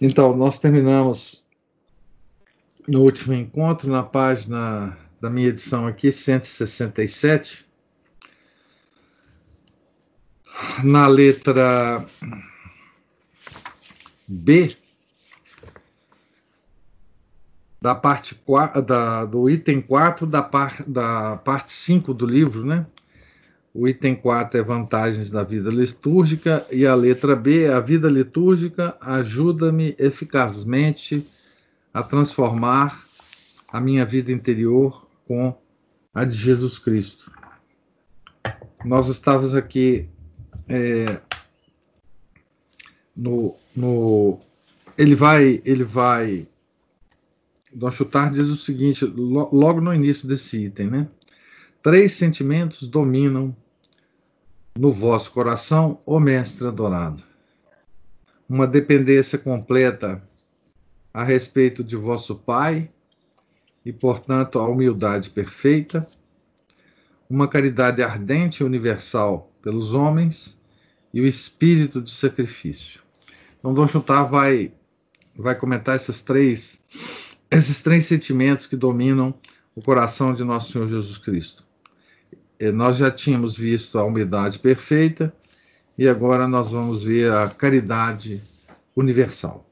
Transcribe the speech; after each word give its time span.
Então, 0.00 0.36
nós 0.36 0.58
terminamos 0.58 1.42
no 2.86 3.02
último 3.02 3.34
encontro, 3.34 3.90
na 3.90 4.02
página 4.02 4.96
da 5.20 5.28
minha 5.28 5.48
edição 5.48 5.86
aqui, 5.86 6.12
167, 6.12 7.66
na 10.84 11.08
letra 11.08 12.06
B, 14.26 14.76
da 17.80 17.94
parte 17.94 18.36
4, 18.36 18.82
da, 18.82 19.24
do 19.24 19.50
item 19.50 19.80
4 19.80 20.26
da, 20.26 20.42
par, 20.42 20.82
da 20.86 21.36
parte 21.38 21.72
5 21.72 22.14
do 22.14 22.26
livro, 22.26 22.64
né? 22.64 22.86
O 23.74 23.86
item 23.86 24.16
4 24.16 24.58
é 24.58 24.62
vantagens 24.62 25.30
da 25.30 25.42
vida 25.42 25.70
litúrgica 25.70 26.66
e 26.70 26.86
a 26.86 26.94
letra 26.94 27.36
B 27.36 27.64
é 27.64 27.72
a 27.72 27.80
vida 27.80 28.08
litúrgica 28.08 28.96
ajuda-me 29.00 29.94
eficazmente 29.98 31.26
a 31.92 32.02
transformar 32.02 33.04
a 33.68 33.80
minha 33.80 34.04
vida 34.04 34.32
interior 34.32 35.06
com 35.26 35.54
a 36.14 36.24
de 36.24 36.36
Jesus 36.36 36.78
Cristo. 36.78 37.30
Nós 38.84 39.08
estávamos 39.08 39.54
aqui 39.54 40.08
é, 40.68 41.20
no, 43.16 43.54
no 43.74 44.40
ele 44.96 45.14
vai 45.14 45.60
ele 45.64 45.84
vai 45.84 46.46
Dom 47.72 47.90
Chutar 47.90 48.30
diz 48.30 48.46
o 48.46 48.56
seguinte 48.56 49.04
logo 49.04 49.80
no 49.80 49.92
início 49.92 50.26
desse 50.26 50.64
item, 50.66 50.88
né? 50.88 51.08
Três 51.82 52.12
sentimentos 52.12 52.88
dominam 52.88 53.56
no 54.76 54.92
vosso 54.92 55.30
coração, 55.30 56.00
ó 56.04 56.18
Mestre 56.18 56.66
adorado. 56.66 57.22
Uma 58.48 58.66
dependência 58.66 59.38
completa 59.38 60.22
a 61.14 61.22
respeito 61.22 61.84
de 61.84 61.94
vosso 61.94 62.34
Pai 62.34 62.90
e, 63.84 63.92
portanto, 63.92 64.58
a 64.58 64.68
humildade 64.68 65.30
perfeita, 65.30 66.06
uma 67.30 67.46
caridade 67.46 68.02
ardente 68.02 68.62
e 68.62 68.66
universal 68.66 69.52
pelos 69.62 69.94
homens 69.94 70.58
e 71.14 71.20
o 71.20 71.26
espírito 71.26 72.02
de 72.02 72.10
sacrifício. 72.10 73.00
Então, 73.58 73.72
Dom 73.72 73.86
Chutar 73.86 74.28
vai, 74.28 74.72
vai 75.34 75.54
comentar 75.54 75.94
esses 75.94 76.22
três, 76.22 76.80
esses 77.48 77.80
três 77.80 78.06
sentimentos 78.06 78.66
que 78.66 78.76
dominam 78.76 79.32
o 79.76 79.82
coração 79.82 80.34
de 80.34 80.42
nosso 80.42 80.72
Senhor 80.72 80.88
Jesus 80.88 81.18
Cristo. 81.18 81.67
É, 82.58 82.72
nós 82.72 82.96
já 82.96 83.10
tínhamos 83.10 83.56
visto 83.56 83.98
a 83.98 84.04
humildade 84.04 84.58
perfeita 84.58 85.32
e 85.96 86.08
agora 86.08 86.48
nós 86.48 86.70
vamos 86.70 87.04
ver 87.04 87.30
a 87.32 87.48
caridade 87.48 88.42
universal. 88.96 89.64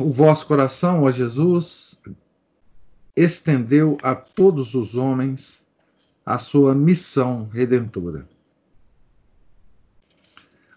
O 0.00 0.10
vosso 0.10 0.46
coração, 0.46 1.04
ó 1.04 1.10
Jesus, 1.10 1.96
estendeu 3.14 3.96
a 4.02 4.14
todos 4.14 4.74
os 4.74 4.96
homens 4.96 5.64
a 6.26 6.38
sua 6.38 6.74
missão 6.74 7.48
redentora. 7.52 8.28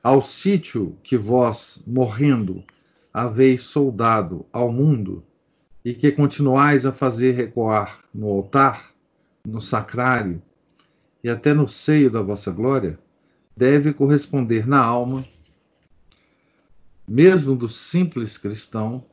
Ao 0.02 0.22
sítio 0.22 0.98
que 1.04 1.18
vós, 1.18 1.82
morrendo, 1.88 2.64
haveis 3.14 3.64
soldado 3.64 4.46
ao 4.52 4.72
mundo 4.72 5.24
e 5.84 5.94
que 5.94 6.12
continuais 6.12 6.86
a 6.86 6.92
fazer 6.92 7.32
recuar 7.32 8.04
no 8.14 8.28
altar, 8.28 8.93
no 9.46 9.60
sacrário 9.60 10.42
e 11.22 11.30
até 11.30 11.54
no 11.54 11.68
seio 11.68 12.10
da 12.10 12.22
vossa 12.22 12.50
glória, 12.50 12.98
deve 13.56 13.94
corresponder 13.94 14.66
na 14.66 14.82
alma, 14.82 15.26
mesmo 17.06 17.54
do 17.54 17.68
simples 17.68 18.38
cristão, 18.38 19.06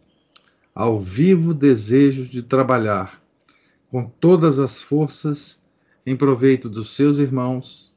ao 0.72 1.00
vivo 1.00 1.52
desejo 1.52 2.24
de 2.24 2.42
trabalhar 2.42 3.20
com 3.90 4.08
todas 4.08 4.60
as 4.60 4.80
forças 4.80 5.60
em 6.06 6.16
proveito 6.16 6.68
dos 6.68 6.94
seus 6.94 7.18
irmãos, 7.18 7.92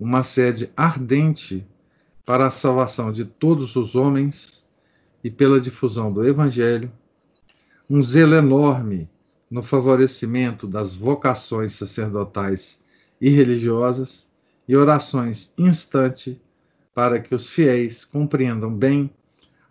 uma 0.00 0.24
sede 0.24 0.68
ardente 0.76 1.64
para 2.26 2.48
a 2.48 2.50
salvação 2.50 3.12
de 3.12 3.24
todos 3.24 3.76
os 3.76 3.94
homens 3.94 4.64
e 5.22 5.30
pela 5.30 5.60
difusão 5.60 6.12
do 6.12 6.26
Evangelho, 6.26 6.90
um 7.88 8.02
zelo 8.02 8.34
enorme 8.34 9.08
no 9.54 9.62
favorecimento 9.62 10.66
das 10.66 10.92
vocações 10.92 11.74
sacerdotais 11.74 12.76
e 13.20 13.30
religiosas 13.30 14.28
e 14.66 14.74
orações 14.74 15.54
instante 15.56 16.42
para 16.92 17.20
que 17.20 17.32
os 17.32 17.48
fiéis 17.48 18.04
compreendam 18.04 18.74
bem 18.74 19.08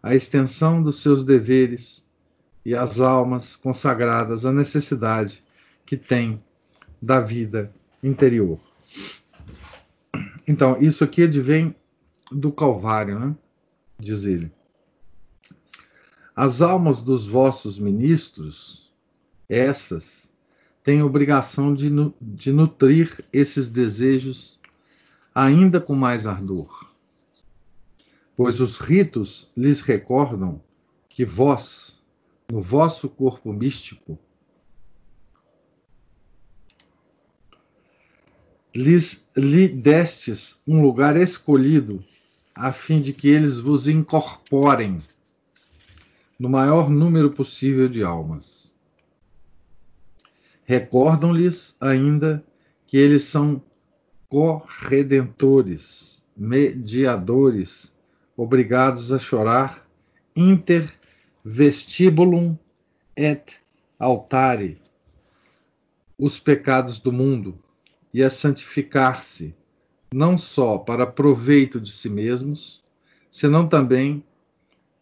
a 0.02 0.16
extensão 0.16 0.82
dos 0.82 1.02
seus 1.02 1.26
deveres 1.26 2.08
e 2.66 2.74
as 2.74 3.02
almas 3.02 3.58
consagradas 3.58 4.46
à 4.46 4.54
necessidade 4.54 5.44
que 5.86 5.98
têm 5.98 6.42
da 7.02 7.20
vida 7.20 7.70
interior. 8.02 8.58
Então, 10.48 10.82
isso 10.82 11.04
aqui 11.04 11.24
advém 11.24 11.76
do 12.32 12.54
Calvário, 12.54 13.20
né? 13.20 13.36
diz 14.00 14.24
ele. 14.24 14.50
As 16.34 16.62
almas 16.62 17.02
dos 17.02 17.28
vossos 17.28 17.78
ministros 17.78 18.83
essas 19.53 20.31
têm 20.84 21.02
obrigação 21.02 21.74
de, 21.74 21.90
de 22.22 22.52
nutrir 22.52 23.24
esses 23.31 23.69
desejos 23.69 24.59
ainda 25.34 25.80
com 25.80 25.96
mais 25.96 26.28
ardor. 26.28 26.91
Pois 28.36 28.59
os 28.59 28.78
ritos 28.78 29.52
lhes 29.56 29.81
recordam 29.81 30.62
que 31.08 31.24
vós, 31.24 32.02
no 32.52 32.62
vosso 32.62 33.08
corpo 33.08 33.53
místico, 33.53 34.18
lhes 38.75 39.24
lhe 39.36 39.68
destes 39.68 40.59
um 40.68 40.81
lugar 40.81 41.16
escolhido 41.16 42.03
a 42.56 42.72
fim 42.72 43.02
de 43.02 43.13
que 43.13 43.28
eles 43.28 43.59
vos 43.59 43.88
incorporem 43.88 45.02
no 46.40 46.50
maior 46.50 46.90
número 46.90 47.31
possível 47.31 47.88
de 47.88 48.03
almas. 48.03 48.73
Recordam-lhes 50.66 51.75
ainda 51.79 52.44
que 52.88 52.97
eles 52.97 53.24
são 53.24 53.62
corredentores, 54.29 56.24
mediadores, 56.35 57.94
obrigados 58.35 59.12
a 59.12 59.19
chorar 59.19 59.88
inter 60.35 60.91
vestibulum 61.44 62.57
et 63.16 63.59
altare 64.00 64.81
os 66.18 66.40
pecados 66.40 67.00
do 67.00 67.12
mundo 67.12 67.59
e 68.13 68.24
a 68.24 68.30
santificar-se, 68.30 69.56
não 70.13 70.38
só 70.38 70.78
para 70.78 71.06
proveito 71.06 71.80
de 71.81 71.91
si 71.91 72.09
mesmos, 72.09 72.84
senão 73.30 73.68
também 73.68 74.24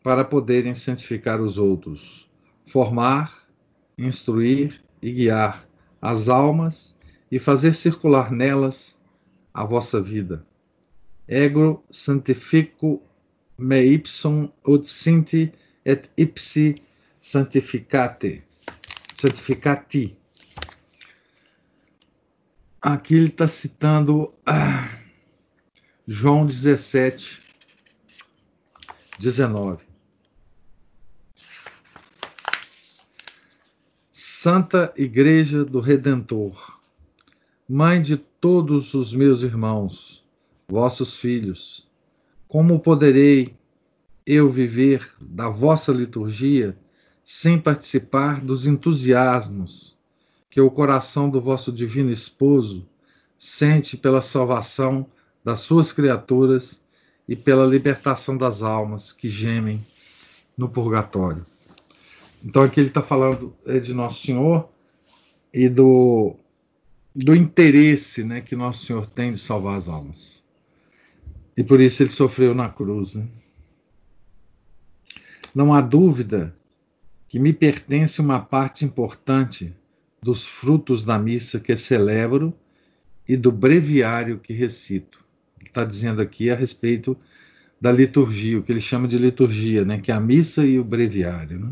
para 0.04 0.24
poderem 0.24 0.74
santificar 0.74 1.42
os 1.42 1.58
outros, 1.58 2.30
formar, 2.66 3.48
instruir 3.98 4.82
e 5.02 5.12
guiar 5.12 5.68
as 6.02 6.30
almas 6.30 6.96
e 7.32 7.40
fazer 7.40 7.76
circular 7.76 8.32
nelas 8.32 9.00
a 9.54 9.64
vossa 9.64 10.02
vida. 10.02 10.46
Ego 11.28 11.84
santifico 11.90 13.02
me 13.58 13.84
ipsum 13.84 14.50
ut 14.66 14.88
sinti 14.88 15.52
et 15.86 16.10
ipsi 16.18 16.76
santificate. 17.20 18.44
Santificati. 19.16 20.18
Aqui 22.82 23.16
ele 23.16 23.28
está 23.28 23.48
citando 23.48 24.34
ah, 24.46 24.90
João 26.08 26.46
17, 26.48 27.42
19. 29.20 29.91
Santa 34.44 34.92
Igreja 34.98 35.64
do 35.64 35.80
Redentor, 35.80 36.80
Mãe 37.70 38.02
de 38.02 38.18
todos 38.18 38.96
os 38.96 39.14
meus 39.14 39.44
irmãos, 39.44 40.26
vossos 40.68 41.16
filhos, 41.16 41.88
como 42.48 42.80
poderei 42.80 43.54
eu 44.26 44.50
viver 44.50 45.14
da 45.22 45.48
vossa 45.48 45.92
liturgia 45.92 46.76
sem 47.24 47.60
participar 47.60 48.42
dos 48.42 48.66
entusiasmos 48.66 49.96
que 50.50 50.60
o 50.60 50.72
coração 50.72 51.30
do 51.30 51.40
vosso 51.40 51.72
divino 51.72 52.10
esposo 52.10 52.84
sente 53.38 53.96
pela 53.96 54.22
salvação 54.22 55.06
das 55.44 55.60
suas 55.60 55.92
criaturas 55.92 56.82
e 57.30 57.36
pela 57.36 57.68
libertação 57.68 58.36
das 58.36 58.64
almas 58.64 59.12
que 59.12 59.30
gemem 59.30 59.86
no 60.58 60.68
purgatório. 60.68 61.46
Então 62.44 62.64
aqui 62.64 62.80
ele 62.80 62.88
está 62.88 63.02
falando 63.02 63.56
é, 63.66 63.80
de 63.80 63.94
Nosso 63.94 64.26
Senhor 64.26 64.70
e 65.54 65.70
do, 65.70 66.36
do 67.16 67.36
interesse 67.36 68.24
né, 68.24 68.42
que 68.42 68.56
Nosso 68.56 68.86
Senhor 68.86 69.08
tem 69.08 69.34
de 69.34 69.40
salvar 69.40 69.78
as 69.78 69.88
almas. 69.88 70.42
E 71.56 71.64
por 71.64 71.80
isso 71.80 72.02
ele 72.02 72.10
sofreu 72.10 72.56
na 72.56 72.70
cruz. 72.70 73.16
Né? 73.16 73.28
Não 75.54 75.74
há 75.74 75.82
dúvida 75.82 76.56
que 77.28 77.40
me 77.40 77.54
pertence 77.54 78.20
uma 78.20 78.40
parte 78.40 78.84
importante 78.84 79.74
dos 80.22 80.46
frutos 80.46 81.06
da 81.06 81.18
missa 81.18 81.60
que 81.60 81.76
celebro 81.76 82.54
e 83.28 83.38
do 83.38 83.52
breviário 83.52 84.40
que 84.40 84.54
recito. 84.54 85.24
Ele 85.60 85.70
está 85.70 85.86
dizendo 85.86 86.22
aqui 86.22 86.50
a 86.50 86.56
respeito 86.56 87.18
da 87.80 87.92
liturgia, 87.92 88.60
o 88.60 88.64
que 88.64 88.72
ele 88.72 88.82
chama 88.82 89.08
de 89.08 89.18
liturgia, 89.18 89.84
né, 89.84 90.00
que 90.00 90.12
é 90.12 90.14
a 90.14 90.20
missa 90.20 90.66
e 90.66 90.80
o 90.80 90.84
breviário. 90.84 91.60
Né? 91.60 91.72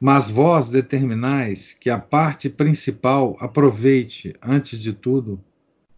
Mas 0.00 0.30
vós 0.30 0.70
determinais 0.70 1.72
que 1.72 1.90
a 1.90 1.98
parte 1.98 2.48
principal 2.48 3.36
aproveite, 3.40 4.34
antes 4.40 4.78
de 4.78 4.92
tudo, 4.92 5.42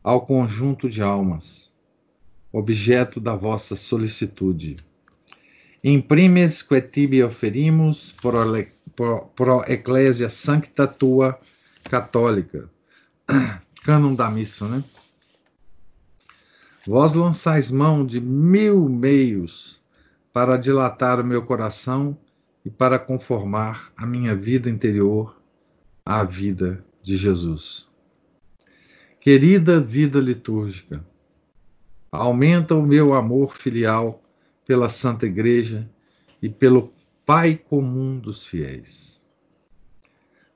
ao 0.03 0.25
conjunto 0.25 0.89
de 0.89 1.03
almas, 1.03 1.71
objeto 2.51 3.21
da 3.21 3.35
vossa 3.35 3.77
solicitude. 3.77 4.77
Imprimes 5.85 6.63
que 6.63 6.81
tibi 6.81 7.21
pro, 8.21 8.67
pro, 8.97 9.21
pro 9.37 9.65
ecclesia 9.69 10.31
sancta 10.31 10.87
tua 10.87 11.39
católica. 11.85 12.71
Cânon 13.85 14.15
da 14.15 14.31
missa, 14.31 14.67
né? 14.67 14.85
Vós 16.87 17.13
lançais 17.13 17.71
mão 17.71 18.05
de 18.07 18.21
mil 18.21 18.89
meios 18.89 19.81
para 20.33 20.57
dilatar 20.57 21.21
o 21.21 21.25
meu 21.25 21.43
coração 21.43 22.17
e 22.65 22.71
para 22.71 22.99
conformar 22.99 23.93
a 23.97 24.07
minha 24.07 24.35
vida 24.35 24.69
interior 24.69 25.41
à 26.05 26.25
vida 26.25 26.85
de 27.03 27.17
Jesus. 27.17 27.89
Querida 29.21 29.81
vida 29.81 30.19
litúrgica, 30.19 31.05
aumenta 32.11 32.75
o 32.75 32.83
meu 32.83 33.15
amor 33.15 33.57
filial 33.57 34.23
pela 34.67 34.89
Santa 34.89 35.27
Igreja 35.27 35.89
e 36.41 36.49
pelo 36.49 36.93
Pai 37.27 37.57
comum 37.57 38.19
dos 38.19 38.45
fiéis. 38.45 39.23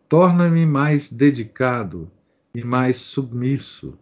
Torna-me 0.08 0.66
mais 0.66 1.10
dedicado 1.10 2.10
e 2.54 2.64
mais 2.64 2.96
submisso 2.96 3.98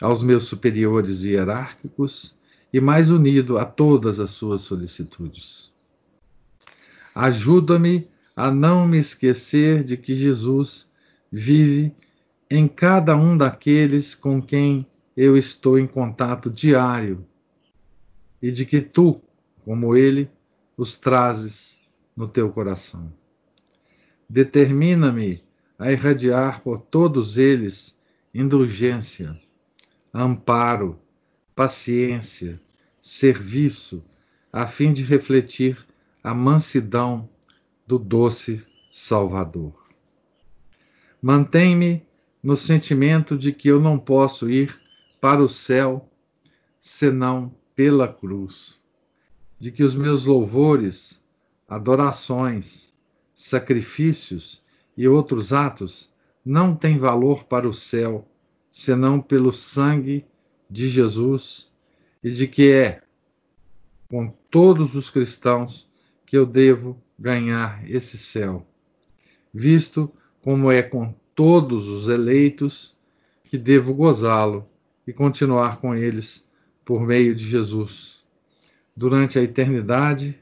aos 0.00 0.22
meus 0.22 0.44
superiores 0.44 1.22
hierárquicos 1.22 2.36
e 2.72 2.80
mais 2.80 3.10
unido 3.10 3.58
a 3.58 3.64
todas 3.64 4.20
as 4.20 4.30
suas 4.30 4.62
solicitudes. 4.62 5.67
Ajuda-me 7.18 8.08
a 8.36 8.48
não 8.48 8.86
me 8.86 8.96
esquecer 8.96 9.82
de 9.82 9.96
que 9.96 10.14
Jesus 10.14 10.88
vive 11.32 11.92
em 12.48 12.68
cada 12.68 13.16
um 13.16 13.36
daqueles 13.36 14.14
com 14.14 14.40
quem 14.40 14.86
eu 15.16 15.36
estou 15.36 15.80
em 15.80 15.86
contato 15.88 16.48
diário 16.48 17.26
e 18.40 18.52
de 18.52 18.64
que 18.64 18.80
tu, 18.80 19.20
como 19.64 19.96
ele, 19.96 20.30
os 20.76 20.96
trazes 20.96 21.80
no 22.16 22.28
teu 22.28 22.52
coração. 22.52 23.12
Determina-me 24.30 25.42
a 25.76 25.90
irradiar 25.90 26.62
por 26.62 26.82
todos 26.82 27.36
eles 27.36 27.98
indulgência, 28.32 29.36
amparo, 30.14 30.96
paciência, 31.52 32.60
serviço, 33.00 34.04
a 34.52 34.68
fim 34.68 34.92
de 34.92 35.02
refletir 35.02 35.87
a 36.22 36.34
mansidão 36.34 37.28
do 37.86 37.98
doce 37.98 38.64
Salvador. 38.90 39.74
Mantém-me 41.20 42.06
no 42.42 42.56
sentimento 42.56 43.36
de 43.36 43.52
que 43.52 43.68
eu 43.68 43.80
não 43.80 43.98
posso 43.98 44.50
ir 44.50 44.78
para 45.20 45.42
o 45.42 45.48
céu 45.48 46.08
senão 46.78 47.54
pela 47.74 48.08
cruz, 48.08 48.78
de 49.58 49.72
que 49.72 49.82
os 49.82 49.94
meus 49.94 50.24
louvores, 50.24 51.22
adorações, 51.68 52.94
sacrifícios 53.34 54.62
e 54.96 55.06
outros 55.06 55.52
atos 55.52 56.12
não 56.44 56.74
têm 56.74 56.98
valor 56.98 57.44
para 57.44 57.68
o 57.68 57.74
céu 57.74 58.26
senão 58.70 59.20
pelo 59.20 59.52
sangue 59.52 60.24
de 60.70 60.88
Jesus 60.88 61.70
e 62.22 62.30
de 62.30 62.46
que 62.46 62.70
é 62.70 63.02
com 64.08 64.32
todos 64.50 64.94
os 64.94 65.10
cristãos 65.10 65.87
que 66.28 66.36
eu 66.36 66.44
devo 66.44 67.02
ganhar 67.18 67.82
esse 67.90 68.18
céu, 68.18 68.66
visto 69.52 70.12
como 70.42 70.70
é 70.70 70.82
com 70.82 71.14
todos 71.34 71.88
os 71.88 72.06
eleitos 72.06 72.94
que 73.44 73.56
devo 73.56 73.94
gozá-lo 73.94 74.68
e 75.06 75.12
continuar 75.12 75.80
com 75.80 75.94
eles 75.94 76.46
por 76.84 77.00
meio 77.00 77.34
de 77.34 77.48
Jesus. 77.48 78.22
Durante 78.94 79.38
a 79.38 79.42
eternidade, 79.42 80.38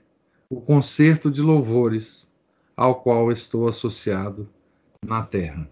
o 0.51 0.61
concerto 0.61 1.31
de 1.31 1.41
louvores 1.41 2.29
ao 2.77 2.97
qual 2.97 3.31
estou 3.31 3.69
associado 3.69 4.49
na 5.07 5.23
terra. 5.23 5.71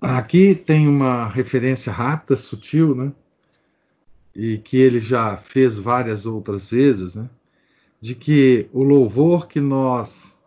Aqui 0.00 0.56
tem 0.56 0.88
uma 0.88 1.28
referência 1.28 1.92
rápida, 1.92 2.36
sutil, 2.36 2.96
né? 2.96 3.12
E 4.38 4.56
que 4.56 4.76
ele 4.76 5.00
já 5.00 5.36
fez 5.36 5.76
várias 5.76 6.24
outras 6.24 6.70
vezes, 6.70 7.16
né? 7.16 7.28
de 8.00 8.14
que 8.14 8.70
o 8.72 8.84
louvor 8.84 9.48
que 9.48 9.60
nós 9.60 10.40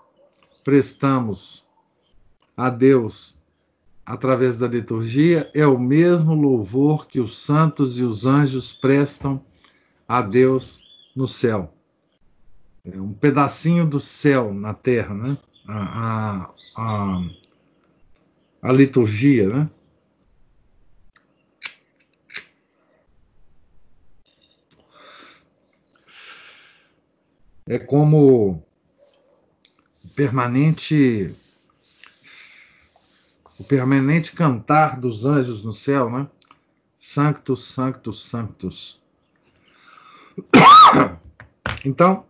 prestamos 0.63 1.65
a 2.55 2.69
Deus 2.69 3.35
através 4.05 4.57
da 4.57 4.65
liturgia 4.65 5.51
é 5.53 5.67
o 5.67 5.77
mesmo 5.77 6.33
louvor 6.33 7.05
que 7.05 7.19
os 7.19 7.37
santos 7.37 7.99
e 7.99 8.03
os 8.03 8.25
anjos 8.25 8.71
prestam 8.71 9.43
a 10.07 10.21
Deus 10.21 10.79
no 11.13 11.27
céu. 11.27 11.73
É 12.85 12.97
um 12.97 13.11
pedacinho 13.11 13.85
do 13.85 13.99
céu 13.99 14.53
na 14.53 14.73
terra, 14.73 15.13
né? 15.13 15.37
A, 15.67 16.45
a, 16.45 16.49
a, 16.77 17.23
a 18.61 18.71
liturgia, 18.71 19.49
né? 19.49 19.69
É 27.71 27.79
como 27.79 28.65
o 30.03 30.07
permanente 30.13 31.33
o 33.57 33.63
permanente 33.63 34.33
cantar 34.33 34.99
dos 34.99 35.25
anjos 35.25 35.63
no 35.63 35.71
céu, 35.71 36.09
né? 36.09 36.27
Sanctus, 36.99 37.63
sanctus, 37.63 38.25
sanctus. 38.25 39.01
Então, 41.83 42.25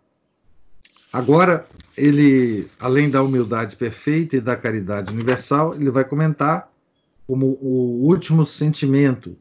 agora 1.11 1.67
ele, 1.97 2.69
além 2.79 3.09
da 3.09 3.21
humildade 3.21 3.75
perfeita 3.75 4.37
e 4.37 4.41
da 4.41 4.55
caridade 4.55 5.11
universal, 5.11 5.75
ele 5.75 5.91
vai 5.91 6.05
comentar 6.05 6.71
como 7.27 7.57
o 7.61 8.07
último 8.07 8.45
sentimento 8.45 9.35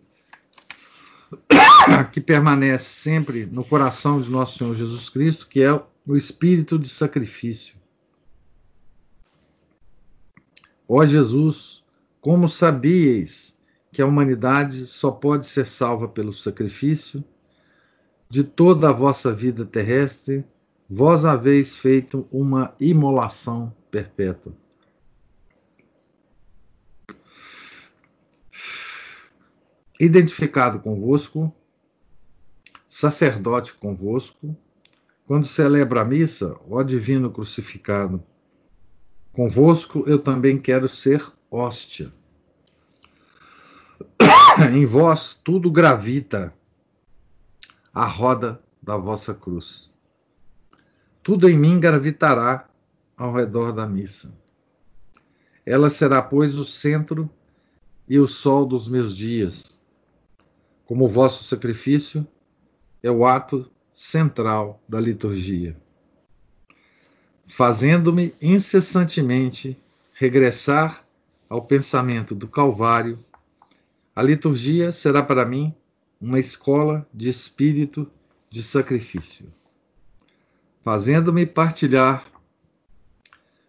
que 2.10 2.20
permanece 2.20 2.86
sempre 2.86 3.46
no 3.46 3.62
coração 3.62 4.20
de 4.20 4.28
nosso 4.28 4.58
Senhor 4.58 4.74
Jesus 4.74 5.08
Cristo, 5.08 5.46
que 5.46 5.62
é 5.62 5.80
o 6.10 6.16
espírito 6.16 6.76
de 6.76 6.88
sacrifício. 6.88 7.76
Ó 10.88 11.06
Jesus, 11.06 11.84
como 12.20 12.48
sabíeis 12.48 13.56
que 13.92 14.02
a 14.02 14.06
humanidade 14.06 14.88
só 14.88 15.12
pode 15.12 15.46
ser 15.46 15.68
salva 15.68 16.08
pelo 16.08 16.32
sacrifício? 16.32 17.22
De 18.28 18.42
toda 18.42 18.88
a 18.88 18.92
vossa 18.92 19.32
vida 19.32 19.64
terrestre, 19.64 20.44
vós 20.88 21.24
haveis 21.24 21.76
feito 21.76 22.26
uma 22.32 22.74
imolação 22.80 23.72
perpétua. 23.88 24.52
Identificado 30.00 30.80
convosco, 30.80 31.54
sacerdote 32.88 33.74
convosco, 33.74 34.56
quando 35.30 35.46
celebro 35.46 36.00
a 36.00 36.04
missa, 36.04 36.58
ó 36.68 36.82
divino 36.82 37.30
crucificado, 37.30 38.20
convosco 39.32 40.02
eu 40.08 40.18
também 40.18 40.58
quero 40.58 40.88
ser 40.88 41.24
hóstia. 41.48 42.12
em 44.74 44.84
vós 44.84 45.34
tudo 45.34 45.70
gravita, 45.70 46.52
a 47.94 48.04
roda 48.06 48.60
da 48.82 48.96
vossa 48.96 49.32
cruz. 49.32 49.88
Tudo 51.22 51.48
em 51.48 51.56
mim 51.56 51.78
gravitará 51.78 52.68
ao 53.16 53.32
redor 53.32 53.70
da 53.70 53.86
missa. 53.86 54.36
Ela 55.64 55.88
será, 55.90 56.20
pois, 56.20 56.56
o 56.56 56.64
centro 56.64 57.30
e 58.08 58.18
o 58.18 58.26
sol 58.26 58.66
dos 58.66 58.88
meus 58.88 59.16
dias. 59.16 59.80
Como 60.86 61.04
o 61.04 61.08
vosso 61.08 61.44
sacrifício 61.44 62.26
é 63.00 63.12
o 63.12 63.24
ato 63.24 63.70
central 64.02 64.82
da 64.88 64.98
liturgia, 64.98 65.76
fazendo-me 67.46 68.34
incessantemente 68.40 69.76
regressar 70.14 71.04
ao 71.50 71.66
pensamento 71.66 72.34
do 72.34 72.48
Calvário, 72.48 73.18
a 74.16 74.22
liturgia 74.22 74.90
será 74.90 75.22
para 75.22 75.44
mim 75.44 75.74
uma 76.18 76.38
escola 76.38 77.06
de 77.12 77.28
espírito 77.28 78.10
de 78.48 78.62
sacrifício, 78.62 79.52
fazendo-me 80.82 81.44
partilhar 81.44 82.24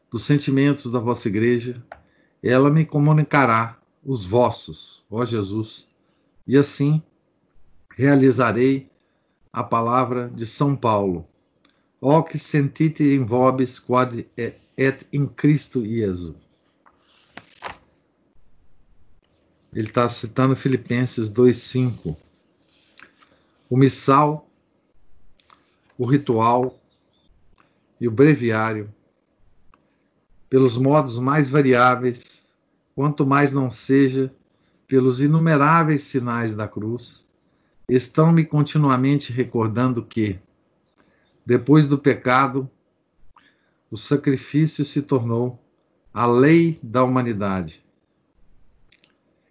dos 0.10 0.24
sentimentos 0.24 0.90
da 0.90 1.00
vossa 1.00 1.28
igreja, 1.28 1.84
ela 2.42 2.70
me 2.70 2.86
comunicará 2.86 3.78
os 4.02 4.24
vossos, 4.24 5.04
ó 5.12 5.26
Jesus, 5.26 5.90
e 6.48 6.56
assim 6.58 7.04
realizarei 7.98 8.91
a 9.52 9.64
palavra 9.64 10.30
de 10.30 10.46
São 10.46 10.76
Paulo. 10.76 11.28
Que 12.30 12.40
sentite 12.40 13.04
in 13.04 13.26
vobis 13.26 13.78
quod 13.78 14.26
et 14.36 15.08
in 15.14 15.28
Cristo 15.28 15.86
Jesus. 15.86 16.36
Ele 19.74 19.88
está 19.88 20.10
citando 20.10 20.56
Filipenses 20.56 21.30
2,5. 21.30 22.16
O 23.70 23.78
missal, 23.78 24.50
o 25.98 26.06
ritual 26.06 26.78
e 28.00 28.08
o 28.08 28.12
breviário, 28.12 28.94
pelos 30.50 30.76
modos 30.76 31.18
mais 31.20 31.50
variáveis, 31.50 32.44
quanto 32.94 33.26
mais 33.26 33.54
não 33.54 33.72
seja 33.72 34.34
pelos 34.88 35.22
inumeráveis 35.22 36.04
sinais 36.04 36.54
da 36.54 36.68
cruz, 36.68 37.21
estão 37.88 38.32
me 38.32 38.46
continuamente 38.46 39.34
recordando 39.34 40.04
que, 40.04 40.40
depois 41.46 41.88
do 41.88 41.98
pecado, 41.98 42.70
o 43.90 43.98
sacrifício 43.98 44.86
se 44.86 45.02
tornou 45.02 45.60
a 46.14 46.26
lei 46.26 46.80
da 46.82 47.04
humanidade, 47.04 47.84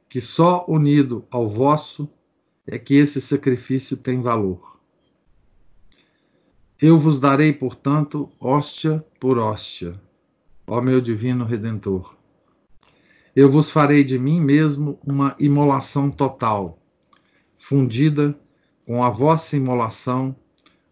que 0.09 0.21
só 0.21 0.65
unido 0.67 1.25
ao 1.31 1.49
vosso 1.49 2.09
é 2.67 2.79
que 2.79 2.95
esse 2.95 3.21
sacrifício 3.21 3.97
tem 3.97 4.23
valor. 4.23 4.81
Eu 6.81 6.99
vos 6.99 7.21
darei, 7.21 7.53
portanto, 7.53 8.31
hóstia 8.41 9.05
por 9.21 9.39
hóstia, 9.39 10.01
ó 10.67 10.81
meu 10.81 11.01
divino 11.01 11.45
redentor. 11.45 12.17
Eu 13.37 13.51
vos 13.51 13.71
farei 13.71 14.03
de 14.03 14.19
mim 14.19 14.41
mesmo 14.41 14.99
uma 15.05 15.37
imolação 15.39 16.11
total 16.11 16.80
fundida 17.61 18.35
com 18.87 19.05
a 19.05 19.11
vossa 19.11 19.57
imolação, 19.57 20.35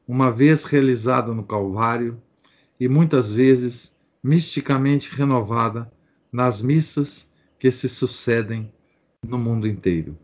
uma 0.06 0.30
vez 0.30 0.64
realizada 0.64 1.34
no 1.34 1.42
Calvário 1.42 2.22
e 2.78 2.86
muitas 2.86 3.32
vezes 3.32 3.96
misticamente 4.22 5.12
renovada 5.12 5.90
nas 6.30 6.62
missas 6.62 7.28
que 7.58 7.72
se 7.72 7.88
sucedem 7.88 8.70
no 9.26 9.38
mundo 9.38 9.66
inteiro. 9.66 10.16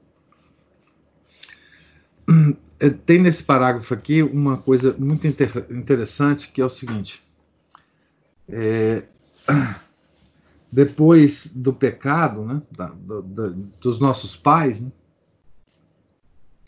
Eh, 2.78 2.90
tem 2.90 3.20
nesse 3.20 3.42
parágrafo 3.42 3.94
aqui 3.94 4.22
uma 4.22 4.58
coisa 4.58 4.94
muito 4.98 5.26
inter 5.26 5.66
interessante 5.70 6.48
que 6.48 6.60
é 6.60 6.64
o 6.64 6.70
seguinte: 6.70 7.22
é, 8.48 9.02
depois 10.70 11.46
do 11.46 11.72
pecado, 11.72 12.44
né, 12.44 12.62
da, 12.70 12.88
da, 12.88 13.54
dos 13.80 13.98
nossos 13.98 14.36
pais, 14.36 14.80
né, 14.80 14.92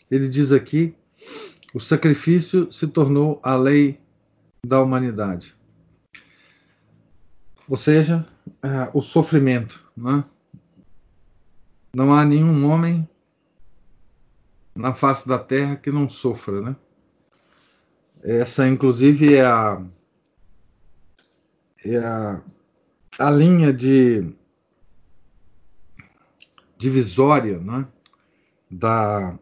ele 0.09 0.27
diz 0.27 0.51
aqui: 0.51 0.95
o 1.73 1.79
sacrifício 1.79 2.71
se 2.71 2.87
tornou 2.87 3.39
a 3.43 3.55
lei 3.55 3.99
da 4.65 4.81
humanidade. 4.81 5.55
Ou 7.67 7.75
seja, 7.75 8.25
é, 8.63 8.89
o 8.93 9.01
sofrimento. 9.01 9.83
Né? 9.95 10.23
Não 11.93 12.13
há 12.13 12.23
nenhum 12.23 12.65
homem 12.69 13.07
na 14.73 14.93
face 14.93 15.27
da 15.27 15.37
terra 15.37 15.75
que 15.75 15.91
não 15.91 16.07
sofra. 16.07 16.61
Né? 16.61 16.75
Essa, 18.23 18.67
inclusive, 18.67 19.35
é 19.35 19.45
a, 19.45 19.83
é 21.83 21.97
a, 21.97 22.41
a 23.19 23.29
linha 23.29 23.73
de 23.73 24.33
divisória 26.77 27.59
né? 27.59 27.85
da 28.71 29.37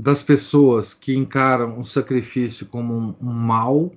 das 0.00 0.22
pessoas 0.22 0.94
que 0.94 1.14
encaram 1.14 1.78
o 1.78 1.84
sacrifício 1.84 2.66
como 2.66 3.16
um, 3.20 3.32
mal 3.32 3.92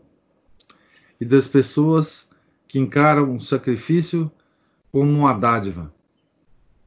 e 1.20 1.26
das 1.26 1.48
pessoas 1.48 2.28
que 2.68 2.78
encaram 2.78 3.36
o 3.36 3.42
sacrifício 3.42 4.30
como 4.92 5.10
uma 5.10 5.34
dádiva. 5.34 5.90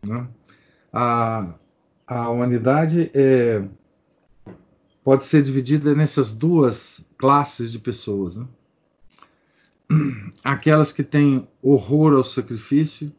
Né? 0.04 0.26
A, 0.92 1.54
a 2.06 2.28
humanidade 2.28 3.10
é, 3.14 3.64
pode 5.02 5.24
ser 5.24 5.42
dividida 5.42 5.94
nessas 5.94 6.34
duas 6.34 7.04
classes 7.16 7.72
de 7.72 7.78
pessoas. 7.78 8.36
Né? 8.36 8.46
Aquelas 10.44 10.92
que 10.92 11.02
têm 11.02 11.48
horror 11.62 12.12
ao 12.14 12.24
sacrifício 12.24 13.10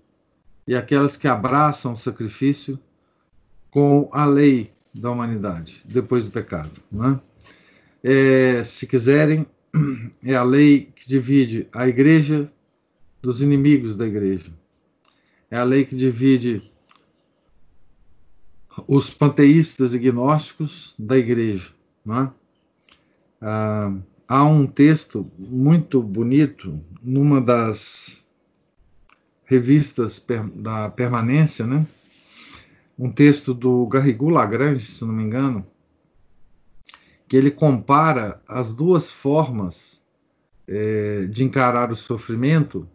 e 0.68 0.76
aquelas 0.76 1.16
que 1.16 1.28
abraçam 1.28 1.94
o 1.94 1.98
sacrifício 1.98 2.78
com 3.72 4.10
a 4.12 4.26
lei 4.26 4.72
da 4.94 5.10
humanidade, 5.10 5.82
depois 5.86 6.26
do 6.26 6.32
pecado. 6.32 6.82
Né? 6.92 7.20
É, 8.04 8.64
se 8.64 8.86
quiserem, 8.86 9.46
é 10.24 10.36
a 10.36 10.44
lei 10.44 10.92
que 10.96 11.08
divide 11.08 11.68
a 11.72 11.88
igreja 11.88 12.52
dos 13.22 13.42
inimigos 13.42 13.96
da 13.96 14.06
igreja. 14.06 14.52
É 15.50 15.58
a 15.58 15.64
lei 15.64 15.86
que 15.86 15.96
divide 15.96 16.70
os 18.88 19.14
panteístas 19.14 19.94
e 19.94 20.00
gnósticos 20.00 20.94
da 21.00 21.18
igreja. 21.18 21.70
Né? 22.06 22.32
Ah, 23.42 23.94
há 24.28 24.44
um 24.44 24.68
texto 24.68 25.26
muito 25.38 26.02
bonito 26.02 26.80
numa 27.02 27.40
das 27.40 28.27
revistas 29.48 30.24
da 30.54 30.90
permanência, 30.90 31.66
né? 31.66 31.88
Um 33.00 33.12
texto 33.12 33.54
do 33.54 33.88
Garrigou 33.88 34.30
Lagrange, 34.30 34.92
se 34.92 35.04
não 35.06 35.14
me 35.14 35.24
engano, 35.24 35.66
que 37.28 37.36
ele 37.36 37.50
compara 37.50 38.42
as 38.48 38.74
duas 38.74 39.10
formas 39.10 40.02
é, 40.68 41.26
de 41.28 41.44
encarar 41.44 41.92
o 41.92 41.96
sofrimento, 41.96 42.88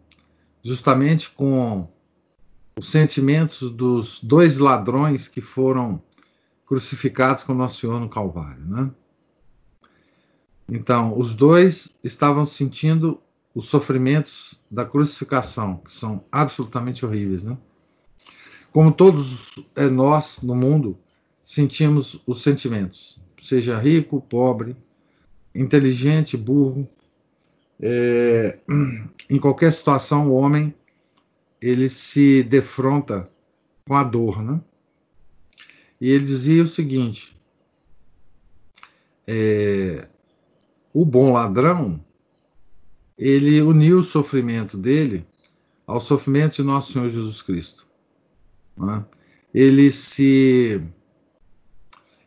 justamente 0.63 1.29
com 1.31 1.87
os 2.77 2.89
sentimentos 2.89 3.69
dos 3.71 4.19
dois 4.21 4.59
ladrões 4.59 5.27
que 5.27 5.41
foram 5.41 6.01
crucificados 6.65 7.43
com 7.43 7.53
Nosso 7.53 7.79
Senhor 7.81 7.99
no 7.99 8.09
Calvário, 8.09 8.63
né? 8.65 8.91
Então, 10.69 11.19
os 11.19 11.35
dois 11.35 11.89
estavam 12.03 12.45
sentindo 12.45 13.19
os 13.53 13.67
sofrimentos 13.67 14.59
da 14.69 14.83
crucificação, 14.83 15.77
que 15.77 15.93
são 15.93 16.25
absolutamente 16.31 17.05
horríveis, 17.05 17.43
né? 17.43 17.57
Como 18.71 18.91
todos 18.91 19.51
é, 19.75 19.87
nós 19.87 20.41
no 20.41 20.55
mundo 20.55 20.97
sentimos 21.43 22.19
os 22.25 22.41
sentimentos, 22.41 23.19
seja 23.39 23.77
rico, 23.79 24.21
pobre, 24.21 24.75
inteligente, 25.53 26.35
burro, 26.35 26.89
é, 27.79 28.57
em 29.29 29.39
qualquer 29.39 29.71
situação 29.71 30.29
o 30.29 30.33
homem 30.33 30.73
ele 31.61 31.89
se 31.89 32.43
defronta 32.43 33.29
com 33.87 33.95
a 33.95 34.03
dor, 34.03 34.41
né? 34.41 34.59
E 36.01 36.09
ele 36.09 36.25
dizia 36.25 36.63
o 36.63 36.67
seguinte: 36.67 37.37
é, 39.27 40.07
o 40.93 41.05
bom 41.05 41.31
ladrão 41.31 42.03
ele 43.25 43.61
uniu 43.61 43.99
o 43.99 44.03
sofrimento 44.03 44.77
dele 44.77 45.25
ao 45.87 46.01
sofrimento 46.01 46.57
de 46.57 46.63
nosso 46.63 46.91
Senhor 46.91 47.09
Jesus 47.09 47.41
Cristo. 47.41 47.87
Né? 48.75 49.05
Ele 49.53 49.93
se. 49.93 50.81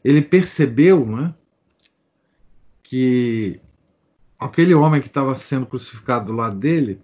Ele 0.03 0.23
percebeu 0.23 1.05
né, 1.05 1.35
que 2.83 3.61
aquele 4.39 4.73
homem 4.73 5.03
que 5.03 5.09
estava 5.09 5.37
sendo 5.37 5.67
crucificado 5.67 6.27
do 6.27 6.33
lado 6.33 6.57
dele 6.57 6.99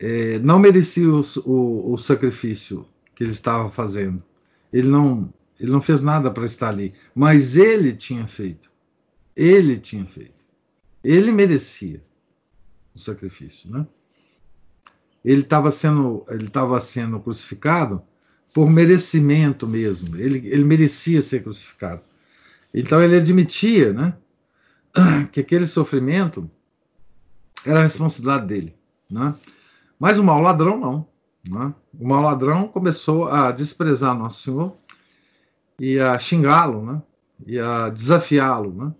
é, 0.00 0.40
não 0.40 0.58
merecia 0.58 1.08
o, 1.08 1.22
o, 1.44 1.92
o 1.92 1.96
sacrifício 1.96 2.84
que 3.14 3.22
ele 3.22 3.30
estava 3.30 3.70
fazendo. 3.70 4.20
Ele 4.72 4.88
não, 4.88 5.32
Ele 5.60 5.70
não 5.70 5.80
fez 5.80 6.00
nada 6.00 6.28
para 6.28 6.44
estar 6.44 6.70
ali, 6.70 6.92
mas 7.14 7.56
ele 7.56 7.92
tinha 7.92 8.26
feito. 8.26 8.68
Ele 9.36 9.78
tinha 9.78 10.04
feito. 10.04 10.42
Ele 11.04 11.30
merecia 11.30 12.02
o 12.94 12.98
sacrifício, 12.98 13.70
né? 13.70 13.86
Ele 15.24 15.40
estava 15.40 15.70
sendo, 15.70 16.24
ele 16.28 16.46
estava 16.46 16.78
sendo 16.80 17.18
crucificado 17.18 18.02
por 18.52 18.70
merecimento 18.70 19.66
mesmo. 19.66 20.16
Ele, 20.16 20.46
ele 20.48 20.64
merecia 20.64 21.20
ser 21.22 21.42
crucificado. 21.42 22.02
Então 22.72 23.02
ele 23.02 23.16
admitia, 23.16 23.92
né, 23.92 24.16
que 25.32 25.40
aquele 25.40 25.66
sofrimento 25.66 26.48
era 27.64 27.80
a 27.80 27.82
responsabilidade 27.82 28.46
dele, 28.46 28.76
né? 29.10 29.34
Mas 29.98 30.18
o 30.18 30.24
mau 30.24 30.40
ladrão 30.40 30.78
não, 30.78 31.08
né? 31.48 31.74
O 31.98 32.06
mau 32.06 32.20
ladrão 32.20 32.68
começou 32.68 33.28
a 33.28 33.50
desprezar 33.50 34.16
nosso 34.16 34.42
Senhor 34.42 34.76
e 35.78 35.98
a 35.98 36.18
xingá-lo, 36.18 36.84
né? 36.84 37.02
E 37.46 37.58
a 37.58 37.88
desafiá-lo, 37.88 38.72
né? 38.72 38.94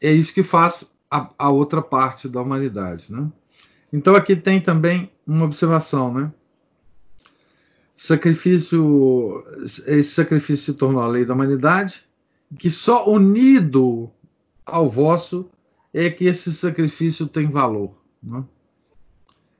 É 0.00 0.12
isso 0.12 0.34
que 0.34 0.42
faz 0.42 0.90
a, 1.10 1.30
a 1.38 1.50
outra 1.50 1.82
parte 1.82 2.28
da 2.28 2.40
humanidade, 2.42 3.06
né? 3.08 3.30
Então 3.92 4.14
aqui 4.14 4.36
tem 4.36 4.60
também 4.60 5.10
uma 5.26 5.44
observação, 5.44 6.12
né? 6.12 6.32
Sacrifício, 7.96 9.44
esse 9.64 10.10
sacrifício 10.10 10.72
se 10.72 10.78
tornou 10.78 11.02
a 11.02 11.08
lei 11.08 11.24
da 11.24 11.34
humanidade, 11.34 12.04
que 12.56 12.70
só 12.70 13.08
unido 13.10 14.10
ao 14.64 14.88
vosso 14.88 15.50
é 15.92 16.08
que 16.10 16.26
esse 16.26 16.52
sacrifício 16.52 17.26
tem 17.26 17.50
valor. 17.50 17.94
Né? 18.22 18.44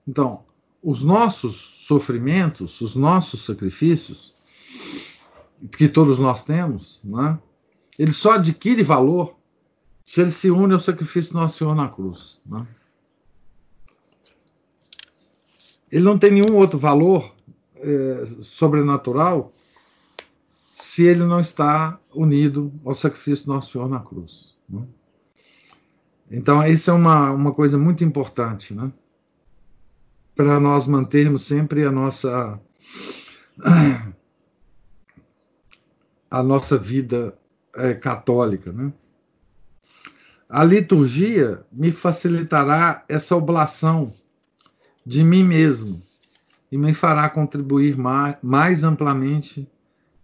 Então, 0.06 0.44
os 0.82 1.02
nossos 1.02 1.84
sofrimentos, 1.86 2.80
os 2.80 2.94
nossos 2.94 3.44
sacrifícios, 3.44 4.34
que 5.76 5.88
todos 5.88 6.18
nós 6.18 6.44
temos, 6.44 7.00
né? 7.02 7.38
ele 7.98 8.12
só 8.12 8.32
adquire 8.32 8.82
valor 8.82 9.37
se 10.08 10.22
ele 10.22 10.32
se 10.32 10.50
une 10.50 10.72
ao 10.72 10.80
sacrifício 10.80 11.34
do 11.34 11.38
Nosso 11.38 11.58
Senhor 11.58 11.74
na 11.74 11.86
cruz. 11.86 12.40
Né? 12.46 12.66
Ele 15.92 16.02
não 16.02 16.18
tem 16.18 16.30
nenhum 16.32 16.56
outro 16.56 16.78
valor 16.78 17.36
é, 17.74 18.26
sobrenatural 18.40 19.52
se 20.72 21.04
ele 21.04 21.24
não 21.24 21.40
está 21.40 22.00
unido 22.10 22.72
ao 22.86 22.94
sacrifício 22.94 23.44
do 23.44 23.52
Nosso 23.52 23.72
Senhor 23.72 23.86
na 23.86 24.00
cruz. 24.00 24.56
Né? 24.66 24.82
Então, 26.30 26.66
isso 26.66 26.90
é 26.90 26.94
uma, 26.94 27.30
uma 27.30 27.52
coisa 27.52 27.76
muito 27.76 28.02
importante, 28.02 28.72
né? 28.72 28.90
Para 30.34 30.58
nós 30.58 30.86
mantermos 30.86 31.42
sempre 31.42 31.84
a 31.84 31.92
nossa 31.92 32.58
a 36.30 36.42
nossa 36.42 36.78
vida 36.78 37.36
é, 37.76 37.92
católica, 37.92 38.72
né? 38.72 38.90
A 40.48 40.64
liturgia 40.64 41.62
me 41.70 41.92
facilitará 41.92 43.04
essa 43.06 43.36
oblação 43.36 44.10
de 45.04 45.22
mim 45.22 45.44
mesmo 45.44 46.02
e 46.72 46.78
me 46.78 46.94
fará 46.94 47.28
contribuir 47.28 47.96
mais, 48.42 48.82
amplamente 48.82 49.68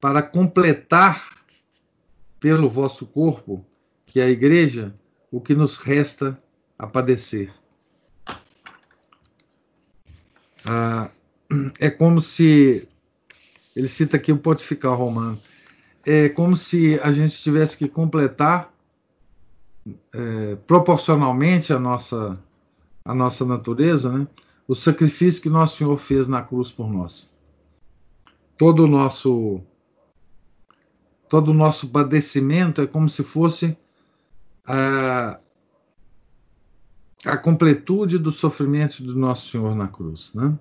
para 0.00 0.23
completar 0.23 1.45
pelo 2.40 2.71
vosso 2.71 3.04
corpo, 3.07 3.66
que 4.07 4.19
é 4.19 4.25
a 4.25 4.31
igreja, 4.31 4.95
o 5.31 5.40
que 5.40 5.54
nos 5.54 5.76
resta 5.76 6.38
a 6.78 6.87
padecer. 6.87 7.52
Ah, 10.66 11.11
é 11.78 11.90
como 11.90 12.23
se, 12.23 12.88
ele 13.76 13.88
cita 13.88 14.16
aqui 14.16 14.33
o 14.33 14.38
pontifical 14.38 14.97
romano, 14.97 15.38
é 16.04 16.31
como 16.31 16.57
se 16.57 16.99
a 17.00 17.12
gente 17.12 17.37
tivesse 17.43 17.76
que 17.76 17.88
completar 17.88 18.74
é, 20.12 20.56
proporcionalmente 20.66 21.73
a 21.73 21.78
nossa, 21.78 22.38
a 23.04 23.14
nossa 23.14 23.44
natureza, 23.44 24.10
né? 24.10 24.26
o 24.66 24.75
sacrifício 24.75 25.42
que 25.42 25.49
nosso 25.49 25.78
Senhor 25.78 25.99
fez 25.99 26.26
na 26.26 26.42
cruz 26.42 26.70
por 26.70 26.90
nós. 26.90 27.30
Todo 28.56 28.84
o 28.84 28.86
nosso 28.86 29.60
todo 31.28 31.50
o 31.50 31.54
nosso 31.54 31.88
padecimento 31.88 32.80
é 32.80 32.86
como 32.86 33.08
se 33.08 33.25
fosse 33.25 33.76
a, 34.64 35.40
a 37.25 37.36
completude 37.36 38.18
do 38.18 38.30
sofrimento 38.30 39.02
do 39.02 39.16
nosso 39.16 39.50
Senhor 39.50 39.75
na 39.75 39.88
cruz, 39.88 40.32
né? 40.32 40.56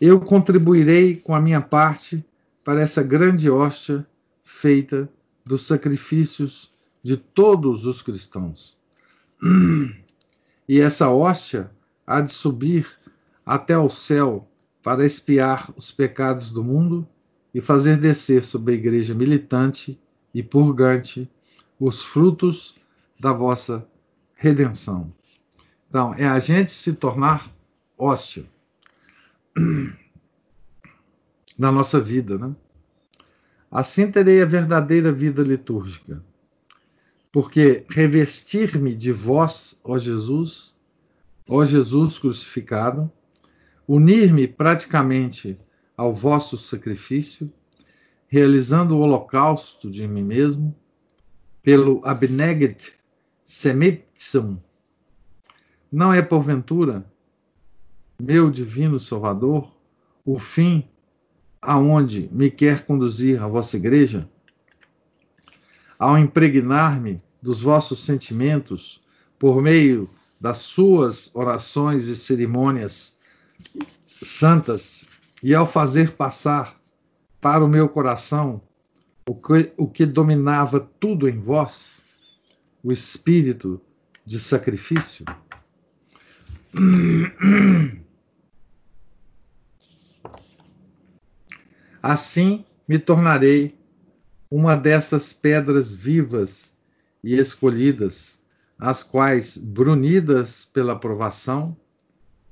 Eu 0.00 0.20
contribuirei 0.20 1.16
com 1.16 1.34
a 1.34 1.40
minha 1.40 1.60
parte 1.60 2.24
para 2.64 2.80
essa 2.80 3.02
grande 3.02 3.50
hóstia 3.50 4.06
feita 4.44 5.08
dos 5.44 5.66
sacrifícios 5.66 6.72
de 7.02 7.16
todos 7.16 7.86
os 7.86 8.02
cristãos. 8.02 8.78
E 10.68 10.80
essa 10.80 11.10
hóstia 11.10 11.70
há 12.06 12.20
de 12.20 12.32
subir 12.32 12.86
até 13.44 13.74
ao 13.74 13.90
céu 13.90 14.48
para 14.82 15.04
espiar 15.04 15.72
os 15.76 15.90
pecados 15.90 16.50
do 16.50 16.62
mundo 16.62 17.06
e 17.52 17.60
fazer 17.60 17.98
descer 17.98 18.44
sobre 18.44 18.74
a 18.74 18.76
igreja 18.76 19.14
militante 19.14 20.00
e 20.32 20.42
purgante 20.42 21.28
os 21.78 22.02
frutos 22.02 22.76
da 23.18 23.32
vossa 23.32 23.86
redenção. 24.34 25.12
Então, 25.88 26.14
é 26.14 26.26
a 26.26 26.38
gente 26.38 26.70
se 26.70 26.92
tornar 26.92 27.52
hóstia 27.98 28.44
na 31.58 31.72
nossa 31.72 32.00
vida, 32.00 32.38
né? 32.38 32.54
Assim 33.70 34.10
terei 34.10 34.42
a 34.42 34.46
verdadeira 34.46 35.12
vida 35.12 35.42
litúrgica, 35.42 36.24
porque 37.32 37.84
revestir-me 37.88 38.94
de 38.94 39.12
vós, 39.12 39.78
ó 39.84 39.96
Jesus, 39.98 40.74
ó 41.48 41.64
Jesus 41.64 42.18
crucificado, 42.18 43.10
unir-me 43.86 44.46
praticamente 44.48 45.58
ao 45.96 46.14
vosso 46.14 46.56
sacrifício, 46.56 47.52
realizando 48.28 48.96
o 48.96 49.00
holocausto 49.00 49.90
de 49.90 50.06
mim 50.06 50.22
mesmo, 50.22 50.74
pelo 51.62 52.00
abneget 52.04 52.94
semipsum, 53.44 54.58
não 55.90 56.14
é 56.14 56.22
porventura, 56.22 57.04
meu 58.20 58.50
divino 58.50 59.00
Salvador, 59.00 59.74
o 60.24 60.38
fim 60.38 60.88
aonde 61.60 62.28
me 62.32 62.50
quer 62.50 62.84
conduzir 62.84 63.42
a 63.42 63.48
vossa 63.48 63.76
igreja? 63.76 64.28
Ao 66.00 66.18
impregnar-me 66.18 67.22
dos 67.42 67.60
vossos 67.60 68.06
sentimentos 68.06 69.02
por 69.38 69.60
meio 69.60 70.08
das 70.40 70.56
suas 70.56 71.30
orações 71.34 72.06
e 72.06 72.16
cerimônias 72.16 73.18
santas, 74.22 75.04
e 75.42 75.54
ao 75.54 75.66
fazer 75.66 76.12
passar 76.12 76.80
para 77.38 77.62
o 77.62 77.68
meu 77.68 77.86
coração 77.86 78.62
o 79.28 79.34
que, 79.34 79.72
o 79.76 79.86
que 79.86 80.06
dominava 80.06 80.80
tudo 80.98 81.28
em 81.28 81.38
vós, 81.38 82.00
o 82.82 82.90
espírito 82.90 83.78
de 84.24 84.40
sacrifício. 84.40 85.26
Assim 92.02 92.64
me 92.88 92.98
tornarei 92.98 93.78
uma 94.50 94.76
dessas 94.76 95.32
pedras 95.32 95.94
vivas 95.94 96.76
e 97.22 97.36
escolhidas 97.36 98.40
as 98.78 99.02
quais, 99.02 99.58
brunidas 99.58 100.64
pela 100.64 100.98
provação, 100.98 101.76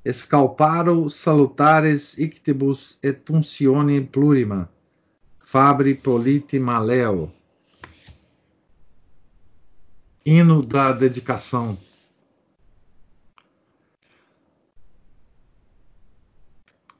escalparo 0.05 1.09
salutares 1.09 2.17
ictibus 2.17 2.97
et 3.01 3.29
uncione 3.31 3.99
plurima, 3.99 4.69
fabri 5.39 5.95
polite 5.95 6.59
maleo. 6.59 7.31
Hino 10.23 10.61
da 10.61 10.93
dedicação. 10.93 11.77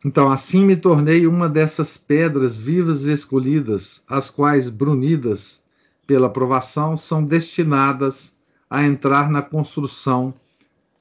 Então, 0.06 0.32
assim 0.32 0.64
me 0.66 0.78
tornei 0.78 1.28
uma 1.28 1.50
dessas 1.50 1.98
pedras 1.98 2.58
vivas 2.58 3.06
e 3.06 3.12
escolhidas, 3.12 4.02
as 4.08 4.30
quais, 4.30 4.70
brunidas 4.70 5.62
pela 6.08 6.32
provação, 6.32 6.96
são 6.96 7.24
destinadas 7.24 8.38
a 8.70 8.84
entrar 8.84 9.30
na 9.30 9.42
construção 9.42 10.34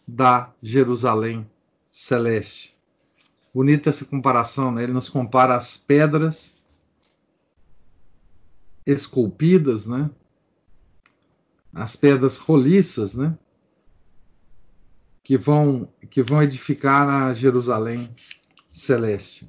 da 0.06 0.50
Jerusalém 0.62 1.48
celeste. 1.90 2.74
Bonita 3.54 3.90
essa 3.90 4.04
comparação, 4.04 4.72
né? 4.72 4.82
Ele 4.82 4.92
nos 4.92 5.08
compara 5.08 5.54
as 5.54 5.76
pedras 5.76 6.56
esculpidas, 8.86 9.86
né? 9.86 10.10
As 11.72 11.94
pedras 11.94 12.36
roliças, 12.36 13.14
né? 13.14 13.36
Que 15.22 15.36
vão 15.36 15.92
que 16.10 16.22
vão 16.22 16.42
edificar 16.42 17.08
a 17.08 17.32
Jerusalém 17.34 18.10
celeste. 18.78 19.48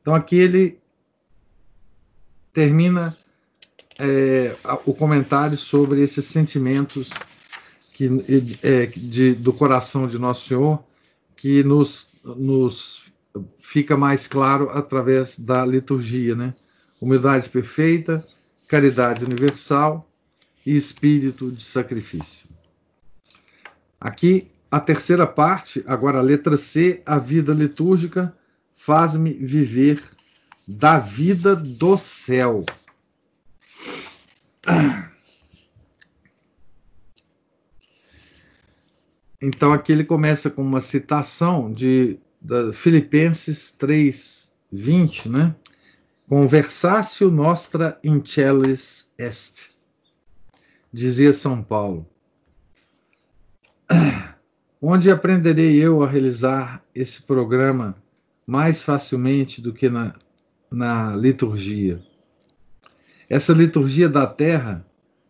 Então 0.00 0.14
aqui 0.14 0.36
ele 0.36 0.78
termina 2.52 3.16
é, 3.98 4.56
o 4.84 4.94
comentário 4.94 5.58
sobre 5.58 6.02
esses 6.02 6.24
sentimentos 6.24 7.10
que, 7.92 8.08
é, 8.62 8.86
de, 8.86 9.34
do 9.34 9.52
coração 9.52 10.06
de 10.06 10.18
Nosso 10.18 10.48
Senhor, 10.48 10.84
que 11.36 11.62
nos, 11.62 12.08
nos 12.24 13.12
fica 13.58 13.96
mais 13.96 14.26
claro 14.26 14.70
através 14.70 15.38
da 15.38 15.64
liturgia, 15.64 16.34
né? 16.34 16.54
Humildade 17.00 17.48
perfeita, 17.48 18.26
caridade 18.68 19.24
universal 19.24 20.08
e 20.64 20.76
espírito 20.76 21.50
de 21.50 21.62
sacrifício. 21.62 22.46
Aqui 24.00 24.50
a 24.76 24.80
terceira 24.80 25.26
parte, 25.26 25.82
agora 25.86 26.18
a 26.18 26.22
letra 26.22 26.54
C, 26.54 27.00
a 27.06 27.18
vida 27.18 27.54
litúrgica 27.54 28.36
faz-me 28.74 29.32
viver 29.32 30.04
da 30.68 30.98
vida 30.98 31.56
do 31.56 31.96
céu. 31.96 32.62
Então 39.40 39.72
aqui 39.72 39.92
ele 39.92 40.04
começa 40.04 40.50
com 40.50 40.60
uma 40.60 40.80
citação 40.80 41.72
de 41.72 42.18
da 42.38 42.70
Filipenses 42.70 43.70
3, 43.70 44.52
20, 44.70 45.28
né? 45.30 45.56
Conversatio 46.28 47.30
nostra 47.30 47.98
in 48.04 48.22
celis 48.22 49.10
est, 49.18 49.70
dizia 50.92 51.32
São 51.32 51.62
Paulo. 51.64 52.06
Onde 54.80 55.10
aprenderei 55.10 55.82
eu 55.82 56.02
a 56.02 56.06
realizar 56.06 56.84
esse 56.94 57.22
programa 57.22 57.96
mais 58.46 58.82
facilmente 58.82 59.60
do 59.60 59.72
que 59.72 59.88
na, 59.88 60.14
na 60.70 61.16
liturgia? 61.16 61.98
Essa 63.28 63.54
liturgia 63.54 64.06
da 64.06 64.26
terra 64.26 64.86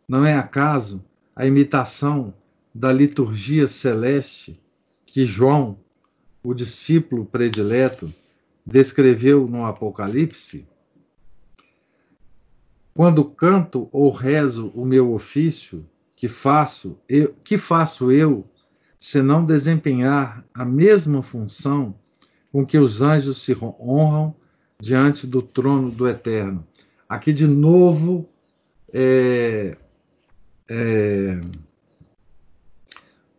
não 0.08 0.24
é 0.24 0.34
acaso 0.36 1.04
a 1.34 1.46
imitação 1.46 2.34
da 2.74 2.92
liturgia 2.92 3.68
celeste 3.68 4.60
que 5.06 5.24
João, 5.24 5.78
o 6.42 6.52
discípulo 6.52 7.24
predileto, 7.24 8.12
descreveu 8.66 9.46
no 9.46 9.64
Apocalipse? 9.64 10.66
Quando 12.92 13.24
canto 13.24 13.88
ou 13.92 14.10
rezo 14.10 14.72
o 14.74 14.84
meu 14.84 15.12
ofício, 15.12 15.88
que 16.16 16.26
faço 16.26 16.98
eu, 17.08 17.32
que 17.44 17.56
faço 17.56 18.10
eu, 18.10 18.44
se 18.98 19.22
não 19.22 19.44
desempenhar 19.44 20.44
a 20.54 20.64
mesma 20.64 21.22
função 21.22 21.94
com 22.52 22.64
que 22.64 22.78
os 22.78 23.02
anjos 23.02 23.42
se 23.42 23.56
honram 23.62 24.34
diante 24.80 25.26
do 25.26 25.42
trono 25.42 25.90
do 25.90 26.08
Eterno? 26.08 26.66
Aqui 27.08 27.32
de 27.32 27.46
novo 27.46 28.28
é, 28.92 29.76
é, 30.68 31.40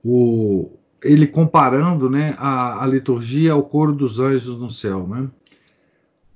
o, 0.03 0.71
ele 1.03 1.27
comparando 1.27 2.09
né, 2.09 2.35
a, 2.37 2.83
a, 2.83 2.87
liturgia 2.87 3.53
ao 3.53 3.63
coro 3.63 3.93
dos 3.93 4.19
anjos 4.19 4.57
no 4.57 4.69
céu. 4.69 5.07
Né? 5.07 5.29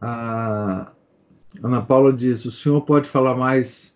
A 0.02 0.92
Ana 1.64 1.82
Paula 1.82 2.12
diz: 2.12 2.46
o 2.46 2.52
senhor 2.52 2.82
pode 2.82 3.08
falar 3.08 3.36
mais 3.36 3.96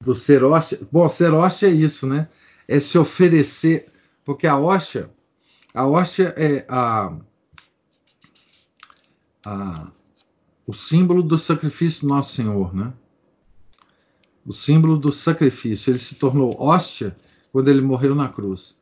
do 0.00 0.14
ser 0.14 0.42
hóstia? 0.42 0.80
Bom, 0.90 1.08
ser 1.08 1.32
hóstia 1.32 1.68
é 1.68 1.72
isso, 1.72 2.06
né? 2.06 2.28
É 2.66 2.80
se 2.80 2.96
oferecer, 2.96 3.86
porque 4.24 4.46
a 4.46 4.56
hóstia, 4.58 5.10
a 5.72 5.86
hóstia 5.86 6.34
é 6.36 6.64
a, 6.68 7.16
a 9.44 9.92
o 10.66 10.72
símbolo 10.72 11.22
do 11.22 11.36
sacrifício 11.36 12.02
do 12.02 12.08
Nosso 12.08 12.34
Senhor, 12.34 12.74
né? 12.74 12.92
O 14.46 14.52
símbolo 14.52 14.96
do 14.96 15.12
sacrifício. 15.12 15.90
Ele 15.90 15.98
se 15.98 16.14
tornou 16.14 16.56
hóstia 16.58 17.16
quando 17.52 17.68
ele 17.68 17.80
morreu 17.80 18.14
na 18.14 18.28
cruz. 18.28 18.76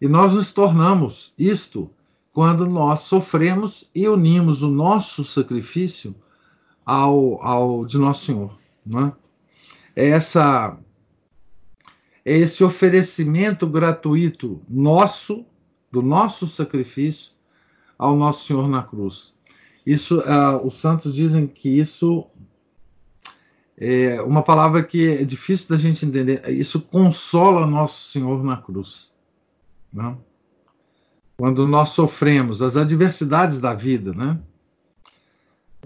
E 0.00 0.06
nós 0.06 0.32
nos 0.32 0.52
tornamos 0.52 1.32
isto 1.38 1.90
quando 2.32 2.66
nós 2.66 3.00
sofremos 3.00 3.88
e 3.94 4.06
unimos 4.08 4.62
o 4.62 4.68
nosso 4.68 5.24
sacrifício 5.24 6.14
ao, 6.84 7.42
ao 7.42 7.84
de 7.86 7.98
Nosso 7.98 8.26
Senhor. 8.26 8.56
Não 8.84 9.06
é? 9.06 9.12
é 9.96 10.08
essa, 10.10 10.78
esse 12.34 12.64
oferecimento 12.64 13.66
gratuito 13.68 14.60
nosso, 14.68 15.46
do 15.92 16.02
nosso 16.02 16.48
sacrifício, 16.48 17.30
ao 17.96 18.16
Nosso 18.16 18.46
Senhor 18.46 18.68
na 18.68 18.82
cruz. 18.82 19.32
Isso, 19.86 20.18
uh, 20.18 20.66
os 20.66 20.78
santos 20.78 21.14
dizem 21.14 21.46
que 21.46 21.68
isso 21.68 22.26
é 23.78 24.20
uma 24.22 24.42
palavra 24.42 24.82
que 24.82 25.08
é 25.08 25.24
difícil 25.24 25.68
da 25.68 25.76
gente 25.76 26.04
entender. 26.04 26.42
Isso 26.50 26.80
consola 26.80 27.66
Nosso 27.66 28.08
Senhor 28.08 28.42
na 28.42 28.56
cruz. 28.56 29.14
Não? 29.92 30.18
Quando 31.36 31.66
nós 31.66 31.90
sofremos 31.90 32.60
as 32.60 32.76
adversidades 32.76 33.60
da 33.60 33.72
vida, 33.72 34.12
né? 34.12 34.38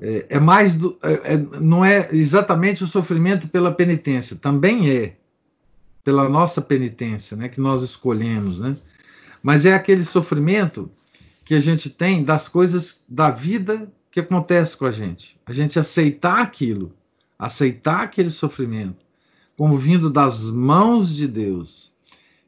É, 0.01 0.27
é 0.31 0.41
mais 0.41 0.75
do, 0.75 0.99
é, 1.03 1.35
é, 1.35 1.37
não 1.61 1.85
é 1.85 2.09
exatamente 2.13 2.83
o 2.83 2.87
sofrimento 2.87 3.49
pela 3.49 3.71
penitência, 3.71 4.35
também 4.35 4.89
é 4.89 5.20
pela 6.03 6.29
nossa 6.29 6.61
penitência, 6.63 7.37
né, 7.37 7.49
que 7.49 7.61
nós 7.61 7.83
escolhemos, 7.83 8.59
né? 8.59 8.77
Mas 9.43 9.65
é 9.65 9.75
aquele 9.75 10.05
sofrimento 10.05 10.91
que 11.45 11.55
a 11.55 11.61
gente 11.61 11.89
tem 11.89 12.23
das 12.23 12.49
coisas 12.49 13.03
da 13.09 13.31
vida 13.31 13.91
que 14.11 14.21
acontece 14.21 14.77
com 14.77 14.85
a 14.85 14.91
gente. 14.91 15.39
A 15.47 15.53
gente 15.53 15.79
aceitar 15.79 16.41
aquilo, 16.41 16.93
aceitar 17.39 18.03
aquele 18.03 18.31
sofrimento 18.31 19.05
como 19.57 19.77
vindo 19.77 20.09
das 20.09 20.49
mãos 20.49 21.15
de 21.15 21.27
Deus 21.29 21.93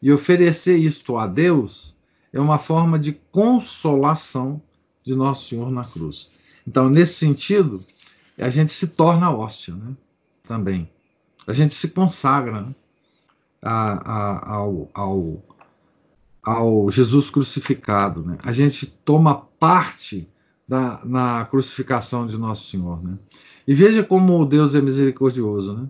e 0.01 0.11
oferecer 0.11 0.79
isto 0.79 1.17
a 1.17 1.27
Deus 1.27 1.95
é 2.33 2.41
uma 2.41 2.59
forma 2.59 2.99
de 2.99 3.12
consolação 3.31 4.61
de 5.05 5.15
Nosso 5.15 5.49
Senhor 5.49 5.71
na 5.71 5.85
cruz. 5.85 6.31
Então, 6.67 6.88
nesse 6.88 7.15
sentido, 7.15 7.85
a 8.38 8.49
gente 8.49 8.73
se 8.73 8.88
torna 8.88 9.31
hóstia, 9.31 9.75
né? 9.75 9.95
Também. 10.43 10.88
A 11.47 11.53
gente 11.53 11.75
se 11.75 11.88
consagra 11.88 12.62
né? 12.62 12.75
A, 13.62 13.92
a, 13.92 14.55
ao, 14.55 14.90
ao, 14.92 15.42
ao 16.42 16.90
Jesus 16.90 17.31
crucificado. 17.31 18.22
Né? 18.25 18.37
A 18.42 18.53
gente 18.53 18.87
toma 18.87 19.35
parte 19.35 20.29
da, 20.66 21.01
na 21.05 21.44
crucificação 21.44 22.27
de 22.27 22.37
Nosso 22.37 22.68
Senhor. 22.68 23.03
Né? 23.03 23.16
E 23.66 23.75
veja 23.75 24.03
como 24.03 24.44
Deus 24.44 24.75
é 24.75 24.81
misericordioso. 24.81 25.75
Né? 25.75 25.88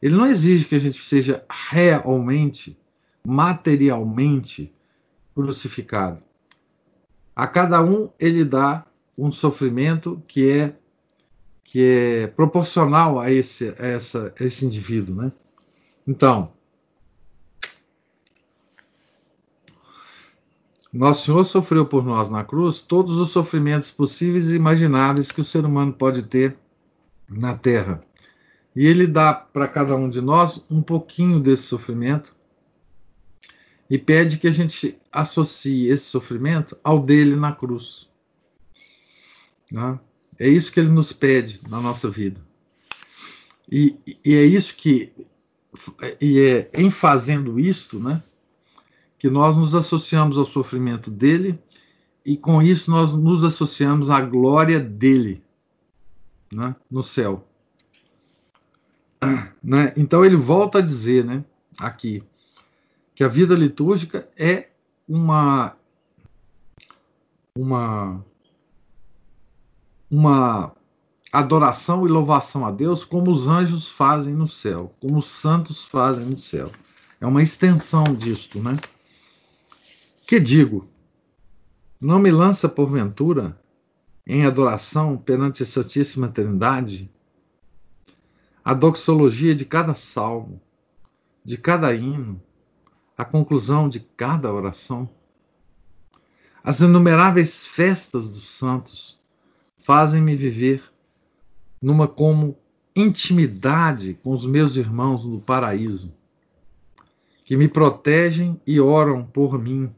Ele 0.00 0.14
não 0.14 0.26
exige 0.26 0.64
que 0.64 0.74
a 0.74 0.78
gente 0.80 1.04
seja 1.04 1.44
realmente, 1.50 2.78
materialmente 3.24 4.72
crucificado. 5.34 6.24
A 7.34 7.46
cada 7.46 7.82
um 7.82 8.10
ele 8.18 8.44
dá 8.44 8.86
um 9.16 9.32
sofrimento 9.32 10.22
que 10.26 10.48
é 10.50 10.76
que 11.62 11.84
é 11.84 12.26
proporcional 12.26 13.20
a 13.20 13.30
esse, 13.30 13.68
a 13.78 13.86
essa, 13.86 14.34
esse 14.40 14.66
indivíduo, 14.66 15.14
né? 15.14 15.30
Então, 16.04 16.50
Nosso 20.92 21.26
Senhor 21.26 21.44
sofreu 21.44 21.86
por 21.86 22.04
nós 22.04 22.30
na 22.30 22.42
cruz 22.42 22.80
todos 22.80 23.16
os 23.16 23.30
sofrimentos 23.30 23.90
possíveis 23.90 24.50
e 24.50 24.56
imagináveis 24.56 25.30
que 25.30 25.40
o 25.40 25.44
ser 25.44 25.64
humano 25.64 25.92
pode 25.92 26.24
ter 26.24 26.56
na 27.28 27.56
Terra. 27.56 28.02
E 28.74 28.86
Ele 28.86 29.06
dá 29.06 29.32
para 29.32 29.68
cada 29.68 29.94
um 29.94 30.08
de 30.08 30.20
nós 30.20 30.64
um 30.68 30.82
pouquinho 30.82 31.38
desse 31.38 31.62
sofrimento 31.64 32.34
e 33.88 33.98
pede 33.98 34.38
que 34.38 34.48
a 34.48 34.52
gente 34.52 34.98
associe 35.12 35.88
esse 35.88 36.04
sofrimento 36.04 36.76
ao 36.82 37.00
dele 37.00 37.36
na 37.36 37.52
cruz. 37.52 38.08
Né? 39.70 39.98
É 40.38 40.48
isso 40.48 40.72
que 40.72 40.80
Ele 40.80 40.90
nos 40.90 41.12
pede 41.12 41.60
na 41.68 41.80
nossa 41.80 42.10
vida. 42.10 42.40
E, 43.70 43.96
e 44.24 44.34
é 44.34 44.44
isso 44.44 44.74
que, 44.74 45.12
e 46.20 46.40
é 46.40 46.70
em 46.74 46.90
fazendo 46.90 47.60
isto, 47.60 48.00
né? 48.00 48.20
Que 49.20 49.28
nós 49.28 49.54
nos 49.54 49.74
associamos 49.74 50.38
ao 50.38 50.46
sofrimento 50.46 51.10
dele 51.10 51.62
e 52.24 52.38
com 52.38 52.62
isso 52.62 52.90
nós 52.90 53.12
nos 53.12 53.44
associamos 53.44 54.08
à 54.08 54.18
glória 54.18 54.80
dele 54.80 55.44
né, 56.50 56.74
no 56.90 57.02
céu. 57.02 57.46
Né? 59.62 59.92
Então 59.94 60.24
ele 60.24 60.36
volta 60.36 60.78
a 60.78 60.82
dizer 60.82 61.22
né, 61.22 61.44
aqui 61.78 62.24
que 63.14 63.22
a 63.22 63.28
vida 63.28 63.54
litúrgica 63.54 64.26
é 64.38 64.70
uma, 65.06 65.76
uma, 67.54 68.24
uma 70.10 70.72
adoração 71.30 72.06
e 72.06 72.10
louvação 72.10 72.64
a 72.64 72.70
Deus 72.70 73.04
como 73.04 73.30
os 73.30 73.46
anjos 73.46 73.86
fazem 73.86 74.32
no 74.32 74.48
céu, 74.48 74.94
como 74.98 75.18
os 75.18 75.26
santos 75.26 75.84
fazem 75.84 76.24
no 76.24 76.38
céu. 76.38 76.72
É 77.20 77.26
uma 77.26 77.42
extensão 77.42 78.04
disto, 78.04 78.58
né? 78.62 78.78
Que 80.30 80.38
digo? 80.38 80.88
Não 82.00 82.20
me 82.20 82.30
lança 82.30 82.68
porventura 82.68 83.60
em 84.24 84.46
adoração 84.46 85.18
perante 85.18 85.64
a 85.64 85.66
Santíssima 85.66 86.28
Trindade? 86.28 87.10
a 88.64 88.72
doxologia 88.72 89.56
de 89.56 89.64
cada 89.64 89.92
salmo, 89.92 90.62
de 91.44 91.58
cada 91.58 91.92
hino, 91.92 92.40
a 93.18 93.24
conclusão 93.24 93.88
de 93.88 93.98
cada 93.98 94.52
oração. 94.52 95.10
As 96.62 96.78
inumeráveis 96.78 97.66
festas 97.66 98.28
dos 98.28 98.48
santos 98.50 99.18
fazem-me 99.78 100.36
viver 100.36 100.80
numa 101.82 102.06
como 102.06 102.56
intimidade 102.94 104.14
com 104.22 104.30
os 104.30 104.46
meus 104.46 104.76
irmãos 104.76 105.24
no 105.24 105.40
paraíso, 105.40 106.14
que 107.44 107.56
me 107.56 107.66
protegem 107.66 108.60
e 108.64 108.78
oram 108.78 109.26
por 109.26 109.58
mim. 109.58 109.92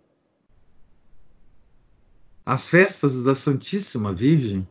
As 2.45 2.69
festas 2.69 3.23
da 3.23 3.35
Santíssima 3.35 4.13
Virgem 4.13 4.67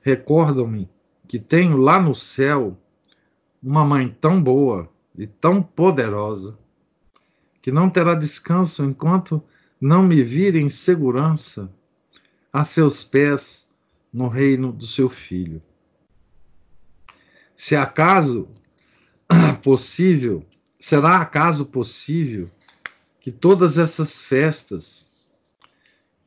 recordam-me 0.00 0.88
que 1.28 1.38
tenho 1.38 1.76
lá 1.76 2.00
no 2.00 2.14
céu 2.14 2.78
uma 3.62 3.84
mãe 3.84 4.08
tão 4.20 4.42
boa 4.42 4.90
e 5.16 5.26
tão 5.26 5.62
poderosa 5.62 6.58
que 7.60 7.70
não 7.70 7.90
terá 7.90 8.14
descanso 8.14 8.82
enquanto 8.84 9.42
não 9.80 10.02
me 10.02 10.22
vir 10.22 10.56
em 10.56 10.70
segurança 10.70 11.70
a 12.52 12.64
seus 12.64 13.04
pés 13.04 13.68
no 14.12 14.28
reino 14.28 14.72
do 14.72 14.86
seu 14.86 15.08
filho. 15.08 15.62
Se 17.54 17.76
acaso 17.76 18.48
possível, 19.62 20.44
será 20.80 21.18
acaso 21.18 21.66
possível 21.66 22.50
que 23.20 23.30
todas 23.30 23.78
essas 23.78 24.20
festas, 24.20 25.08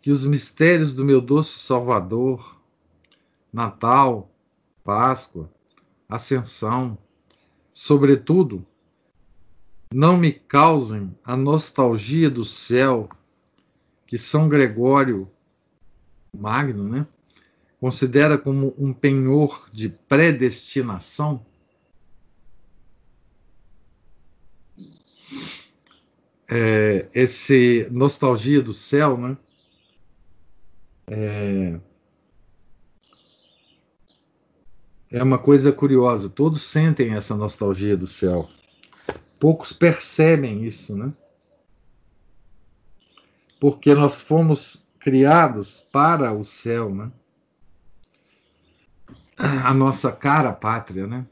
que 0.05 0.11
os 0.11 0.23
mistérios 0.23 0.93
do 0.93 1.03
meu 1.03 1.19
doce 1.19 1.57
Salvador, 1.57 2.61
Natal, 3.51 4.31
Páscoa, 4.83 5.51
Ascensão, 6.07 6.95
sobretudo, 7.73 8.63
não 9.91 10.15
me 10.15 10.31
causem 10.31 11.17
a 11.23 11.35
nostalgia 11.35 12.29
do 12.29 12.45
céu 12.45 13.09
que 14.05 14.15
São 14.15 14.47
Gregório 14.47 15.27
Magno, 16.31 16.83
né, 16.83 17.07
considera 17.79 18.37
como 18.37 18.75
um 18.77 18.93
penhor 18.93 19.67
de 19.73 19.89
predestinação? 19.89 21.43
É, 26.47 27.09
esse 27.11 27.87
nostalgia 27.89 28.61
do 28.61 28.71
céu, 28.71 29.17
né? 29.17 29.35
É, 31.07 31.79
é 35.11 35.23
uma 35.23 35.37
coisa 35.37 35.71
curiosa. 35.71 36.29
Todos 36.29 36.63
sentem 36.63 37.13
essa 37.13 37.35
nostalgia 37.35 37.95
do 37.95 38.07
céu. 38.07 38.49
Poucos 39.39 39.71
percebem 39.71 40.63
isso, 40.63 40.95
né? 40.95 41.13
Porque 43.59 43.93
nós 43.93 44.19
fomos 44.19 44.83
criados 44.99 45.79
para 45.91 46.33
o 46.33 46.43
céu, 46.43 46.93
né? 46.93 47.11
a 49.37 49.73
nossa 49.73 50.11
cara 50.11 50.51
pátria, 50.51 51.05
né? 51.05 51.25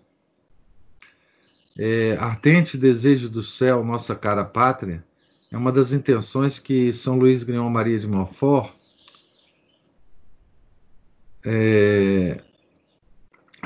É, 1.77 2.15
ardente 2.19 2.77
desejo 2.77 3.29
do 3.29 3.41
céu, 3.41 3.83
nossa 3.83 4.15
cara 4.15 4.45
pátria, 4.45 5.03
é 5.51 5.57
uma 5.57 5.71
das 5.71 5.91
intenções 5.91 6.59
que 6.59 6.93
São 6.93 7.17
Luís 7.17 7.43
Grignon 7.43 7.69
Maria 7.69 7.97
de 7.97 8.07
Montfort 8.07 8.71
é, 11.45 12.41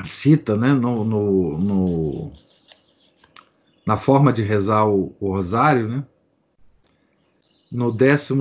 cita 0.04 0.56
né, 0.56 0.72
no, 0.72 1.04
no, 1.04 1.58
no, 1.58 2.32
na 3.86 3.96
forma 3.96 4.32
de 4.32 4.42
rezar 4.42 4.86
o, 4.86 5.16
o 5.20 5.32
rosário, 5.32 5.88
né, 5.88 6.06
no 7.70 7.92
12 7.92 8.34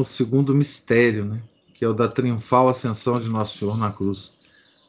mistério, 0.54 1.26
né, 1.26 1.43
que 1.73 1.84
é 1.84 1.88
o 1.88 1.93
da 1.93 2.08
triunfal 2.08 2.69
ascensão 2.69 3.19
de 3.19 3.30
Nosso 3.30 3.58
Senhor 3.58 3.78
na 3.78 3.91
cruz. 3.91 4.38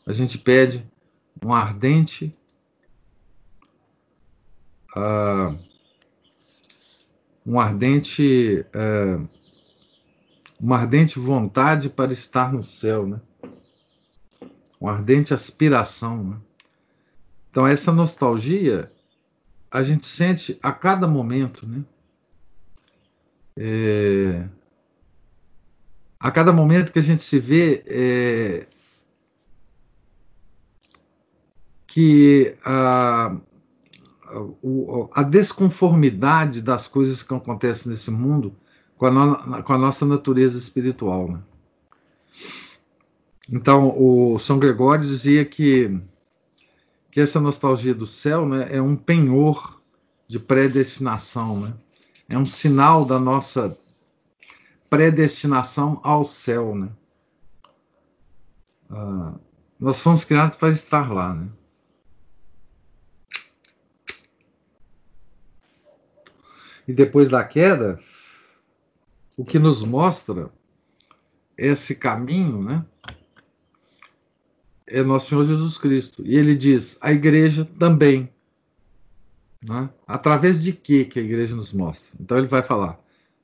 A 0.07 0.13
gente 0.13 0.39
pede 0.39 0.89
um 1.45 1.53
ardente 1.53 2.35
uh, 4.97 5.59
um 7.45 7.61
ardente 7.61 8.65
uh, 8.75 9.29
uma 10.61 10.77
ardente 10.77 11.19
vontade 11.19 11.89
para 11.89 12.13
estar 12.13 12.53
no 12.53 12.63
céu, 12.63 13.07
né? 13.07 13.21
Uma 14.81 14.93
ardente 14.93 15.35
aspiração, 15.35 16.23
né? 16.25 16.37
Então 17.51 17.67
essa 17.67 17.93
nostalgia 17.93 18.93
a 19.71 19.83
gente 19.83 20.07
sente 20.07 20.59
a 20.63 20.73
cada 20.73 21.07
momento, 21.07 21.67
né? 21.67 21.85
É, 23.57 24.49
a 26.21 26.31
cada 26.31 26.53
momento 26.53 26.93
que 26.93 26.99
a 26.99 27.03
gente 27.03 27.23
se 27.23 27.39
vê 27.39 27.83
é, 27.87 28.67
que 31.87 32.57
a, 32.65 33.37
a, 35.13 35.23
desconformidade 35.23 36.63
das 36.63 36.87
coisas 36.87 37.23
que 37.23 37.35
acontecem 37.35 37.91
nesse 37.91 38.11
mundo 38.11 38.55
com 38.97 39.07
a, 39.07 39.11
no, 39.11 39.63
com 39.63 39.73
a 39.73 39.79
nossa 39.79 40.05
natureza 40.05 40.59
espiritual. 40.59 41.33
Né? 41.33 41.41
Então, 43.51 43.95
o 43.97 44.39
São 44.39 44.59
Gregório 44.59 45.07
dizia 45.07 45.45
que, 45.45 45.99
que 47.11 47.21
essa 47.21 47.41
nostalgia 47.41 47.95
do 47.95 48.07
céu 48.07 48.47
né, 48.47 48.69
é 48.71 48.81
um 48.81 48.95
penhor 48.95 49.81
de 50.27 50.39
predestinação, 50.39 51.61
né? 51.61 51.75
é 52.29 52.37
um 52.37 52.45
sinal 52.45 53.05
da 53.05 53.19
nossa 53.19 53.79
predestinação 54.91 56.01
ao 56.03 56.25
céu. 56.25 56.75
Né? 56.75 56.91
Ah, 58.91 59.35
nós 59.81 59.99
fomos 59.99 60.25
criados 60.25 60.57
para 60.57 60.69
estar 60.71 61.11
lá. 61.11 61.35
Né? 61.35 61.49
e 66.89 66.93
depois 66.93 67.29
da 67.29 67.45
queda, 67.45 68.01
o 69.37 69.45
que 69.45 69.59
nos 69.59 69.85
mostra 69.85 70.51
esse 71.57 71.95
caminho, 71.95 72.63
né? 72.63 72.85
É 74.91 75.03
nosso 75.03 75.29
Senhor 75.29 75.45
Jesus 75.45 75.79
Cristo. 75.79 76.23
E 76.25 76.37
ele 76.37 76.55
diz: 76.55 76.97
a 77.01 77.13
igreja 77.13 77.65
também. 77.79 78.29
Né? 79.63 79.91
Através 80.07 80.63
de 80.63 80.73
que 80.73 81.05
que 81.05 81.19
a 81.19 81.23
igreja 81.23 81.55
nos 81.55 81.73
mostra? 81.73 82.17
Então 82.21 82.39
ele 82.39 82.47
vai 82.47 82.63
falar 82.63 82.99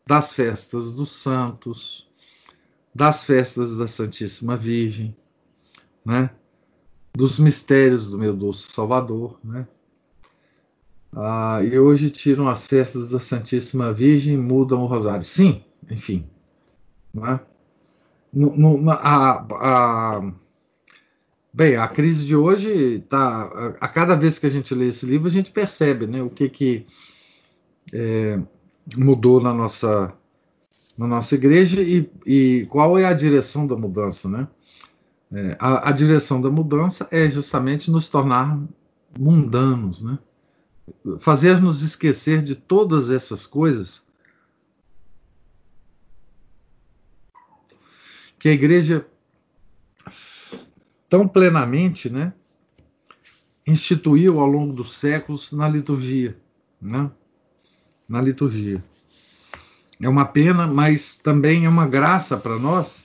das 0.06 0.32
festas 0.32 0.92
dos 0.92 1.10
santos, 1.10 2.08
das 2.94 3.22
festas 3.24 3.76
da 3.76 3.88
Santíssima 3.88 4.56
Virgem, 4.56 5.16
né? 6.04 6.30
dos 7.14 7.38
mistérios 7.38 8.08
do 8.08 8.18
meu 8.18 8.34
doce 8.34 8.72
Salvador, 8.72 9.38
né? 9.42 9.66
Ah, 11.16 11.60
e 11.62 11.78
hoje 11.78 12.10
tiram 12.10 12.48
as 12.48 12.66
festas 12.66 13.10
da 13.10 13.20
Santíssima 13.20 13.92
Virgem 13.92 14.34
e 14.34 14.38
mudam 14.38 14.82
o 14.82 14.86
rosário. 14.86 15.24
Sim, 15.24 15.62
enfim. 15.88 16.28
Não 17.12 17.26
é? 17.26 17.40
No, 18.32 18.56
no, 18.56 18.90
a, 18.90 19.46
a, 19.48 20.32
bem, 21.54 21.76
a 21.76 21.86
crise 21.86 22.26
de 22.26 22.34
hoje 22.34 22.96
está. 22.96 23.44
A, 23.44 23.66
a, 23.86 23.88
cada 23.88 24.16
vez 24.16 24.38
que 24.38 24.46
a 24.46 24.50
gente 24.50 24.74
lê 24.74 24.88
esse 24.88 25.06
livro, 25.06 25.28
a 25.28 25.30
gente 25.30 25.52
percebe 25.52 26.06
né, 26.06 26.20
o 26.20 26.28
que, 26.28 26.48
que 26.48 26.86
é, 27.92 28.40
mudou 28.96 29.40
na 29.40 29.54
nossa, 29.54 30.12
na 30.98 31.06
nossa 31.06 31.36
igreja 31.36 31.80
e, 31.80 32.10
e 32.26 32.66
qual 32.66 32.98
é 32.98 33.04
a 33.04 33.12
direção 33.12 33.66
da 33.66 33.76
mudança. 33.76 34.28
Né? 34.28 34.48
É, 35.32 35.56
a, 35.60 35.90
a 35.90 35.92
direção 35.92 36.40
da 36.40 36.50
mudança 36.50 37.06
é 37.12 37.30
justamente 37.30 37.90
nos 37.90 38.08
tornar 38.08 38.60
mundanos, 39.16 40.02
né? 40.02 40.18
fazer-nos 41.20 41.82
esquecer 41.82 42.42
de 42.42 42.56
todas 42.56 43.10
essas 43.10 43.46
coisas 43.46 44.04
que 48.38 48.48
a 48.50 48.52
igreja 48.52 49.06
tão 51.14 51.28
plenamente, 51.28 52.10
né, 52.10 52.32
instituiu 53.64 54.40
ao 54.40 54.48
longo 54.48 54.72
dos 54.72 54.96
séculos 54.96 55.52
na 55.52 55.68
liturgia, 55.68 56.36
né? 56.82 57.08
Na 58.08 58.20
liturgia. 58.20 58.82
É 60.02 60.08
uma 60.08 60.24
pena, 60.24 60.66
mas 60.66 61.14
também 61.14 61.66
é 61.66 61.68
uma 61.68 61.86
graça 61.86 62.36
para 62.36 62.58
nós 62.58 63.00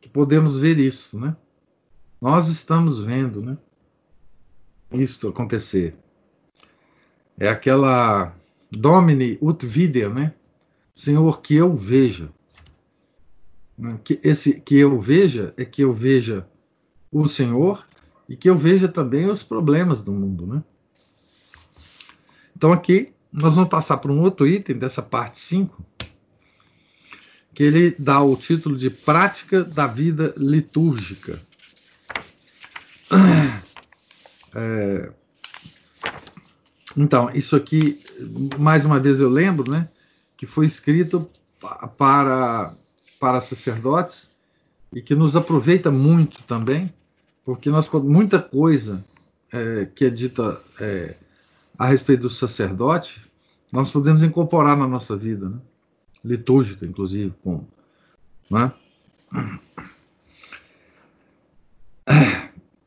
que 0.00 0.08
podemos 0.08 0.56
ver 0.56 0.78
isso, 0.78 1.18
né? 1.18 1.36
Nós 2.20 2.46
estamos 2.46 3.02
vendo, 3.02 3.42
né? 3.42 3.58
Isso 4.92 5.26
acontecer. 5.26 5.98
É 7.36 7.48
aquela 7.48 8.32
Domini 8.70 9.38
ut 9.42 9.66
videre, 9.66 10.14
né? 10.14 10.34
Senhor, 10.94 11.40
que 11.40 11.56
eu 11.56 11.74
veja. 11.74 12.30
Né? 13.76 13.98
Que, 14.04 14.20
esse 14.22 14.60
que 14.60 14.76
eu 14.76 15.00
veja 15.00 15.52
é 15.56 15.64
que 15.64 15.82
eu 15.82 15.92
veja 15.92 16.48
o 17.10 17.26
Senhor 17.26 17.86
e 18.28 18.36
que 18.36 18.48
eu 18.48 18.56
veja 18.56 18.88
também 18.88 19.28
os 19.28 19.42
problemas 19.42 20.02
do 20.02 20.12
mundo, 20.12 20.46
né? 20.46 20.62
Então 22.56 22.72
aqui 22.72 23.12
nós 23.32 23.54
vamos 23.54 23.70
passar 23.70 23.96
para 23.98 24.12
um 24.12 24.20
outro 24.20 24.46
item 24.46 24.78
dessa 24.78 25.02
parte 25.02 25.38
5, 25.38 25.84
que 27.54 27.62
ele 27.62 27.94
dá 27.98 28.20
o 28.20 28.36
título 28.36 28.76
de 28.76 28.90
Prática 28.90 29.64
da 29.64 29.86
Vida 29.86 30.34
Litúrgica. 30.36 31.40
É, 34.52 35.12
então, 36.96 37.30
isso 37.32 37.54
aqui, 37.54 38.02
mais 38.58 38.84
uma 38.84 38.98
vez 38.98 39.20
eu 39.20 39.30
lembro, 39.30 39.70
né, 39.70 39.88
que 40.36 40.44
foi 40.44 40.66
escrito 40.66 41.30
para, 41.96 42.74
para 43.20 43.40
sacerdotes 43.40 44.28
e 44.92 45.00
que 45.00 45.14
nos 45.14 45.36
aproveita 45.36 45.90
muito 45.90 46.42
também, 46.42 46.92
porque 47.50 47.68
nós 47.68 47.90
muita 47.90 48.40
coisa 48.40 49.04
é, 49.50 49.84
que 49.84 50.04
é 50.04 50.08
dita 50.10 50.62
é, 50.78 51.16
a 51.76 51.88
respeito 51.88 52.20
do 52.20 52.30
sacerdote, 52.30 53.20
nós 53.72 53.90
podemos 53.90 54.22
incorporar 54.22 54.76
na 54.76 54.86
nossa 54.86 55.16
vida, 55.16 55.48
né? 55.48 55.58
litúrgica, 56.24 56.86
inclusive, 56.86 57.34
com, 57.42 57.64
né? 58.48 58.72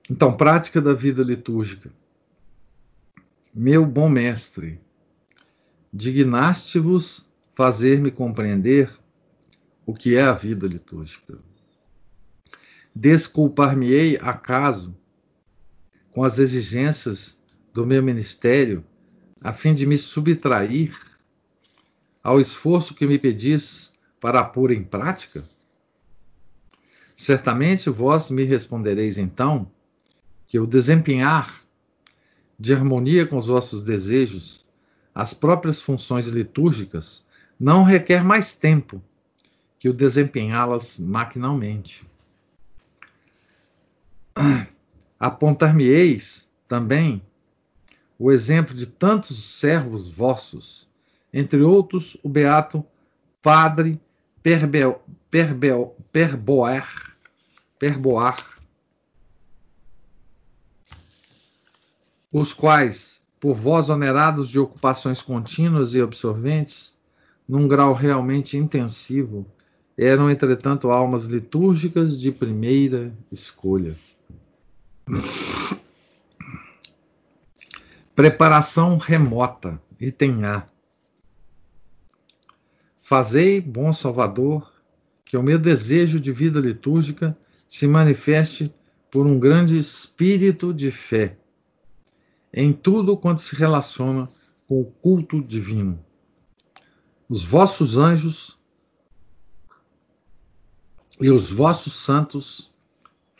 Então, 0.09 0.37
prática 0.37 0.81
da 0.81 0.93
vida 0.93 1.23
litúrgica. 1.23 1.91
Meu 3.53 3.85
bom 3.85 4.07
mestre, 4.07 4.79
dignaste-vos 5.91 7.25
fazer-me 7.53 8.11
compreender 8.11 8.93
o 9.85 9.93
que 9.93 10.15
é 10.15 10.21
a 10.21 10.33
vida 10.33 10.67
litúrgica. 10.67 11.37
Desculpar-me-ei, 12.95 14.17
acaso, 14.21 14.95
com 16.11 16.23
as 16.23 16.37
exigências 16.37 17.41
do 17.73 17.85
meu 17.87 18.03
ministério, 18.03 18.85
a 19.41 19.51
fim 19.51 19.73
de 19.73 19.85
me 19.85 19.97
subtrair 19.97 20.95
ao 22.23 22.39
esforço 22.39 22.93
que 22.93 23.07
me 23.07 23.17
pedis 23.17 23.91
para 24.21 24.39
a 24.39 24.43
pôr 24.43 24.71
em 24.71 24.83
prática? 24.83 25.43
Certamente 27.15 27.89
vós 27.89 28.29
me 28.29 28.43
respondereis 28.43 29.17
então 29.17 29.69
que 30.47 30.59
o 30.59 30.67
desempenhar 30.67 31.63
de 32.59 32.73
harmonia 32.73 33.25
com 33.25 33.37
os 33.37 33.47
vossos 33.47 33.83
desejos 33.83 34.63
as 35.13 35.33
próprias 35.33 35.81
funções 35.81 36.27
litúrgicas 36.27 37.27
não 37.59 37.83
requer 37.83 38.23
mais 38.23 38.55
tempo 38.55 39.01
que 39.79 39.89
o 39.89 39.93
desempenhá-las 39.93 40.97
maquinalmente. 40.97 42.05
Apontar-me-eis 45.19 46.51
também 46.67 47.21
o 48.17 48.31
exemplo 48.31 48.75
de 48.75 48.85
tantos 48.85 49.43
servos 49.59 50.07
vossos, 50.07 50.87
entre 51.33 51.61
outros 51.61 52.17
o 52.23 52.29
beato 52.29 52.85
Padre 53.41 53.99
Perbel, 54.41 55.01
Perbel, 55.31 55.95
Perboar, 56.11 57.15
Perboar, 57.79 58.59
os 62.31 62.53
quais, 62.53 63.21
por 63.39 63.55
vós 63.55 63.89
onerados 63.89 64.49
de 64.49 64.59
ocupações 64.59 65.21
contínuas 65.21 65.93
e 65.93 66.01
absorventes, 66.01 66.97
num 67.47 67.67
grau 67.67 67.93
realmente 67.93 68.57
intensivo, 68.57 69.45
eram, 69.97 70.29
entretanto, 70.29 70.89
almas 70.89 71.25
litúrgicas 71.25 72.19
de 72.19 72.31
primeira 72.31 73.13
escolha. 73.31 73.95
Preparação 78.15 78.97
remota, 78.97 79.81
item 79.99 80.45
A. 80.45 80.67
Fazei, 83.01 83.59
bom 83.59 83.91
Salvador, 83.91 84.71
que 85.25 85.35
o 85.35 85.43
meu 85.43 85.59
desejo 85.59 86.19
de 86.19 86.31
vida 86.31 86.59
litúrgica 86.59 87.37
se 87.67 87.87
manifeste 87.87 88.73
por 89.11 89.25
um 89.25 89.39
grande 89.39 89.77
espírito 89.77 90.73
de 90.73 90.91
fé 90.91 91.37
em 92.53 92.71
tudo 92.71 93.17
quanto 93.17 93.41
se 93.41 93.55
relaciona 93.55 94.29
com 94.67 94.81
o 94.81 94.85
culto 94.85 95.41
divino. 95.41 95.99
Os 97.27 97.43
vossos 97.43 97.97
anjos 97.97 98.57
e 101.19 101.31
os 101.31 101.49
vossos 101.49 101.93
santos 101.93 102.72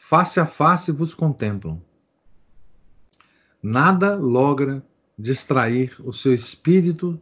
face 0.06 0.38
a 0.38 0.46
face 0.46 0.92
vos 0.92 1.14
contemplam. 1.14 1.82
Nada 3.62 4.16
logra 4.16 4.86
distrair 5.18 5.96
o 6.06 6.12
seu 6.12 6.34
espírito 6.34 7.18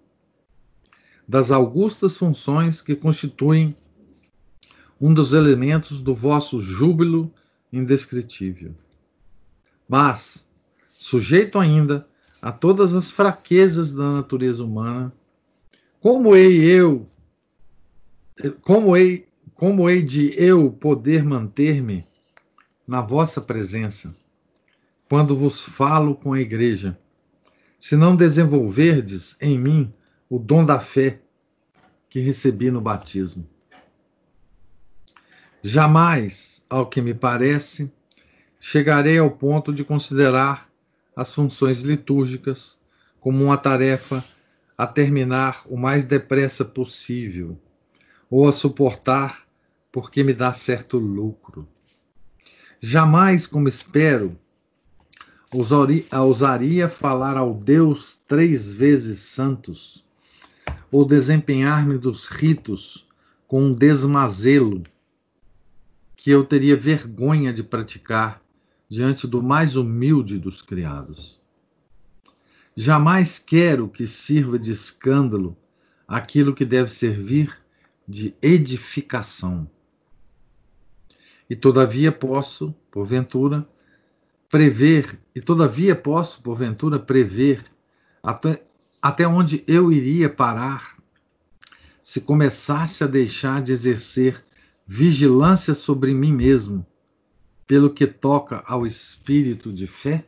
das 1.28 1.52
augustas 1.52 2.18
funções 2.18 2.82
que 2.82 2.96
constituem 2.96 3.78
um 5.00 5.14
dos 5.14 5.34
elementos 5.34 6.02
do 6.02 6.16
vosso 6.16 6.60
júbilo 6.60 7.32
indescritível. 7.72 8.74
Mas, 9.88 10.44
sujeito 10.90 11.60
ainda 11.60 12.08
a 12.42 12.52
todas 12.52 12.96
as 12.96 13.12
fraquezas 13.12 13.94
da 13.94 14.12
natureza 14.12 14.66
humana, 14.66 15.14
como 16.00 16.36
hei 16.36 16.60
eu, 16.64 17.08
como 18.64 18.98
hei, 18.98 19.28
como 19.54 19.88
hei 19.88 20.02
de 20.02 20.34
eu 20.36 20.72
poder 20.72 21.24
manter-me 21.24 22.10
na 22.92 23.00
vossa 23.00 23.40
presença, 23.40 24.14
quando 25.08 25.34
vos 25.34 25.62
falo 25.62 26.14
com 26.14 26.34
a 26.34 26.42
igreja, 26.42 27.00
se 27.80 27.96
não 27.96 28.18
desenvolverdes 28.18 29.38
em 29.40 29.58
mim 29.58 29.94
o 30.30 30.38
dom 30.38 30.66
da 30.66 30.78
fé 30.78 31.22
que 32.10 32.20
recebi 32.20 32.70
no 32.70 32.82
batismo. 32.82 33.48
Jamais, 35.64 36.66
ao 36.70 36.86
que 36.86 37.02
me 37.02 37.14
parece, 37.14 37.90
chegarei 38.60 39.18
ao 39.18 39.32
ponto 39.32 39.72
de 39.72 39.86
considerar 39.86 40.70
as 41.16 41.34
funções 41.34 41.84
litúrgicas 41.84 42.78
como 43.22 43.42
uma 43.42 43.58
tarefa 43.58 44.22
a 44.78 44.86
terminar 44.86 45.64
o 45.66 45.78
mais 45.78 46.04
depressa 46.04 46.66
possível, 46.66 47.58
ou 48.30 48.50
a 48.50 48.52
suportar 48.52 49.48
porque 49.94 50.26
me 50.26 50.34
dá 50.34 50.52
certo 50.52 50.98
lucro. 50.98 51.66
Jamais, 52.84 53.46
como 53.46 53.68
espero, 53.68 54.36
ousaria 55.54 56.90
falar 56.90 57.38
ao 57.38 57.54
Deus 57.54 58.20
três 58.28 58.74
vezes 58.74 59.20
santos, 59.20 60.04
ou 60.92 61.06
desempenhar-me 61.06 61.96
dos 62.00 62.26
ritos 62.26 63.08
com 63.48 63.66
um 63.66 63.72
desmazelo 63.72 64.82
que 66.16 66.32
eu 66.32 66.44
teria 66.44 66.76
vergonha 66.76 67.54
de 67.54 67.62
praticar 67.62 68.42
diante 68.90 69.28
do 69.28 69.44
mais 69.44 69.76
humilde 69.76 70.40
dos 70.40 70.64
criados. 70.64 71.40
Jamais 72.76 73.38
quero 73.38 73.88
que 73.90 74.08
sirva 74.08 74.58
de 74.58 74.72
escândalo 74.72 75.56
aquilo 76.08 76.56
que 76.56 76.66
deve 76.66 76.90
servir 76.90 77.56
de 78.08 78.34
edificação 78.42 79.70
e 81.52 81.56
todavia 81.58 82.14
posso, 82.14 82.74
porventura, 82.90 83.68
prever, 84.50 85.20
e 85.36 85.42
todavia 85.42 85.94
posso, 85.94 86.42
porventura, 86.42 86.98
prever 86.98 87.66
até, 88.24 88.64
até 89.02 89.28
onde 89.28 89.62
eu 89.68 89.92
iria 89.92 90.30
parar 90.30 90.98
se 92.02 92.22
começasse 92.22 93.04
a 93.04 93.08
deixar 93.08 93.62
de 93.62 93.74
exercer 93.74 94.42
vigilância 94.88 95.74
sobre 95.74 96.14
mim 96.14 96.32
mesmo, 96.32 96.88
pelo 97.68 97.94
que 97.94 98.08
toca 98.08 98.64
ao 98.66 98.88
espírito 98.88 99.74
de 99.74 99.88
fé? 99.88 100.26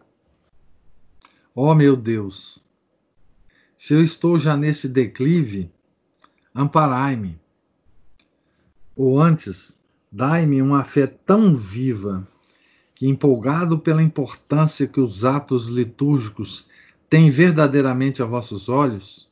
Ó 1.55 1.71
oh, 1.71 1.73
meu 1.73 1.95
Deus, 1.95 2.61
se 3.77 3.93
eu 3.93 4.03
estou 4.03 4.37
já 4.37 4.57
nesse 4.57 4.89
declive, 4.89 5.71
amparai-me. 6.53 7.39
Ou 8.93 9.21
antes, 9.21 9.73
Dai-me 10.15 10.61
uma 10.61 10.83
fé 10.83 11.07
tão 11.07 11.55
viva 11.55 12.27
que, 12.93 13.07
empolgado 13.07 13.79
pela 13.79 14.03
importância 14.03 14.85
que 14.85 15.01
os 15.01 15.25
atos 15.25 15.69
litúrgicos 15.69 16.67
têm 17.09 17.31
verdadeiramente 17.31 18.21
a 18.21 18.25
vossos 18.25 18.69
olhos, 18.69 19.27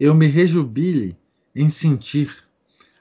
eu 0.00 0.14
me 0.14 0.26
rejubile 0.26 1.14
em 1.54 1.68
sentir 1.68 2.34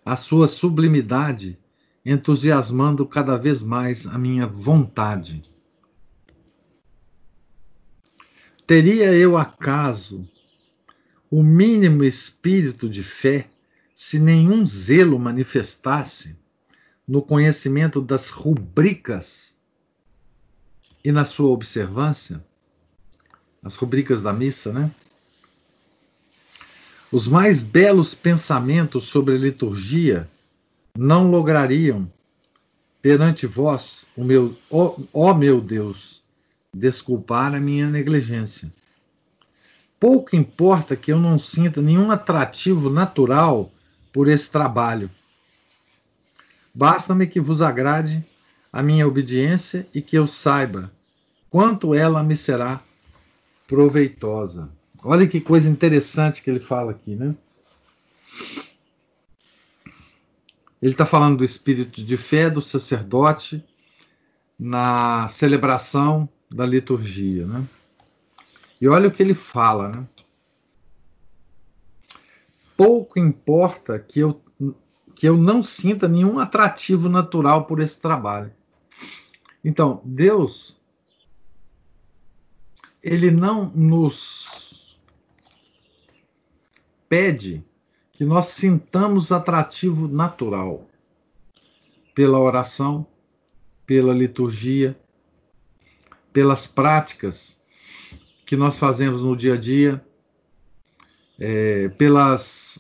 a 0.04 0.18
sua 0.18 0.50
sublimidade, 0.50 1.58
entusiasmando 2.06 3.06
cada 3.06 3.38
vez 3.38 3.64
mais 3.64 4.06
a 4.06 4.18
minha 4.18 4.46
vontade. 4.46 5.50
Teria 8.68 9.14
eu 9.14 9.38
acaso 9.38 10.30
o 11.32 11.42
mínimo 11.42 12.04
espírito 12.04 12.90
de 12.90 13.02
fé 13.02 13.48
se 13.96 14.20
nenhum 14.20 14.68
zelo 14.68 15.18
manifestasse 15.18 16.43
no 17.08 17.22
conhecimento 17.22 18.02
das 18.02 18.30
rubricas 18.30 19.56
e 21.04 21.12
na 21.12 21.26
sua 21.26 21.50
observância, 21.50 22.44
as 23.62 23.76
rubricas 23.76 24.22
da 24.22 24.32
missa, 24.32 24.72
né? 24.72 24.92
Os 27.12 27.28
mais 27.28 27.62
belos 27.62 28.16
pensamentos 28.16 29.06
sobre 29.06 29.38
liturgia 29.38 30.30
não 30.98 31.30
lograriam 31.30 32.12
perante 33.02 33.46
vós, 33.46 34.06
o 34.16 34.24
meu, 34.24 34.58
ó, 34.72 34.98
ó 35.14 35.34
meu 35.34 35.60
Deus, 35.60 36.24
desculpar 36.74 37.54
a 37.54 37.60
minha 37.60 37.88
negligência. 37.88 38.72
Pouco 40.00 40.36
importa 40.36 40.96
que 40.96 41.12
eu 41.12 41.20
não 41.20 41.38
sinta 41.38 41.82
nenhum 41.82 42.10
atrativo 42.10 42.90
natural 42.90 43.72
por 44.12 44.28
esse 44.28 44.50
trabalho. 44.50 45.10
Basta-me 46.74 47.28
que 47.28 47.40
vos 47.40 47.62
agrade 47.62 48.26
a 48.72 48.82
minha 48.82 49.08
obediência 49.08 49.88
e 49.94 50.02
que 50.02 50.18
eu 50.18 50.26
saiba 50.26 50.92
quanto 51.50 51.94
ela 51.94 52.24
me 52.24 52.36
será 52.36 52.82
proveitosa. 53.68 54.70
Olha 55.04 55.28
que 55.28 55.40
coisa 55.40 55.70
interessante 55.70 56.42
que 56.42 56.50
ele 56.50 56.60
fala 56.60 56.92
aqui, 56.92 57.16
né? 57.16 57.36
Ele 60.82 60.92
está 60.92 61.06
falando 61.06 61.38
do 61.38 61.44
espírito 61.44 62.04
de 62.04 62.18
fé 62.18 62.50
do 62.50 62.62
sacerdote 62.62 63.64
na 64.58 65.28
celebração 65.28 66.28
da 66.50 66.66
liturgia, 66.66 67.46
né? 67.46 67.66
E 68.82 68.88
olha 68.88 69.08
o 69.08 69.12
que 69.12 69.22
ele 69.22 69.34
fala, 69.34 69.90
né? 69.90 70.08
Pouco 72.76 73.20
importa 73.20 74.00
que 74.00 74.20
eu, 74.20 74.42
que 75.16 75.28
eu 75.28 75.38
não 75.38 75.62
sinta 75.62 76.08
nenhum 76.08 76.40
atrativo 76.40 77.08
natural 77.08 77.66
por 77.66 77.80
esse 77.80 78.00
trabalho. 78.00 78.52
Então, 79.64 80.02
Deus, 80.04 80.76
ele 83.02 83.32
não 83.32 83.72
nos 83.76 85.00
pede 87.08 87.64
que 88.12 88.26
nós 88.26 88.48
sintamos 88.48 89.32
atrativo 89.32 90.08
natural 90.08 90.88
pela 92.16 92.40
oração, 92.40 93.06
pela 93.86 94.14
liturgia, 94.14 94.98
pelas 96.32 96.68
práticas 96.68 97.62
que 98.46 98.56
nós 98.56 98.78
fazemos 98.78 99.22
no 99.22 99.36
dia 99.36 99.54
a 99.54 99.58
dia, 99.58 100.06
é, 101.40 101.90
pelas, 101.90 102.80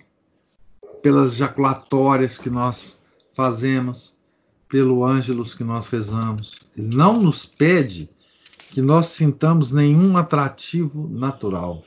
pelas 1.03 1.35
jaculatórias 1.35 2.37
que 2.37 2.49
nós 2.49 2.97
fazemos, 3.35 4.17
pelo 4.69 5.03
ângelos 5.03 5.53
que 5.53 5.63
nós 5.63 5.87
rezamos. 5.87 6.61
Ele 6.75 6.95
não 6.95 7.21
nos 7.21 7.45
pede 7.45 8.09
que 8.71 8.81
nós 8.81 9.07
sintamos 9.07 9.73
nenhum 9.73 10.15
atrativo 10.17 11.07
natural. 11.09 11.83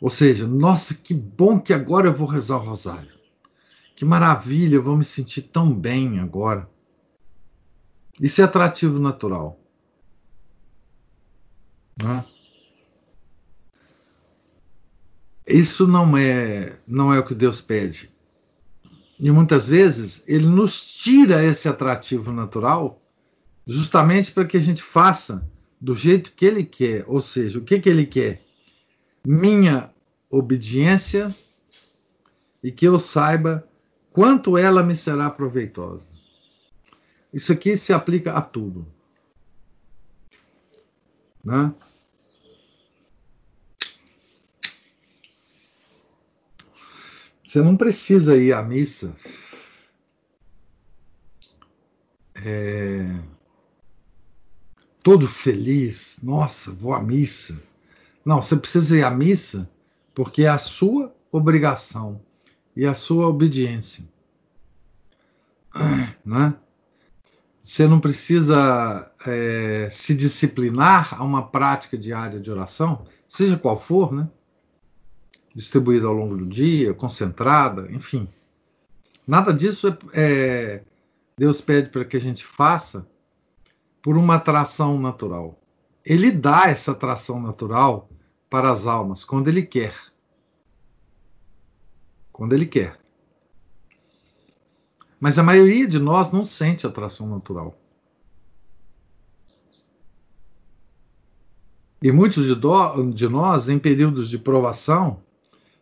Ou 0.00 0.10
seja, 0.10 0.46
nossa, 0.46 0.94
que 0.94 1.14
bom 1.14 1.58
que 1.58 1.72
agora 1.72 2.08
eu 2.08 2.14
vou 2.14 2.28
rezar 2.28 2.58
o 2.58 2.66
rosário. 2.66 3.16
Que 3.96 4.04
maravilha, 4.04 4.74
eu 4.74 4.82
vou 4.82 4.98
me 4.98 5.04
sentir 5.04 5.42
tão 5.42 5.72
bem 5.72 6.20
agora. 6.20 6.68
Isso 8.20 8.42
é 8.42 8.44
atrativo 8.44 8.98
natural. 8.98 9.58
Né? 12.00 12.22
Isso 15.46 15.86
não 15.86 16.16
é, 16.16 16.76
não 16.86 17.14
é 17.14 17.18
o 17.18 17.24
que 17.24 17.34
Deus 17.34 17.60
pede. 17.60 18.10
E 19.18 19.30
muitas 19.30 19.66
vezes 19.66 20.22
ele 20.26 20.46
nos 20.46 20.84
tira 20.84 21.44
esse 21.44 21.68
atrativo 21.68 22.32
natural 22.32 23.00
justamente 23.66 24.30
para 24.32 24.44
que 24.44 24.56
a 24.56 24.60
gente 24.60 24.82
faça 24.82 25.48
do 25.80 25.94
jeito 25.94 26.32
que 26.32 26.44
ele 26.44 26.64
quer. 26.64 27.04
Ou 27.06 27.20
seja, 27.20 27.58
o 27.58 27.62
que, 27.62 27.78
que 27.80 27.88
ele 27.88 28.04
quer? 28.04 28.42
Minha 29.24 29.90
obediência 30.30 31.34
e 32.62 32.70
que 32.70 32.86
eu 32.86 32.98
saiba 32.98 33.66
quanto 34.12 34.58
ela 34.58 34.82
me 34.82 34.94
será 34.94 35.30
proveitosa. 35.30 36.06
Isso 37.32 37.52
aqui 37.52 37.76
se 37.76 37.92
aplica 37.92 38.32
a 38.32 38.40
tudo. 38.40 38.86
Né? 41.44 41.72
Você 47.46 47.62
não 47.62 47.76
precisa 47.76 48.36
ir 48.36 48.52
à 48.52 48.60
missa 48.60 49.14
é, 52.34 53.08
todo 55.00 55.28
feliz. 55.28 56.18
Nossa, 56.24 56.72
vou 56.72 56.92
à 56.92 57.00
missa. 57.00 57.62
Não, 58.24 58.42
você 58.42 58.56
precisa 58.56 58.96
ir 58.96 59.04
à 59.04 59.10
missa 59.12 59.70
porque 60.12 60.42
é 60.42 60.48
a 60.48 60.58
sua 60.58 61.14
obrigação 61.30 62.20
e 62.74 62.84
a 62.84 62.94
sua 62.94 63.28
obediência. 63.28 64.04
Né? 66.26 66.52
Você 67.62 67.86
não 67.86 68.00
precisa 68.00 69.08
é, 69.24 69.88
se 69.92 70.12
disciplinar 70.12 71.14
a 71.14 71.22
uma 71.22 71.46
prática 71.46 71.96
diária 71.96 72.40
de 72.40 72.50
oração, 72.50 73.06
seja 73.28 73.56
qual 73.56 73.78
for, 73.78 74.12
né? 74.12 74.28
Distribuída 75.56 76.06
ao 76.06 76.12
longo 76.12 76.36
do 76.36 76.44
dia, 76.44 76.92
concentrada, 76.92 77.90
enfim. 77.90 78.28
Nada 79.26 79.54
disso 79.54 79.88
é, 79.88 79.96
é 80.12 80.84
Deus 81.38 81.62
pede 81.62 81.88
para 81.88 82.04
que 82.04 82.14
a 82.14 82.20
gente 82.20 82.44
faça 82.44 83.08
por 84.02 84.18
uma 84.18 84.34
atração 84.34 85.00
natural. 85.00 85.58
Ele 86.04 86.30
dá 86.30 86.68
essa 86.68 86.92
atração 86.92 87.40
natural 87.40 88.10
para 88.50 88.70
as 88.70 88.86
almas 88.86 89.24
quando 89.24 89.48
ele 89.48 89.62
quer. 89.62 89.94
Quando 92.30 92.52
ele 92.52 92.66
quer. 92.66 93.00
Mas 95.18 95.38
a 95.38 95.42
maioria 95.42 95.86
de 95.86 95.98
nós 95.98 96.30
não 96.30 96.44
sente 96.44 96.86
atração 96.86 97.26
natural. 97.26 97.74
E 102.02 102.12
muitos 102.12 102.46
de, 102.46 102.54
do, 102.54 103.10
de 103.10 103.26
nós, 103.26 103.70
em 103.70 103.78
períodos 103.78 104.28
de 104.28 104.38
provação, 104.38 105.24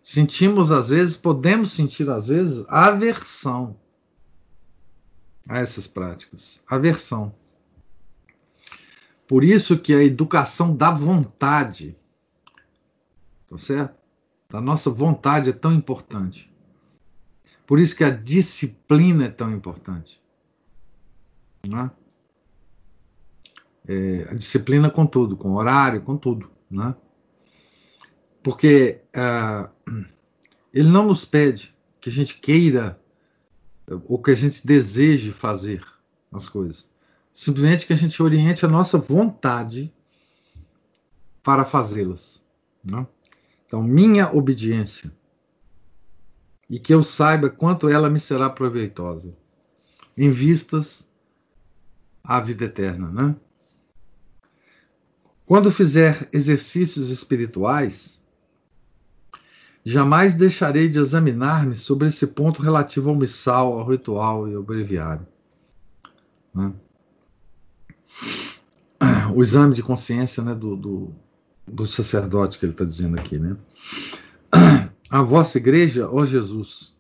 sentimos 0.05 0.71
às 0.71 0.91
vezes, 0.91 1.17
podemos 1.17 1.73
sentir 1.73 2.09
às 2.11 2.27
vezes, 2.27 2.65
aversão 2.69 3.75
a 5.49 5.59
essas 5.59 5.87
práticas. 5.87 6.63
Aversão. 6.69 7.35
Por 9.27 9.43
isso 9.43 9.79
que 9.79 9.95
a 9.95 10.05
educação 10.05 10.77
da 10.77 10.91
vontade, 10.91 11.97
tá 13.49 13.57
certo? 13.57 13.97
Da 14.51 14.61
nossa 14.61 14.91
vontade 14.91 15.49
é 15.49 15.53
tão 15.55 15.73
importante. 15.73 16.53
Por 17.67 17.81
isso 17.81 17.97
que 17.97 18.05
a 18.05 18.11
disciplina 18.11 19.25
é 19.25 19.31
tão 19.31 19.51
importante. 19.53 20.23
Né? 21.67 21.91
É, 23.89 24.29
a 24.31 24.35
disciplina 24.35 24.91
com 24.91 25.07
tudo, 25.07 25.35
com 25.35 25.55
horário, 25.55 26.03
com 26.03 26.19
tudo. 26.19 26.51
Né? 26.71 26.95
Porque 28.45 29.01
uh, 29.17 29.69
ele 30.73 30.89
não 30.89 31.07
nos 31.07 31.25
pede 31.25 31.75
que 31.99 32.11
a 32.11 32.13
gente 32.13 32.39
queira 32.39 33.01
ou 34.07 34.23
que 34.23 34.31
a 34.31 34.35
gente 34.35 34.65
deseje 34.67 35.33
fazer 35.33 35.85
as 36.31 36.49
coisas. 36.49 36.91
Simplesmente 37.33 37.87
que 37.87 37.93
a 37.95 37.97
gente 37.97 38.23
oriente 38.23 38.65
a 38.65 38.69
nossa 38.69 38.99
vontade 38.99 39.93
para 41.43 41.65
fazê-las. 41.65 42.45
Né? 42.85 43.07
Então, 43.67 43.83
minha 43.83 44.31
obediência 44.31 45.11
e 46.69 46.79
que 46.79 46.93
eu 46.93 47.03
saiba 47.03 47.49
quanto 47.49 47.89
ela 47.89 48.11
me 48.11 48.21
será 48.21 48.51
proveitosa, 48.51 49.35
em 50.17 50.31
vistas 50.31 51.09
à 52.23 52.41
vida 52.41 52.67
eterna, 52.67 53.11
né? 53.11 53.37
Quando 55.47 55.71
fizer 55.71 56.29
exercícios 56.33 57.11
espirituais, 57.11 58.19
jamais 59.85 60.35
deixarei 60.35 60.89
de 60.89 60.99
examinar-me 60.99 61.77
sobre 61.77 62.09
esse 62.09 62.27
ponto 62.27 62.63
relativo 62.63 63.11
ao 63.11 63.17
missal, 63.17 63.79
ao 63.79 63.87
ritual 63.87 64.49
e 64.49 64.55
ao 64.55 64.63
breviário. 64.63 65.27
Né? 66.55 66.73
O 69.35 69.43
exame 69.43 69.75
de 69.75 69.83
consciência 69.83 70.43
né, 70.43 70.55
do, 70.55 70.77
do, 70.77 71.15
do 71.67 71.87
sacerdote 71.87 72.59
que 72.59 72.65
ele 72.65 72.73
está 72.73 72.85
dizendo 72.85 73.19
aqui, 73.19 73.39
né? 73.39 73.57
A 75.11 75.23
vossa 75.23 75.59
igreja, 75.59 76.09
ó 76.09 76.25
Jesus, 76.25 76.95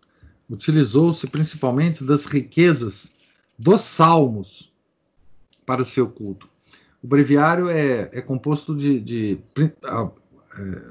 utilizou-se 0.49 1.26
principalmente 1.28 2.05
das 2.05 2.26
riquezas 2.26 3.12
dos 3.59 3.80
salmos 3.80 4.72
para 5.64 5.85
seu 5.85 6.09
culto. 6.09 6.49
O 7.03 7.07
breviário 7.07 7.68
é, 7.68 8.11
é 8.12 8.20
composto 8.20 8.74
de, 8.74 9.01
de 9.01 9.39
é, 9.57 10.09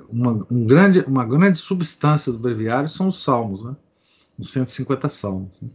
uma, 0.10 0.46
um 0.50 0.66
grande, 0.66 1.00
uma 1.02 1.26
grande 1.26 1.58
substância 1.58 2.32
do 2.32 2.40
breviário 2.40 2.90
são 2.90 3.08
os 3.08 3.24
salmos, 3.24 3.64
né? 3.64 3.76
Os 4.38 4.52
150 4.52 5.10
salmos. 5.10 5.62
Né? 5.62 5.70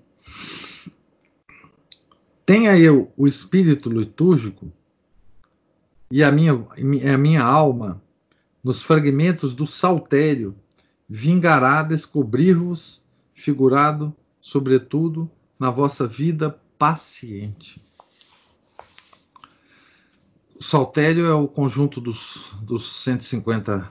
Tenha 2.44 2.78
eu 2.78 3.12
o 3.16 3.26
espírito 3.26 3.90
litúrgico 3.90 4.72
e 6.10 6.24
a 6.24 6.32
minha, 6.32 6.52
a 6.52 7.18
minha 7.18 7.42
alma 7.42 8.02
nos 8.62 8.82
fragmentos 8.82 9.54
do 9.54 9.66
saltério, 9.66 10.54
vingará 11.08 11.82
descobrir-vos, 11.82 13.00
figurado, 13.34 14.14
sobretudo, 14.40 15.30
na 15.58 15.70
vossa 15.70 16.06
vida 16.06 16.58
paciente. 16.78 17.82
O 20.58 20.64
saltério 20.64 21.26
é 21.26 21.34
o 21.34 21.46
conjunto 21.46 22.00
dos, 22.00 22.52
dos 22.62 23.02
150 23.02 23.88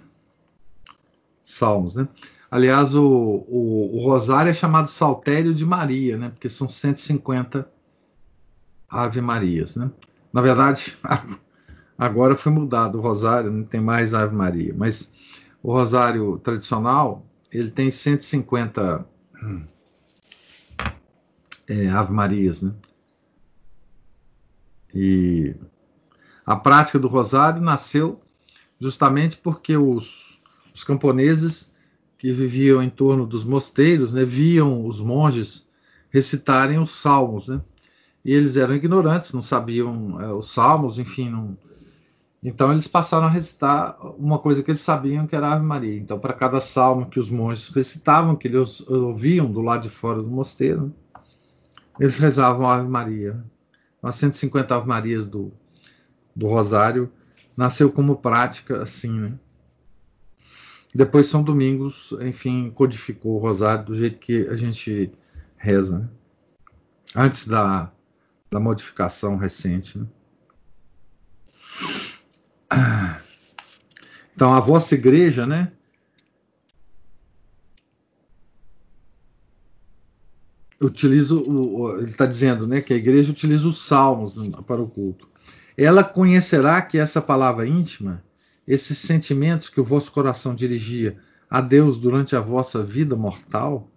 salmos, 1.44 1.96
né? 1.96 2.08
Aliás, 2.52 2.94
o, 2.94 3.04
o, 3.04 3.98
o, 3.98 4.06
rosário 4.06 4.50
é 4.50 4.54
chamado 4.54 4.90
saltério 4.90 5.54
de 5.54 5.66
Maria, 5.66 6.18
né? 6.18 6.30
Porque 6.30 6.50
são 6.50 6.68
150 6.68 7.70
Ave 8.90 9.22
Marias, 9.22 9.76
né? 9.76 9.90
Na 10.32 10.42
verdade, 10.42 10.98
agora 11.98 12.36
foi 12.36 12.52
mudado 12.52 12.98
o 12.98 13.02
rosário, 13.02 13.52
não 13.52 13.64
tem 13.64 13.82
mais 13.82 14.14
Ave 14.14 14.36
Maria, 14.36 14.74
mas 14.78 15.12
o 15.64 15.72
rosário 15.72 16.38
tradicional, 16.40 17.26
ele 17.52 17.72
tem 17.72 17.92
150 17.92 19.06
é, 21.68 21.90
Ave 21.90 22.14
Marias, 22.14 22.62
né? 22.62 22.74
E 24.94 25.54
a 26.48 26.56
prática 26.56 26.98
do 26.98 27.10
rosário 27.10 27.62
nasceu 27.62 28.22
justamente 28.80 29.36
porque 29.36 29.76
os, 29.76 30.40
os 30.74 30.82
camponeses 30.82 31.70
que 32.18 32.32
viviam 32.32 32.82
em 32.82 32.90
torno 32.90 33.28
dos 33.28 33.44
mosteiros 33.44 34.14
né, 34.14 34.24
viam 34.24 34.88
os 34.88 35.02
monges 35.02 35.68
recitarem 36.10 36.80
os 36.80 36.92
salmos, 36.92 37.50
né? 37.50 37.62
E 38.24 38.32
eles 38.32 38.56
eram 38.56 38.76
ignorantes, 38.76 39.34
não 39.34 39.42
sabiam 39.42 40.22
é, 40.22 40.32
os 40.32 40.54
salmos, 40.54 40.98
enfim, 40.98 41.30
não... 41.30 41.58
Então 42.42 42.72
eles 42.72 42.88
passaram 42.88 43.26
a 43.28 43.30
recitar 43.30 43.98
uma 44.18 44.40
coisa 44.40 44.64
que 44.64 44.72
eles 44.72 44.80
sabiam 44.80 45.28
que 45.28 45.36
era 45.36 45.48
a 45.48 45.54
Ave 45.54 45.66
Maria. 45.66 45.98
Então, 45.98 46.18
para 46.18 46.34
cada 46.34 46.62
salmo 46.62 47.08
que 47.08 47.20
os 47.20 47.30
monges 47.30 47.70
recitavam, 47.70 48.36
que 48.38 48.48
eles 48.48 48.82
ouviam 48.88 49.52
do 49.52 49.60
lado 49.60 49.84
de 49.84 49.90
fora 49.90 50.22
do 50.22 50.30
mosteiro, 50.30 50.94
eles 52.00 52.18
rezavam 52.18 52.70
Ave 52.70 52.88
Maria. 52.88 53.44
As 54.02 54.16
150 54.16 54.76
Ave 54.76 54.88
Marias 54.88 55.28
do, 55.28 55.52
do 56.38 56.48
Rosário 56.48 57.12
nasceu 57.56 57.92
como 57.92 58.18
prática 58.18 58.80
assim, 58.82 59.12
né? 59.20 59.34
Depois 60.94 61.28
São 61.28 61.44
Domingos, 61.44 62.14
enfim, 62.22 62.70
codificou 62.70 63.36
o 63.36 63.40
Rosário 63.40 63.86
do 63.86 63.96
jeito 63.96 64.20
que 64.20 64.48
a 64.48 64.56
gente 64.56 65.12
reza, 65.58 66.00
né? 66.00 66.10
antes 67.16 67.48
da, 67.48 67.92
da 68.52 68.60
modificação 68.60 69.36
recente. 69.36 69.98
Né? 69.98 70.08
Então, 74.36 74.54
a 74.54 74.60
vossa 74.60 74.94
igreja, 74.94 75.48
né? 75.48 75.72
Utiliza 80.80 81.34
o, 81.34 81.98
ele 81.98 82.12
está 82.12 82.28
dizendo, 82.28 82.68
né, 82.68 82.82
que 82.82 82.94
a 82.94 82.98
igreja 82.98 83.32
utiliza 83.32 83.68
os 83.68 83.84
salmos 83.84 84.36
para 84.68 84.80
o 84.80 84.88
culto. 84.88 85.28
Ela 85.78 86.04
conhecerá 86.04 86.82
que 86.82 86.98
essa 86.98 87.22
palavra 87.22 87.68
íntima 87.68 88.24
esses 88.68 88.98
sentimentos 88.98 89.70
que 89.70 89.80
o 89.80 89.84
vosso 89.84 90.12
coração 90.12 90.56
dirigia 90.56 91.18
a 91.50 91.62
Deus 91.62 91.98
durante 91.98 92.36
a 92.36 92.42
vossa 92.42 92.84
vida 92.84 93.16
mortal 93.16 93.90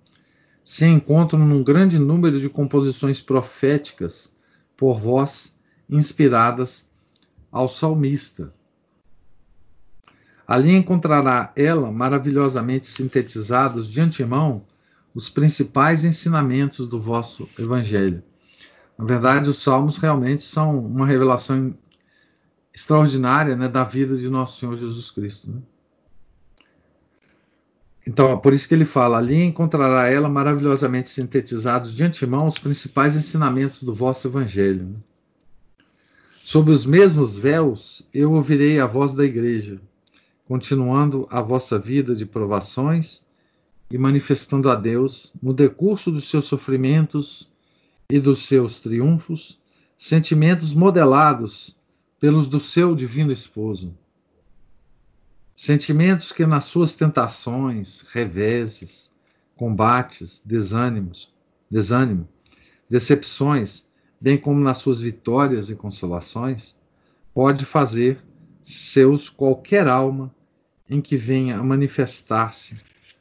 se 0.65 0.87
encontram 0.87 1.41
num 1.41 1.65
grande 1.65 1.99
número 1.99 2.39
de 2.39 2.49
composições 2.49 3.21
proféticas 3.21 4.31
por 4.77 5.01
vós 5.01 5.53
inspiradas 5.89 6.89
ao 7.51 7.69
salmista. 7.69 8.53
Ali 10.47 10.73
encontrará 10.73 11.53
ela 11.57 11.91
maravilhosamente 11.91 12.87
sintetizados 12.87 13.89
de 13.89 14.01
antemão 14.01 14.65
os 15.13 15.29
principais 15.29 16.05
ensinamentos 16.05 16.87
do 16.87 17.01
vosso 17.01 17.49
evangelho. 17.59 18.23
Na 19.01 19.07
verdade, 19.07 19.49
os 19.49 19.63
salmos 19.63 19.97
realmente 19.97 20.45
são 20.45 20.79
uma 20.79 21.07
revelação 21.07 21.75
extraordinária 22.73 23.57
né, 23.57 23.67
da 23.67 23.83
vida 23.83 24.15
de 24.15 24.29
nosso 24.29 24.61
Senhor 24.61 24.77
Jesus 24.77 25.11
Cristo. 25.11 25.51
Né? 25.51 25.63
Então, 28.07 28.39
por 28.39 28.53
isso 28.53 28.69
que 28.69 28.75
ele 28.75 28.85
fala: 28.85 29.17
ali 29.17 29.43
encontrará 29.43 30.07
ela 30.09 30.29
maravilhosamente 30.29 31.09
sintetizados 31.09 31.95
de 31.95 32.05
antemão 32.05 32.47
os 32.47 32.59
principais 32.59 33.17
ensinamentos 33.17 33.83
do 33.83 33.95
vosso 33.95 34.29
evangelho. 34.29 34.85
Né? 34.85 34.97
Sob 36.45 36.71
os 36.71 36.85
mesmos 36.85 37.35
véus, 37.35 38.07
eu 38.13 38.33
ouvirei 38.33 38.81
a 38.81 38.87
voz 38.87 39.15
da 39.15 39.25
igreja, 39.25 39.81
continuando 40.47 41.27
a 41.31 41.41
vossa 41.41 41.79
vida 41.79 42.15
de 42.15 42.27
provações 42.27 43.25
e 43.91 43.97
manifestando 43.97 44.69
a 44.69 44.75
Deus, 44.75 45.33
no 45.43 45.55
decurso 45.55 46.11
dos 46.11 46.29
seus 46.29 46.45
sofrimentos 46.45 47.50
e 48.11 48.19
dos 48.19 48.47
seus 48.47 48.81
triunfos, 48.81 49.61
sentimentos 49.97 50.75
modelados 50.75 51.77
pelos 52.19 52.47
do 52.47 52.59
seu 52.59 52.95
divino 52.95 53.31
esposo. 53.31 53.97
Sentimentos 55.55 56.33
que 56.33 56.45
nas 56.45 56.65
suas 56.65 56.95
tentações, 56.95 58.03
reveses, 58.13 59.11
combates, 59.55 60.43
desânimos, 60.45 61.33
desânimo, 61.71 62.29
decepções, 62.89 63.89
bem 64.21 64.37
como 64.37 64.59
nas 64.59 64.79
suas 64.79 65.01
vitórias 65.01 65.71
e 65.71 65.77
consolações, 65.77 66.77
pode 67.33 67.65
fazer 67.65 68.19
seus 68.63 69.29
qualquer 69.29 69.87
alma 69.87 70.35
em 70.89 71.01
que 71.01 71.17
venha 71.17 71.59
a 71.59 71.63
manifestar-se 71.63 72.81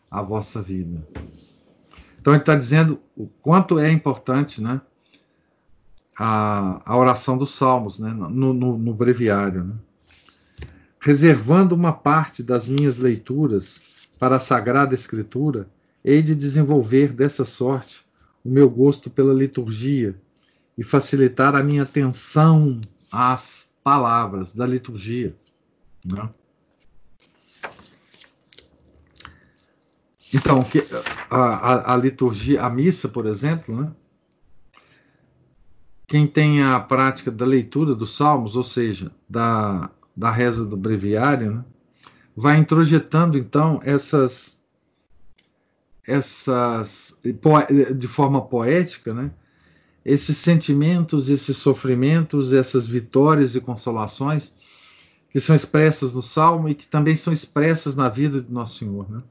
a 0.09 0.21
vossa 0.21 0.61
vida. 0.61 1.07
Então 2.19 2.33
ele 2.33 2.41
está 2.41 2.55
dizendo 2.55 2.99
o 3.15 3.27
quanto 3.41 3.79
é 3.79 3.91
importante, 3.91 4.61
né? 4.61 4.81
a, 6.19 6.81
a 6.85 6.97
oração 6.97 7.37
dos 7.37 7.55
Salmos, 7.55 7.97
né, 7.97 8.09
no, 8.11 8.53
no, 8.53 8.77
no 8.77 8.93
breviário. 8.93 9.63
Né? 9.63 9.75
Reservando 10.99 11.73
uma 11.73 11.93
parte 11.93 12.43
das 12.43 12.67
minhas 12.67 12.97
leituras 12.97 13.81
para 14.19 14.35
a 14.35 14.39
Sagrada 14.39 14.93
Escritura, 14.93 15.69
hei 16.03 16.21
de 16.21 16.35
desenvolver 16.35 17.13
dessa 17.13 17.45
sorte 17.45 18.05
o 18.43 18.49
meu 18.49 18.69
gosto 18.69 19.09
pela 19.09 19.33
liturgia 19.33 20.13
e 20.77 20.83
facilitar 20.83 21.55
a 21.55 21.63
minha 21.63 21.83
atenção 21.83 22.81
às 23.09 23.69
palavras 23.81 24.53
da 24.53 24.67
liturgia. 24.67 25.33
Né? 26.05 26.29
Então, 30.33 30.65
a, 31.29 31.37
a, 31.37 31.93
a, 31.93 31.97
liturgia, 31.97 32.63
a 32.63 32.69
missa, 32.69 33.07
por 33.07 33.25
exemplo, 33.25 33.81
né, 33.81 33.91
quem 36.07 36.25
tem 36.25 36.63
a 36.63 36.79
prática 36.79 37.29
da 37.29 37.45
leitura 37.45 37.93
dos 37.93 38.15
salmos, 38.15 38.55
ou 38.55 38.63
seja, 38.63 39.11
da, 39.29 39.89
da 40.15 40.31
reza 40.31 40.65
do 40.65 40.75
breviário, 40.75 41.55
né, 41.55 41.65
vai 42.35 42.57
introjetando 42.57 43.37
então 43.37 43.79
essas 43.83 44.57
essas 46.07 47.15
de 47.95 48.07
forma 48.07 48.41
poética, 48.41 49.13
né, 49.13 49.31
esses 50.03 50.37
sentimentos, 50.37 51.29
esses 51.29 51.57
sofrimentos, 51.57 52.51
essas 52.51 52.87
vitórias 52.87 53.55
e 53.55 53.61
consolações 53.61 54.53
que 55.29 55.39
são 55.39 55.55
expressas 55.55 56.13
no 56.13 56.21
Salmo 56.21 56.69
e 56.69 56.75
que 56.75 56.87
também 56.87 57.15
são 57.15 57.31
expressas 57.31 57.95
na 57.95 58.09
vida 58.09 58.41
de 58.41 58.51
Nosso 58.51 58.79
Senhor. 58.79 59.09
Né? 59.09 59.21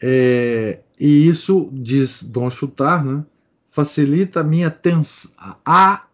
É, 0.00 0.80
e 0.98 1.28
isso, 1.28 1.68
diz 1.72 2.22
Dom 2.22 2.50
Chutar, 2.50 3.04
né, 3.04 3.24
facilita 3.70 4.40
a 4.40 4.44
minha, 4.44 4.76
a, 5.64 6.04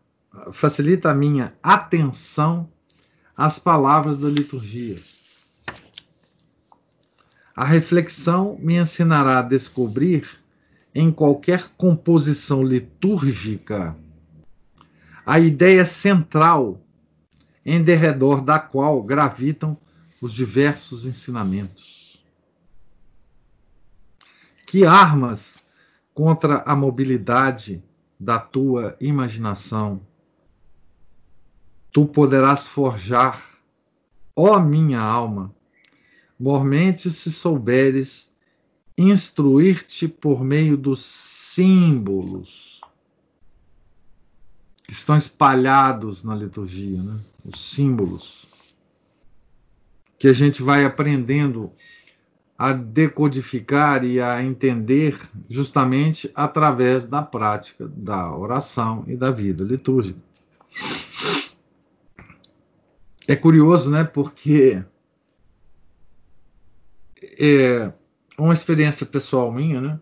facilita 0.53 1.11
a 1.11 1.15
minha 1.15 1.55
atenção 1.63 2.69
às 3.37 3.59
palavras 3.59 4.19
da 4.19 4.29
liturgia. 4.29 4.97
A 7.55 7.65
reflexão 7.65 8.57
me 8.61 8.77
ensinará 8.77 9.41
a 9.41 9.43
descobrir 9.43 10.41
em 10.95 11.11
qualquer 11.11 11.71
composição 11.77 12.63
litúrgica 12.63 13.95
a 15.27 15.39
ideia 15.39 15.85
central 15.85 16.81
em 17.65 17.83
derredor 17.83 18.41
da 18.41 18.59
qual 18.59 19.03
gravitam 19.03 19.77
os 20.21 20.33
diversos 20.33 21.05
ensinamentos. 21.05 22.00
Que 24.71 24.85
armas 24.87 25.61
contra 26.15 26.63
a 26.65 26.77
mobilidade 26.77 27.83
da 28.21 28.39
tua 28.39 28.97
imaginação. 29.01 30.01
Tu 31.91 32.07
poderás 32.07 32.69
forjar, 32.69 33.59
ó 34.37 34.61
minha 34.61 35.01
alma, 35.01 35.53
mormente 36.39 37.11
se 37.11 37.33
souberes 37.33 38.33
instruir-te 38.97 40.07
por 40.07 40.45
meio 40.45 40.77
dos 40.77 41.05
símbolos 41.05 42.81
que 44.85 44.93
estão 44.93 45.17
espalhados 45.17 46.23
na 46.23 46.37
liturgia, 46.37 47.03
né? 47.03 47.19
os 47.45 47.73
símbolos. 47.73 48.47
que 50.17 50.29
a 50.29 50.33
gente 50.33 50.63
vai 50.63 50.85
aprendendo 50.85 51.73
a 52.61 52.75
decodificar 52.75 54.05
e 54.05 54.21
a 54.21 54.45
entender 54.45 55.19
justamente 55.49 56.31
através 56.35 57.07
da 57.07 57.23
prática 57.23 57.89
da 57.89 58.37
oração 58.37 59.03
e 59.07 59.17
da 59.17 59.31
vida 59.31 59.65
litúrgica. 59.65 60.21
É 63.27 63.35
curioso, 63.35 63.89
né? 63.89 64.05
Porque 64.05 64.85
é 67.23 67.91
uma 68.37 68.53
experiência 68.53 69.07
pessoal 69.07 69.51
minha, 69.51 69.81
né? 69.81 70.01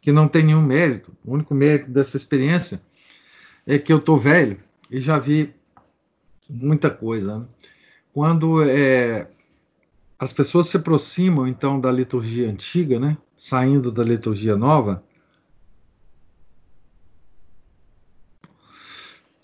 Que 0.00 0.10
não 0.10 0.26
tem 0.26 0.44
nenhum 0.44 0.62
mérito. 0.62 1.14
O 1.22 1.34
único 1.34 1.54
mérito 1.54 1.90
dessa 1.90 2.16
experiência 2.16 2.80
é 3.66 3.78
que 3.78 3.92
eu 3.92 4.00
tô 4.00 4.16
velho 4.16 4.58
e 4.90 4.98
já 4.98 5.18
vi 5.18 5.59
muita 6.50 6.90
coisa. 6.90 7.38
Né? 7.38 7.46
Quando 8.12 8.62
é, 8.62 9.30
as 10.18 10.32
pessoas 10.32 10.68
se 10.68 10.76
aproximam, 10.76 11.46
então, 11.46 11.80
da 11.80 11.90
liturgia 11.90 12.50
antiga, 12.50 12.98
né? 12.98 13.16
saindo 13.36 13.90
da 13.90 14.04
liturgia 14.04 14.56
nova, 14.56 15.02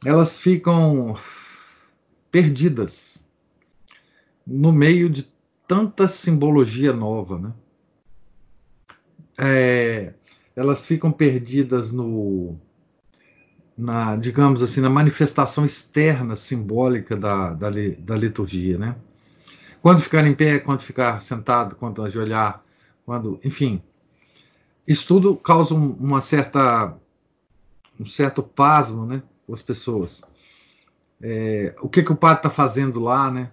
elas 0.04 0.38
ficam 0.38 1.16
perdidas 2.30 3.24
no 4.46 4.72
meio 4.72 5.08
de 5.08 5.26
tanta 5.66 6.06
simbologia 6.06 6.92
nova, 6.92 7.38
né? 7.38 7.54
É, 9.38 10.14
elas 10.54 10.86
ficam 10.86 11.10
perdidas 11.10 11.90
no, 11.90 12.58
na, 13.76 14.16
digamos 14.16 14.62
assim, 14.62 14.80
na 14.80 14.88
manifestação 14.88 15.64
externa 15.64 16.34
simbólica 16.34 17.16
da, 17.16 17.52
da, 17.52 17.70
da 17.98 18.16
liturgia, 18.16 18.78
né? 18.78 18.96
Quando 19.82 20.00
ficar 20.00 20.26
em 20.26 20.34
pé, 20.34 20.58
quando 20.58 20.80
ficar 20.80 21.20
sentado, 21.20 21.76
quando 21.76 22.02
ajoelhar, 22.02 22.62
quando, 23.04 23.38
enfim, 23.44 23.82
isso 24.86 25.06
tudo 25.06 25.36
causa 25.36 25.74
uma 25.74 26.20
certa, 26.20 26.96
um 28.00 28.06
certo 28.06 28.42
pasmo, 28.42 29.04
né, 29.04 29.22
com 29.46 29.52
as 29.52 29.62
pessoas. 29.62 30.22
É, 31.20 31.74
o 31.80 31.88
que 31.88 32.02
que 32.02 32.12
o 32.12 32.16
padre 32.16 32.38
está 32.38 32.50
fazendo 32.50 32.98
lá, 33.00 33.30
né? 33.30 33.50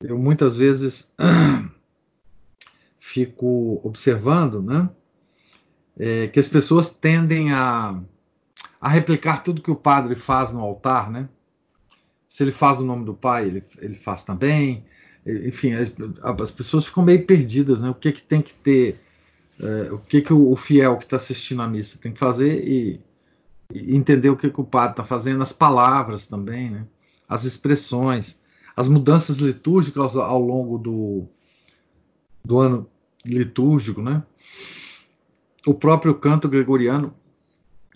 Eu 0.00 0.18
muitas 0.18 0.56
vezes 0.56 1.10
fico 3.00 3.80
observando, 3.82 4.62
né, 4.62 4.88
é, 5.98 6.28
que 6.28 6.38
as 6.38 6.48
pessoas 6.48 6.90
tendem 6.90 7.52
a 7.52 8.00
a 8.80 8.88
replicar 8.88 9.42
tudo 9.42 9.62
que 9.62 9.70
o 9.70 9.76
padre 9.76 10.14
faz 10.14 10.52
no 10.52 10.60
altar, 10.60 11.10
né? 11.10 11.28
Se 12.28 12.42
ele 12.44 12.52
faz 12.52 12.78
o 12.78 12.84
nome 12.84 13.04
do 13.04 13.14
pai, 13.14 13.46
ele, 13.46 13.64
ele 13.78 13.94
faz 13.96 14.22
também. 14.22 14.84
Enfim, 15.26 15.72
as, 15.72 15.90
as 16.40 16.50
pessoas 16.50 16.86
ficam 16.86 17.02
meio 17.02 17.26
perdidas, 17.26 17.80
né? 17.80 17.90
O 17.90 17.94
que, 17.94 18.12
que 18.12 18.22
tem 18.22 18.40
que 18.40 18.54
ter, 18.54 19.00
é, 19.60 19.92
o 19.92 19.98
que, 19.98 20.22
que 20.22 20.32
o, 20.32 20.50
o 20.50 20.56
fiel 20.56 20.96
que 20.96 21.04
está 21.04 21.16
assistindo 21.16 21.62
à 21.62 21.68
missa 21.68 21.98
tem 22.00 22.12
que 22.12 22.18
fazer 22.18 22.64
e, 22.66 23.00
e 23.72 23.96
entender 23.96 24.30
o 24.30 24.36
que, 24.36 24.50
que 24.50 24.60
o 24.60 24.64
padre 24.64 24.92
está 24.92 25.04
fazendo, 25.04 25.42
as 25.42 25.52
palavras 25.52 26.26
também, 26.26 26.70
né? 26.70 26.86
As 27.28 27.44
expressões, 27.44 28.40
as 28.76 28.88
mudanças 28.88 29.38
litúrgicas 29.38 30.16
ao, 30.16 30.22
ao 30.22 30.40
longo 30.40 30.78
do, 30.78 31.26
do 32.44 32.58
ano 32.58 32.88
litúrgico, 33.24 34.00
né? 34.00 34.22
O 35.66 35.74
próprio 35.74 36.14
canto 36.14 36.48
gregoriano 36.48 37.12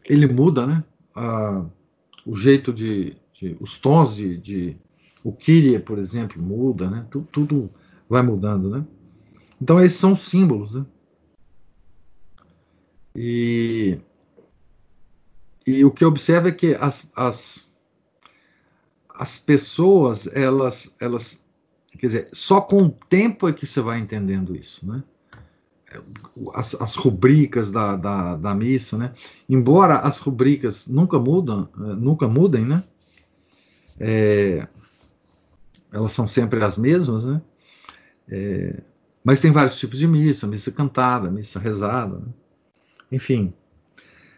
ele 0.05 0.27
muda, 0.27 0.67
né? 0.67 0.85
O 2.25 2.37
jeito 2.37 2.73
de, 2.73 3.17
de, 3.33 3.57
os 3.61 3.79
tons 3.79 4.15
de, 4.15 4.37
de 4.39 4.77
o 5.25 5.33
Kyrie, 5.33 5.79
por 5.79 5.99
exemplo, 5.99 6.43
muda, 6.43 6.91
né? 6.91 7.07
Tudo, 7.11 7.27
tudo, 7.31 7.71
vai 8.09 8.23
mudando, 8.23 8.71
né? 8.71 8.85
Então 9.61 9.81
esses 9.81 9.99
são 9.99 10.17
símbolos, 10.17 10.75
né? 10.75 10.85
E, 13.15 13.99
e 15.67 15.85
o 15.85 15.91
que 15.91 16.03
eu 16.03 16.09
observo 16.09 16.49
é 16.49 16.53
que 16.53 16.75
as, 16.75 17.11
as, 17.15 17.71
as 19.15 19.39
pessoas, 19.39 20.27
elas, 20.29 20.95
elas, 20.99 21.45
quer 21.93 22.07
dizer, 22.07 22.29
só 22.33 22.61
com 22.61 22.79
o 22.85 22.91
tempo 22.91 23.49
é 23.49 23.53
que 23.53 23.67
você 23.67 23.81
vai 23.81 23.99
entendendo 23.99 24.57
isso, 24.57 24.87
né? 24.87 25.05
As, 26.55 26.75
as 26.81 26.95
rubricas 26.95 27.71
da, 27.71 27.97
da, 27.97 28.37
da, 28.37 28.55
missa, 28.55 28.97
né? 28.97 29.13
Embora 29.49 29.99
as 29.99 30.19
rubricas 30.19 30.87
nunca 30.87 31.19
mudam, 31.19 31.69
eh, 31.77 31.95
nunca 31.95 32.29
mudem, 32.29 32.65
né? 32.65 32.85
É, 33.99 34.67
elas 35.93 36.13
são 36.13 36.27
sempre 36.27 36.63
as 36.65 36.77
mesmas, 36.79 37.27
né? 37.27 37.41
É, 38.29 38.81
mas 39.23 39.41
tem 39.41 39.51
vários 39.51 39.79
tipos 39.79 39.99
de 39.99 40.07
missa, 40.07 40.47
missa 40.47 40.73
cantada, 40.73 41.31
missa 41.31 41.59
rezada, 41.59 42.19
né? 42.19 42.27
enfim. 43.11 43.53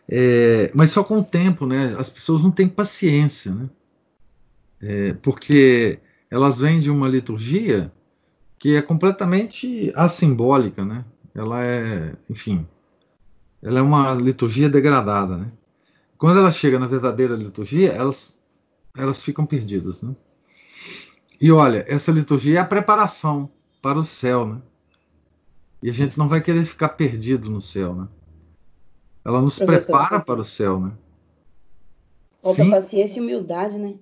É, 0.09 0.70
mas 0.74 0.90
só 0.90 1.02
com 1.02 1.20
o 1.20 1.24
tempo, 1.24 1.66
né? 1.66 1.94
As 1.98 2.11
pessoas 2.11 2.42
não 2.42 2.50
têm 2.50 2.68
paciência, 2.68 3.55
né? 3.55 3.68
Porque 5.22 5.98
elas 6.30 6.59
vêm 6.59 6.78
de 6.78 6.90
uma 6.90 7.09
liturgia 7.09 7.90
que 8.59 8.76
é 8.76 8.82
completamente 8.82 9.92
assimbólica, 9.94 10.84
né? 10.84 11.05
Ela 11.35 11.64
é, 11.64 12.14
enfim, 12.30 12.66
ela 13.62 13.78
é 13.78 13.82
uma 13.82 14.12
liturgia 14.14 14.68
degradada, 14.68 15.37
né? 15.37 15.53
Quando 16.16 16.39
ela 16.39 16.51
chega 16.51 16.78
na 16.78 16.87
verdadeira 16.87 17.35
liturgia, 17.35 17.93
elas, 17.93 18.35
elas 18.97 19.20
ficam 19.20 19.45
perdidas, 19.45 20.01
né? 20.01 20.14
E 21.41 21.51
olha, 21.51 21.85
essa 21.89 22.12
liturgia 22.12 22.59
é 22.59 22.61
a 22.61 22.64
preparação 22.64 23.51
para 23.82 23.99
o 23.99 24.05
céu, 24.05 24.47
né? 24.47 24.62
E 25.82 25.91
a 25.91 25.93
gente 25.93 26.16
não 26.16 26.28
vai 26.28 26.41
querer 26.41 26.64
ficar 26.64 26.91
perdido 26.91 27.51
no 27.51 27.61
céu, 27.61 27.95
né? 27.95 28.09
Ela 29.24 29.41
nos 29.41 29.59
prepara 29.59 30.20
para 30.20 30.41
o 30.41 30.45
céu, 30.45 30.78
né? 30.78 30.93
Falta 32.43 32.70
paciência 32.70 33.18
e 33.18 33.22
humildade, 33.22 33.78
né? 33.78 33.95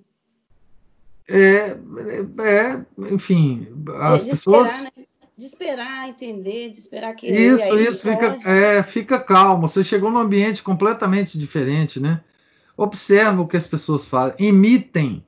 É, 1.27 1.37
é, 1.39 1.75
é 2.41 2.85
enfim, 3.13 3.67
as 3.99 4.23
pessoas. 4.23 4.69
Esperar, 4.69 4.91
né? 4.97 5.05
De 5.37 5.45
esperar 5.45 6.07
entender, 6.07 6.71
de 6.71 6.79
esperar 6.79 7.15
que 7.15 7.27
isso, 7.27 7.79
isso 7.79 8.09
fica, 8.09 8.37
é, 8.49 8.83
fica 8.83 9.19
calmo. 9.19 9.67
Você 9.67 9.83
chegou 9.83 10.11
num 10.11 10.19
ambiente 10.19 10.61
completamente 10.61 11.37
diferente, 11.37 11.99
né? 11.99 12.21
Observa 12.77 13.41
o 13.41 13.47
que 13.47 13.57
as 13.57 13.67
pessoas 13.67 14.05
fazem, 14.05 14.35
imitem. 14.39 15.23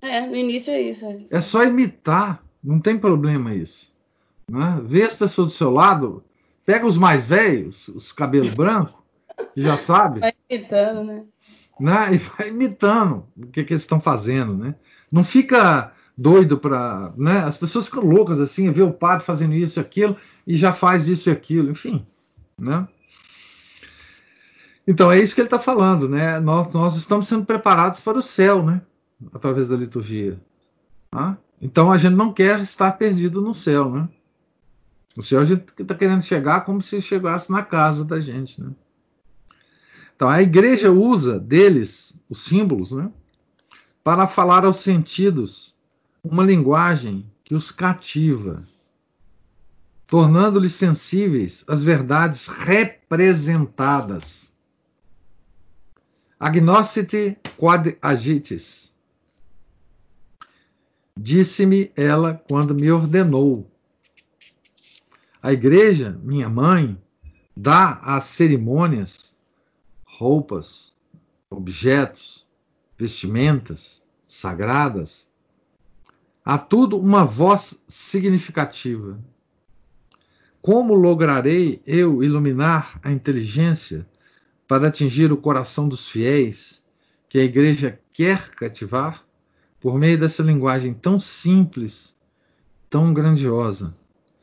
É, 0.00 0.20
no 0.20 0.36
início 0.36 0.72
é 0.72 0.80
isso. 0.80 1.06
É, 1.06 1.38
é 1.38 1.40
só 1.40 1.64
imitar, 1.64 2.42
não 2.62 2.80
tem 2.80 2.98
problema 2.98 3.54
isso. 3.54 3.92
Né? 4.50 4.80
Vê 4.84 5.02
as 5.02 5.14
pessoas 5.14 5.48
do 5.48 5.54
seu 5.54 5.70
lado, 5.70 6.24
pega 6.64 6.86
os 6.86 6.96
mais 6.96 7.24
velhos, 7.24 7.88
os 7.88 8.12
cabelos 8.12 8.54
brancos, 8.54 8.94
já 9.56 9.76
sabe. 9.76 10.20
Vai 10.20 10.32
imitando, 10.48 11.04
né? 11.04 11.24
né? 11.78 12.14
E 12.14 12.18
vai 12.18 12.48
imitando 12.48 13.26
o 13.36 13.46
que, 13.46 13.64
que 13.64 13.72
eles 13.72 13.82
estão 13.82 14.00
fazendo, 14.00 14.56
né? 14.56 14.74
Não 15.10 15.22
fica 15.22 15.92
doido 16.16 16.58
para. 16.58 17.12
Né? 17.16 17.38
As 17.38 17.56
pessoas 17.56 17.86
ficam 17.86 18.04
loucas 18.04 18.40
assim, 18.40 18.70
ver 18.70 18.82
o 18.82 18.92
padre 18.92 19.24
fazendo 19.24 19.54
isso 19.54 19.78
e 19.78 19.80
aquilo, 19.80 20.16
e 20.46 20.56
já 20.56 20.72
faz 20.72 21.08
isso 21.08 21.28
e 21.28 21.32
aquilo, 21.32 21.70
enfim. 21.70 22.06
Né? 22.58 22.86
Então 24.86 25.10
é 25.10 25.18
isso 25.20 25.34
que 25.34 25.40
ele 25.40 25.46
está 25.46 25.58
falando, 25.58 26.08
né? 26.08 26.40
Nós, 26.40 26.72
nós 26.72 26.96
estamos 26.96 27.28
sendo 27.28 27.46
preparados 27.46 28.00
para 28.00 28.18
o 28.18 28.22
céu, 28.22 28.64
né? 28.64 28.82
Através 29.32 29.68
da 29.68 29.76
liturgia. 29.76 30.40
Tá? 31.10 31.38
Então 31.60 31.92
a 31.92 31.98
gente 31.98 32.14
não 32.14 32.32
quer 32.32 32.60
estar 32.60 32.90
perdido 32.92 33.40
no 33.40 33.54
céu, 33.54 33.90
né? 33.90 34.08
O 35.16 35.22
céu 35.22 35.40
a 35.40 35.44
gente 35.44 35.64
está 35.78 35.94
querendo 35.94 36.22
chegar 36.22 36.62
como 36.62 36.82
se 36.82 37.00
chegasse 37.00 37.52
na 37.52 37.62
casa 37.62 38.04
da 38.04 38.20
gente, 38.20 38.60
né? 38.60 38.70
Então 40.16 40.28
a 40.28 40.42
igreja 40.42 40.90
usa 40.90 41.38
deles 41.38 42.20
os 42.28 42.44
símbolos, 42.44 42.92
né? 42.92 43.10
Para 44.02 44.26
falar 44.26 44.64
aos 44.64 44.78
sentidos 44.78 45.71
uma 46.22 46.44
linguagem 46.44 47.26
que 47.42 47.54
os 47.54 47.72
cativa, 47.72 48.62
tornando-lhes 50.06 50.74
sensíveis 50.74 51.64
às 51.66 51.82
verdades 51.82 52.46
representadas. 52.46 54.52
Agnoscite 56.38 57.36
quad 57.56 57.96
agites. 58.00 58.94
Disse-me 61.16 61.90
ela 61.96 62.42
quando 62.48 62.74
me 62.74 62.90
ordenou. 62.90 63.70
A 65.42 65.52
igreja, 65.52 66.18
minha 66.22 66.48
mãe, 66.48 67.00
dá 67.56 68.00
às 68.02 68.24
cerimônias 68.24 69.36
roupas, 70.04 70.94
objetos, 71.50 72.46
vestimentas 72.96 74.02
sagradas 74.28 75.31
Há 76.44 76.58
tudo 76.58 76.98
uma 76.98 77.24
voz 77.24 77.82
significativa. 77.86 79.18
Como 80.60 80.94
lograrei 80.94 81.80
eu 81.86 82.22
iluminar 82.22 82.98
a 83.02 83.12
inteligência 83.12 84.06
para 84.66 84.88
atingir 84.88 85.32
o 85.32 85.36
coração 85.36 85.88
dos 85.88 86.08
fiéis 86.08 86.84
que 87.28 87.38
a 87.38 87.44
igreja 87.44 87.98
quer 88.12 88.50
cativar 88.50 89.24
por 89.80 89.98
meio 89.98 90.18
dessa 90.18 90.42
linguagem 90.42 90.94
tão 90.94 91.18
simples, 91.18 92.16
tão 92.88 93.12
grandiosa. 93.12 93.94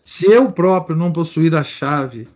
Se 0.04 0.30
eu 0.30 0.52
próprio 0.52 0.96
não 0.96 1.14
possuir 1.14 1.56
a 1.56 1.64
chave 1.64 2.28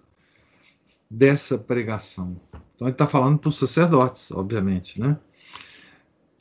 dessa 1.09 1.57
pregação. 1.57 2.39
Então 2.75 2.87
ele 2.87 2.93
está 2.93 3.07
falando 3.07 3.37
para 3.37 3.49
os 3.49 3.57
sacerdotes, 3.57 4.31
obviamente, 4.31 4.99
né? 4.99 5.17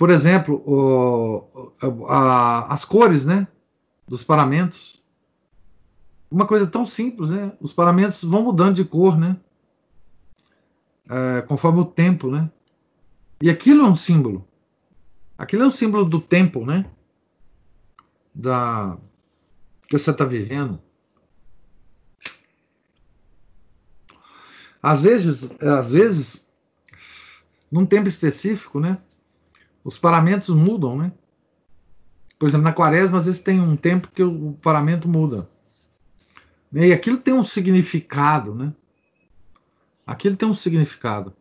Por 0.02 0.10
exemplo, 0.10 0.60
o, 0.66 1.72
a, 2.08 2.74
as 2.74 2.84
cores, 2.84 3.24
né? 3.24 3.46
Dos 4.04 4.24
paramentos. 4.24 5.00
Uma 6.28 6.44
coisa 6.44 6.66
tão 6.66 6.84
simples, 6.84 7.30
né? 7.30 7.52
Os 7.60 7.72
paramentos 7.72 8.20
vão 8.24 8.42
mudando 8.42 8.74
de 8.74 8.84
cor, 8.84 9.16
né? 9.16 9.38
É, 11.08 11.42
conforme 11.42 11.78
o 11.78 11.84
tempo, 11.84 12.28
né? 12.28 12.50
E 13.40 13.48
aquilo 13.48 13.84
é 13.84 13.88
um 13.88 13.94
símbolo. 13.94 14.44
Aquilo 15.38 15.62
é 15.62 15.66
um 15.68 15.70
símbolo 15.70 16.04
do 16.04 16.20
tempo, 16.20 16.66
né? 16.66 16.84
Da 18.34 18.98
que 19.86 19.96
você 19.96 20.10
está 20.10 20.24
vivendo. 20.24 20.80
Às 24.82 25.04
vezes, 25.04 25.48
às 25.60 25.92
vezes, 25.92 26.44
num 27.70 27.86
tempo 27.86 28.08
específico, 28.08 28.80
né? 28.80 29.00
Os 29.84 29.98
paramentos 29.98 30.48
mudam, 30.54 30.96
né? 30.96 31.12
Por 32.38 32.48
exemplo, 32.48 32.64
na 32.64 32.72
quaresma, 32.72 33.18
às 33.18 33.26
vezes 33.26 33.40
tem 33.40 33.60
um 33.60 33.76
tempo 33.76 34.08
que 34.12 34.22
o 34.22 34.54
paramento 34.60 35.08
muda. 35.08 35.48
E 36.72 36.92
aquilo 36.92 37.18
tem 37.18 37.34
um 37.34 37.44
significado, 37.44 38.54
né? 38.54 38.72
Aquilo 40.06 40.36
tem 40.36 40.48
um 40.48 40.54
significado. 40.54 41.32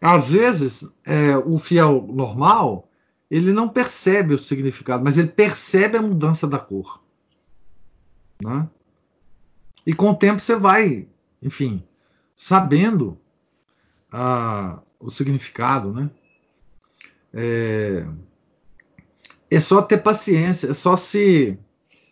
Às 0.00 0.28
vezes, 0.28 0.84
é, 1.04 1.36
o 1.36 1.58
fiel 1.58 2.06
normal, 2.10 2.88
ele 3.30 3.52
não 3.52 3.68
percebe 3.68 4.34
o 4.34 4.38
significado, 4.38 5.04
mas 5.04 5.18
ele 5.18 5.28
percebe 5.28 5.98
a 5.98 6.02
mudança 6.02 6.46
da 6.46 6.58
cor. 6.58 7.02
Né? 8.42 8.66
E 9.86 9.92
com 9.92 10.10
o 10.10 10.16
tempo 10.16 10.40
você 10.40 10.56
vai, 10.56 11.06
enfim, 11.42 11.82
sabendo 12.34 13.18
ah, 14.10 14.80
o 14.98 15.10
significado, 15.10 15.92
né? 15.92 16.10
É, 17.32 18.06
é 19.50 19.60
só 19.60 19.82
ter 19.82 19.98
paciência, 19.98 20.68
é 20.68 20.74
só 20.74 20.96
se, 20.96 21.58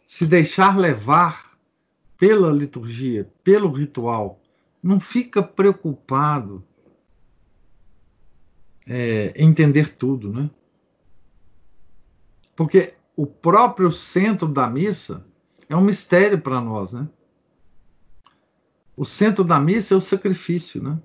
se 0.07 0.27
deixar 0.27 0.77
levar 0.79 1.59
pela 2.17 2.53
liturgia, 2.53 3.31
pelo 3.45 3.71
ritual. 3.71 4.41
Não 4.83 4.99
fica 4.99 5.43
preocupado 5.43 6.65
é, 8.87 9.33
entender 9.37 9.95
tudo, 9.97 10.33
né? 10.33 10.51
Porque 12.57 12.95
o 13.15 13.27
próprio 13.27 13.93
centro 13.93 14.49
da 14.49 14.69
missa 14.69 15.25
é 15.69 15.77
um 15.77 15.81
mistério 15.81 16.41
para 16.41 16.61
nós, 16.61 16.93
né? 16.93 17.09
O 18.97 19.05
centro 19.05 19.45
da 19.45 19.61
missa 19.61 19.95
é 19.95 19.97
o 19.97 20.01
sacrifício, 20.01 20.83
né? 20.83 21.01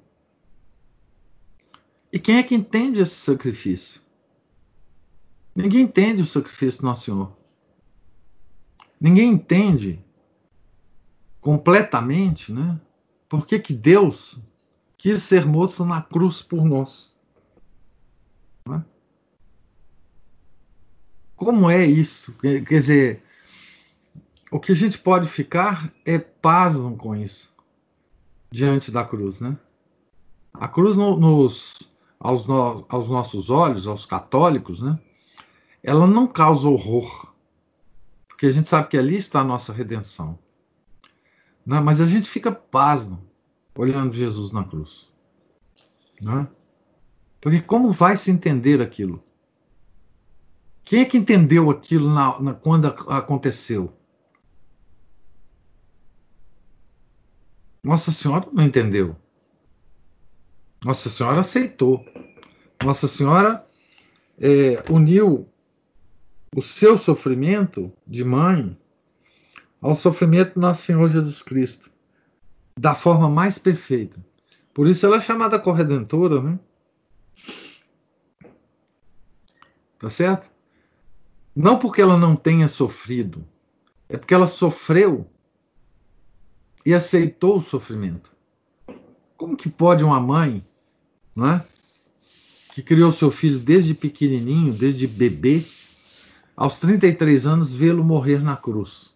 E 2.12 2.18
quem 2.20 2.38
é 2.38 2.44
que 2.44 2.56
entende 2.56 3.02
esse 3.02 3.16
sacrifício? 3.16 4.03
Ninguém 5.56 5.82
entende 5.82 6.24
o 6.24 6.26
sacrifício 6.26 6.82
do 6.82 6.88
Nosso 6.88 7.06
Senhor. 7.06 7.32
Ninguém 9.00 9.32
entende 9.32 10.04
completamente, 11.42 12.52
né? 12.52 12.80
Por 13.28 13.46
que, 13.46 13.60
que 13.60 13.74
Deus 13.74 14.40
quis 14.98 15.22
ser 15.22 15.46
morto 15.46 15.84
na 15.84 16.02
cruz 16.02 16.42
por 16.42 16.64
nós? 16.64 17.12
Né? 18.68 18.84
Como 21.36 21.70
é 21.70 21.86
isso? 21.86 22.34
Quer 22.34 22.62
dizer, 22.62 23.24
o 24.50 24.60
que 24.60 24.72
a 24.72 24.76
gente 24.76 24.98
pode 24.98 25.28
ficar 25.28 25.92
é 26.06 26.18
pasmo 26.18 26.96
com 26.96 27.16
isso 27.16 27.54
diante 28.50 28.92
da 28.92 29.04
cruz, 29.04 29.42
né? 29.42 29.58
A 30.54 30.68
cruz 30.68 30.96
no, 30.96 31.18
nos, 31.18 31.74
aos, 32.20 32.46
no, 32.46 32.86
aos 32.88 33.10
nossos 33.10 33.50
olhos, 33.50 33.88
aos 33.88 34.06
católicos, 34.06 34.80
né? 34.80 35.00
Ela 35.84 36.08
não 36.08 36.26
causa 36.26 36.68
horror, 36.68 37.34
porque 38.28 38.46
a 38.46 38.50
gente 38.50 38.70
sabe 38.70 38.88
que 38.88 38.98
ali 38.98 39.18
está 39.18 39.42
a 39.42 39.44
nossa 39.44 39.74
redenção. 39.74 40.40
Né? 41.66 41.80
Mas 41.82 42.00
a 42.00 42.06
gente 42.06 42.30
fica 42.30 42.52
pasmo 42.52 43.22
olhando 43.76 44.14
Jesus 44.14 44.54
na 44.54 44.64
cruz. 44.64 45.12
Né? 46.22 46.48
Porque 47.42 47.62
como 47.62 47.92
vai 47.92 48.16
se 48.16 48.32
entender 48.32 48.82
aquilo? 48.82 49.22
Quem 50.86 51.02
é 51.02 51.06
que 51.06 51.18
entendeu 51.18 51.70
aquilo 51.70 52.10
na, 52.10 52.40
na, 52.40 52.54
quando 52.54 52.88
aconteceu? 52.88 53.94
Nossa 57.84 58.12
Senhora 58.12 58.48
não 58.54 58.64
entendeu. 58.64 59.16
Nossa 60.84 61.10
Senhora 61.10 61.42
aceitou. 61.42 62.06
Nossa 62.82 63.08
Senhora 63.08 63.64
é, 64.38 64.84
uniu 64.90 65.50
o 66.56 66.62
seu 66.62 66.98
sofrimento 66.98 67.92
de 68.06 68.24
mãe 68.24 68.78
ao 69.82 69.96
sofrimento 69.96 70.54
do 70.56 70.62
nosso 70.62 70.84
Senhor 70.84 71.10
Jesus 71.10 71.42
Cristo, 71.42 71.92
da 72.80 72.94
forma 72.94 73.30
mais 73.30 73.58
perfeita. 73.58 74.24
Por 74.74 74.88
isso 74.88 75.06
ela 75.06 75.18
é 75.18 75.22
chamada 75.22 75.60
corredentora, 75.60 76.42
né? 76.42 76.60
Tá 80.00 80.10
certo? 80.10 80.50
Não 81.56 81.78
porque 81.78 82.02
ela 82.02 82.18
não 82.18 82.36
tenha 82.36 82.68
sofrido, 82.68 83.46
é 84.10 84.18
porque 84.18 84.34
ela 84.34 84.48
sofreu 84.48 85.30
e 86.86 86.94
aceitou 86.94 87.60
o 87.60 87.64
sofrimento. 87.64 88.32
Como 89.38 89.58
que 89.58 89.70
pode 89.70 90.04
uma 90.04 90.20
mãe, 90.20 90.66
não 91.36 91.48
é? 91.48 91.66
que 92.74 92.82
criou 92.82 93.12
seu 93.12 93.30
filho 93.30 93.60
desde 93.60 93.94
pequenininho, 93.94 94.74
desde 94.74 95.06
bebê, 95.06 95.64
aos 96.56 96.80
33 96.80 97.48
anos, 97.48 97.74
vê-lo 97.74 98.04
morrer 98.04 98.42
na 98.42 98.56
cruz? 98.56 99.14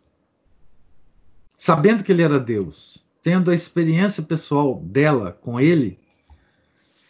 Sabendo 1.55 2.03
que 2.03 2.11
ele 2.11 2.21
era 2.21 2.39
Deus, 2.39 3.03
tendo 3.21 3.51
a 3.51 3.55
experiência 3.55 4.21
pessoal 4.23 4.79
dela 4.81 5.31
com 5.31 5.59
ele, 5.59 5.99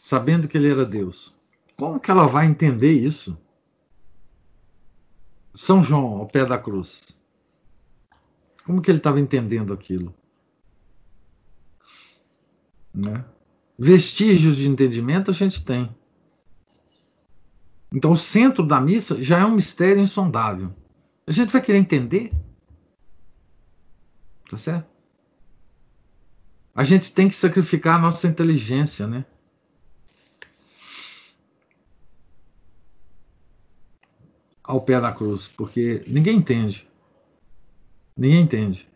sabendo 0.02 0.48
que 0.48 0.58
ele 0.58 0.70
era 0.70 0.86
Deus. 0.86 1.34
Como 1.76 2.00
que 2.00 2.10
ela 2.10 2.28
vai 2.28 2.46
entender 2.46 2.92
isso? 2.92 3.38
São 5.54 5.84
João, 5.84 6.18
ao 6.18 6.28
pé 6.28 6.46
da 6.46 6.58
cruz. 6.58 7.16
Como 8.66 8.82
que 8.82 8.92
ele 8.92 9.00
estava 9.00 9.20
entendendo 9.20 9.74
aquilo? 9.74 10.14
Né? 12.94 13.24
Vestígios 13.78 14.56
de 14.56 14.68
entendimento 14.68 15.32
a 15.32 15.34
gente 15.34 15.64
tem. 15.64 15.96
Então, 17.92 18.12
o 18.12 18.18
centro 18.18 18.66
da 18.66 18.82
missa 18.82 19.22
já 19.24 19.40
é 19.40 19.46
um 19.46 19.56
mistério 19.56 20.02
insondável. 20.02 20.72
A 21.26 21.32
gente 21.32 21.52
vai 21.52 21.62
querer 21.62 21.78
entender? 21.78 22.32
Tá 24.50 24.58
certo? 24.58 24.88
A 26.76 26.84
gente 26.84 27.12
tem 27.12 27.28
que 27.28 27.36
sacrificar 27.36 27.96
a 27.96 28.00
nossa 28.00 28.28
inteligência, 28.28 29.08
né? 29.08 29.26
Ao 34.64 34.82
pé 34.82 35.00
da 35.00 35.12
cruz, 35.12 35.48
porque 35.48 36.04
ninguém 36.08 36.38
entende. 36.38 36.88
Ninguém 38.16 38.42
entende. 38.42 38.88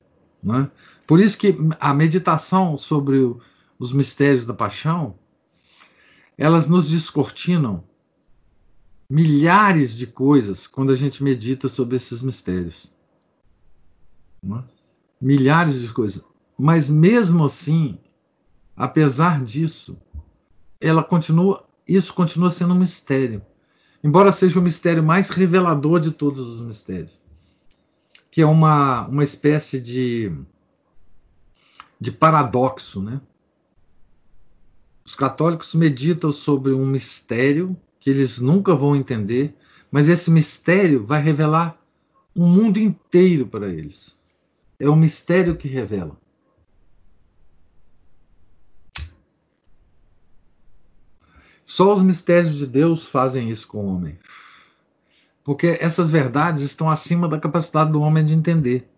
Né? 0.43 0.69
Por 1.07 1.19
isso 1.19 1.37
que 1.37 1.55
a 1.79 1.93
meditação 1.93 2.77
sobre 2.77 3.35
os 3.79 3.91
mistérios 3.91 4.45
da 4.45 4.53
paixão, 4.53 5.17
elas 6.37 6.67
nos 6.67 6.89
descortinam 6.89 7.83
milhares 9.11 9.93
de 9.93 10.07
coisas 10.07 10.65
quando 10.65 10.89
a 10.89 10.95
gente 10.95 11.21
medita 11.21 11.67
sobre 11.67 11.97
esses 11.97 12.21
mistérios. 12.21 12.87
É? 14.41 14.63
Milhares 15.19 15.81
de 15.81 15.91
coisas. 15.91 16.23
Mas 16.57 16.87
mesmo 16.87 17.43
assim, 17.43 17.99
apesar 18.73 19.43
disso, 19.43 19.97
ela 20.79 21.03
continua, 21.03 21.67
isso 21.85 22.13
continua 22.13 22.49
sendo 22.51 22.73
um 22.73 22.79
mistério. 22.79 23.41
Embora 24.01 24.31
seja 24.31 24.57
o 24.57 24.63
mistério 24.63 25.03
mais 25.03 25.29
revelador 25.29 25.99
de 25.99 26.11
todos 26.11 26.47
os 26.47 26.61
mistérios. 26.61 27.21
Que 28.31 28.41
é 28.41 28.45
uma, 28.45 29.07
uma 29.07 29.25
espécie 29.25 29.81
de, 29.81 30.31
de 31.99 32.13
paradoxo, 32.13 33.01
né? 33.01 33.19
Os 35.03 35.15
católicos 35.15 35.75
meditam 35.75 36.31
sobre 36.31 36.71
um 36.71 36.85
mistério 36.85 37.77
que 38.01 38.09
eles 38.09 38.39
nunca 38.39 38.75
vão 38.75 38.95
entender, 38.95 39.55
mas 39.89 40.09
esse 40.09 40.29
mistério 40.29 41.05
vai 41.05 41.21
revelar 41.21 41.79
um 42.35 42.47
mundo 42.47 42.79
inteiro 42.79 43.47
para 43.47 43.69
eles. 43.69 44.17
É 44.79 44.89
o 44.89 44.95
mistério 44.95 45.55
que 45.55 45.67
revela. 45.67 46.19
Só 51.63 51.93
os 51.93 52.01
mistérios 52.01 52.57
de 52.57 52.65
Deus 52.65 53.05
fazem 53.05 53.49
isso 53.49 53.67
com 53.67 53.85
o 53.85 53.95
homem. 53.95 54.17
Porque 55.43 55.77
essas 55.79 56.09
verdades 56.09 56.63
estão 56.63 56.89
acima 56.89 57.29
da 57.29 57.39
capacidade 57.39 57.91
do 57.91 58.01
homem 58.01 58.25
de 58.25 58.33
entender. 58.33 58.89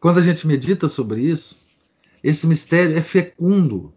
Quando 0.00 0.18
a 0.18 0.22
gente 0.22 0.46
medita 0.46 0.88
sobre 0.88 1.20
isso, 1.20 1.58
esse 2.22 2.46
mistério 2.46 2.96
é 2.96 3.02
fecundo, 3.02 3.92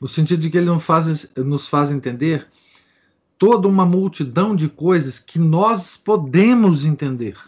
no 0.00 0.08
sentido 0.08 0.40
de 0.40 0.50
que 0.50 0.58
ele 0.58 0.78
faz, 0.78 1.30
nos 1.36 1.66
faz 1.66 1.90
entender 1.90 2.46
toda 3.38 3.68
uma 3.68 3.86
multidão 3.86 4.54
de 4.54 4.68
coisas 4.68 5.18
que 5.18 5.38
nós 5.38 5.96
podemos 5.96 6.84
entender. 6.84 7.38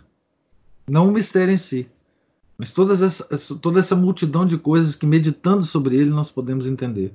Não 0.89 1.09
o 1.09 1.13
mistério 1.13 1.53
em 1.53 1.59
si, 1.59 1.89
mas 2.57 2.73
todas 2.73 3.03
essa, 3.03 3.25
toda 3.57 3.81
essa 3.81 3.95
multidão 3.95 4.47
de 4.47 4.59
coisas 4.59 4.95
que, 4.95 5.07
meditando 5.07 5.65
sobre 5.65 5.97
ele, 5.97 6.11
nós 6.11 6.31
podemos 6.31 6.67
entender. 6.67 7.15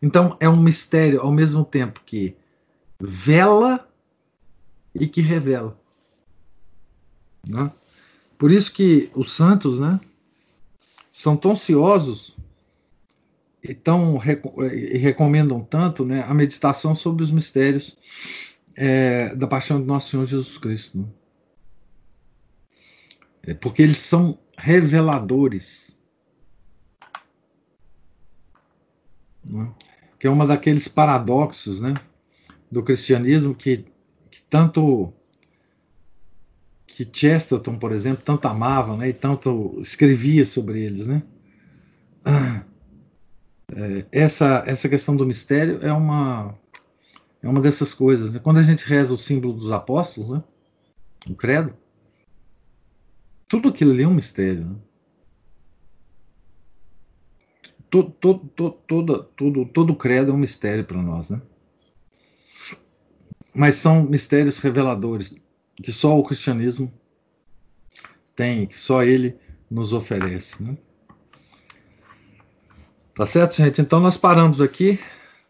Então, 0.00 0.36
é 0.40 0.48
um 0.48 0.60
mistério 0.60 1.20
ao 1.20 1.32
mesmo 1.32 1.64
tempo 1.64 2.00
que 2.04 2.36
vela 3.00 3.88
e 4.94 5.06
que 5.06 5.20
revela. 5.20 5.78
Né? 7.48 7.70
Por 8.38 8.50
isso 8.50 8.72
que 8.72 9.10
os 9.14 9.32
santos 9.32 9.78
né, 9.78 10.00
são 11.12 11.36
tão 11.36 11.52
ansiosos 11.52 12.33
e, 13.64 13.74
tão, 13.74 14.20
e 14.70 14.98
recomendam 14.98 15.64
tanto 15.64 16.04
né, 16.04 16.22
a 16.22 16.34
meditação 16.34 16.94
sobre 16.94 17.24
os 17.24 17.32
mistérios 17.32 17.96
é, 18.76 19.34
da 19.34 19.46
paixão 19.46 19.80
de 19.80 19.86
nosso 19.86 20.10
Senhor 20.10 20.26
Jesus 20.26 20.58
Cristo. 20.58 21.08
É 23.42 23.54
porque 23.54 23.82
eles 23.82 23.96
são 23.96 24.38
reveladores. 24.58 25.96
Né? 29.42 29.72
Que 30.18 30.26
é 30.26 30.30
uma 30.30 30.46
daqueles 30.46 30.86
paradoxos 30.86 31.80
né, 31.80 31.94
do 32.70 32.82
cristianismo 32.82 33.54
que, 33.54 33.86
que 34.30 34.42
tanto 34.42 35.10
que 36.86 37.08
Chesterton, 37.10 37.78
por 37.78 37.92
exemplo, 37.92 38.22
tanto 38.22 38.46
amava, 38.46 38.96
né, 38.96 39.08
e 39.08 39.12
tanto 39.12 39.80
escrevia 39.80 40.44
sobre 40.44 40.80
eles, 40.80 41.08
né? 41.08 41.22
É, 43.76 44.06
essa 44.12 44.62
essa 44.66 44.88
questão 44.88 45.16
do 45.16 45.26
mistério 45.26 45.80
é 45.82 45.92
uma 45.92 46.56
é 47.42 47.48
uma 47.48 47.60
dessas 47.60 47.92
coisas. 47.92 48.34
Né? 48.34 48.40
Quando 48.40 48.58
a 48.58 48.62
gente 48.62 48.86
reza 48.86 49.12
o 49.12 49.18
símbolo 49.18 49.54
dos 49.54 49.72
apóstolos, 49.72 50.30
né, 50.30 50.44
o 51.28 51.34
credo, 51.34 51.74
tudo 53.48 53.68
aquilo 53.68 53.92
ali 53.92 54.02
é 54.02 54.08
um 54.08 54.14
mistério. 54.14 54.64
Né? 54.64 54.76
Todo, 57.90 58.10
todo, 58.10 58.48
todo, 58.48 58.72
todo, 58.86 59.24
todo, 59.36 59.66
todo 59.66 59.96
credo 59.96 60.30
é 60.30 60.34
um 60.34 60.38
mistério 60.38 60.84
para 60.84 61.00
nós, 61.00 61.30
né? 61.30 61.40
Mas 63.54 63.76
são 63.76 64.02
mistérios 64.02 64.58
reveladores 64.58 65.32
que 65.76 65.92
só 65.92 66.18
o 66.18 66.24
cristianismo 66.24 66.92
tem, 68.34 68.66
que 68.66 68.78
só 68.78 69.04
ele 69.04 69.36
nos 69.70 69.92
oferece. 69.92 70.60
Né? 70.60 70.76
Tá 73.14 73.24
certo, 73.24 73.54
gente? 73.54 73.80
Então 73.80 74.00
nós 74.00 74.16
paramos 74.16 74.60
aqui 74.60 74.98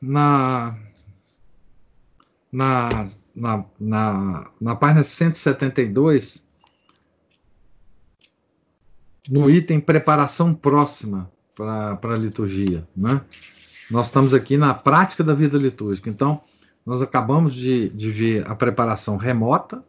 na, 0.01 0.77
na, 2.53 3.09
na, 3.35 3.65
na, 3.81 4.51
na 4.61 4.77
página 4.77 5.03
172, 5.03 6.47
no 9.31 9.49
item 9.49 9.81
preparação 9.81 10.53
próxima 10.53 11.33
para 11.55 11.99
a 12.03 12.19
liturgia. 12.19 12.87
Né? 12.95 13.23
Nós 13.91 14.07
estamos 14.07 14.35
aqui 14.35 14.59
na 14.59 14.75
prática 14.75 15.25
da 15.25 15.33
vida 15.33 15.57
litúrgica. 15.57 16.11
Então, 16.11 16.43
nós 16.85 17.01
acabamos 17.01 17.55
de, 17.55 17.89
de 17.89 18.11
ver 18.11 18.47
a 18.47 18.55
preparação 18.55 19.17
remota, 19.17 19.83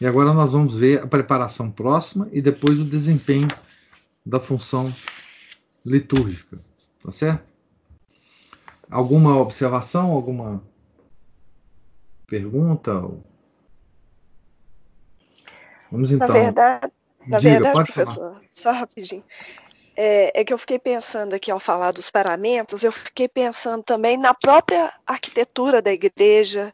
e 0.00 0.06
agora 0.06 0.32
nós 0.32 0.52
vamos 0.52 0.74
ver 0.78 1.02
a 1.02 1.06
preparação 1.06 1.70
próxima 1.70 2.26
e 2.32 2.40
depois 2.40 2.78
o 2.78 2.84
desempenho 2.84 3.48
da 4.24 4.40
função 4.40 4.90
litúrgica. 5.84 6.71
Tá 7.02 7.10
certo? 7.10 7.44
Alguma 8.90 9.38
observação, 9.38 10.12
alguma 10.12 10.62
pergunta? 12.26 12.92
Vamos 15.90 16.10
então. 16.10 16.28
Na 16.28 16.34
verdade, 16.34 16.92
na 17.26 17.38
Diga, 17.38 17.54
verdade 17.54 17.74
professor, 17.92 18.32
falar. 18.32 18.42
só 18.52 18.72
rapidinho. 18.72 19.24
É, 19.94 20.40
é, 20.40 20.44
que 20.44 20.52
eu 20.52 20.58
fiquei 20.58 20.78
pensando 20.78 21.34
aqui 21.34 21.50
ao 21.50 21.60
falar 21.60 21.92
dos 21.92 22.10
paramentos, 22.10 22.82
eu 22.82 22.90
fiquei 22.90 23.28
pensando 23.28 23.82
também 23.82 24.16
na 24.16 24.32
própria 24.32 24.90
arquitetura 25.06 25.82
da 25.82 25.92
igreja, 25.92 26.72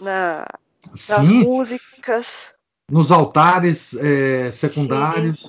na, 0.00 0.46
nas 1.08 1.30
músicas 1.30 2.54
nos 2.92 3.10
altares 3.10 3.94
é, 3.94 4.50
secundários, 4.52 5.40
Sim. 5.40 5.48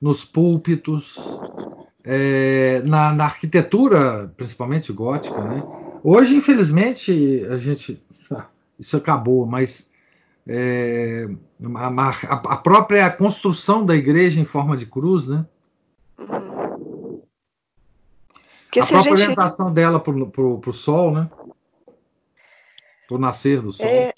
nos 0.00 0.24
púlpitos, 0.24 1.16
é, 2.04 2.82
na, 2.82 3.12
na, 3.14 3.24
arquitetura, 3.24 4.32
principalmente 4.36 4.92
gótica, 4.92 5.40
né? 5.42 5.62
Hoje, 6.02 6.36
infelizmente, 6.36 7.46
a 7.50 7.56
gente 7.56 8.02
ah, 8.30 8.46
isso 8.78 8.96
acabou, 8.96 9.46
mas 9.46 9.90
é, 10.46 11.26
a, 11.74 12.34
a, 12.34 12.56
própria 12.58 13.10
construção 13.10 13.86
da 13.86 13.96
igreja 13.96 14.38
em 14.38 14.44
forma 14.44 14.76
de 14.76 14.84
cruz, 14.84 15.26
né? 15.26 15.46
Que 18.70 18.80
a 18.80 18.86
própria 18.86 18.98
a 18.98 19.16
gente... 19.16 19.22
orientação 19.22 19.72
dela 19.72 19.98
para 19.98 20.12
o 20.12 20.72
sol, 20.72 21.10
né? 21.12 21.30
Para 23.08 23.16
o 23.16 23.18
nascer 23.18 23.62
do 23.62 23.72
sol. 23.72 23.86
É, 23.86 24.12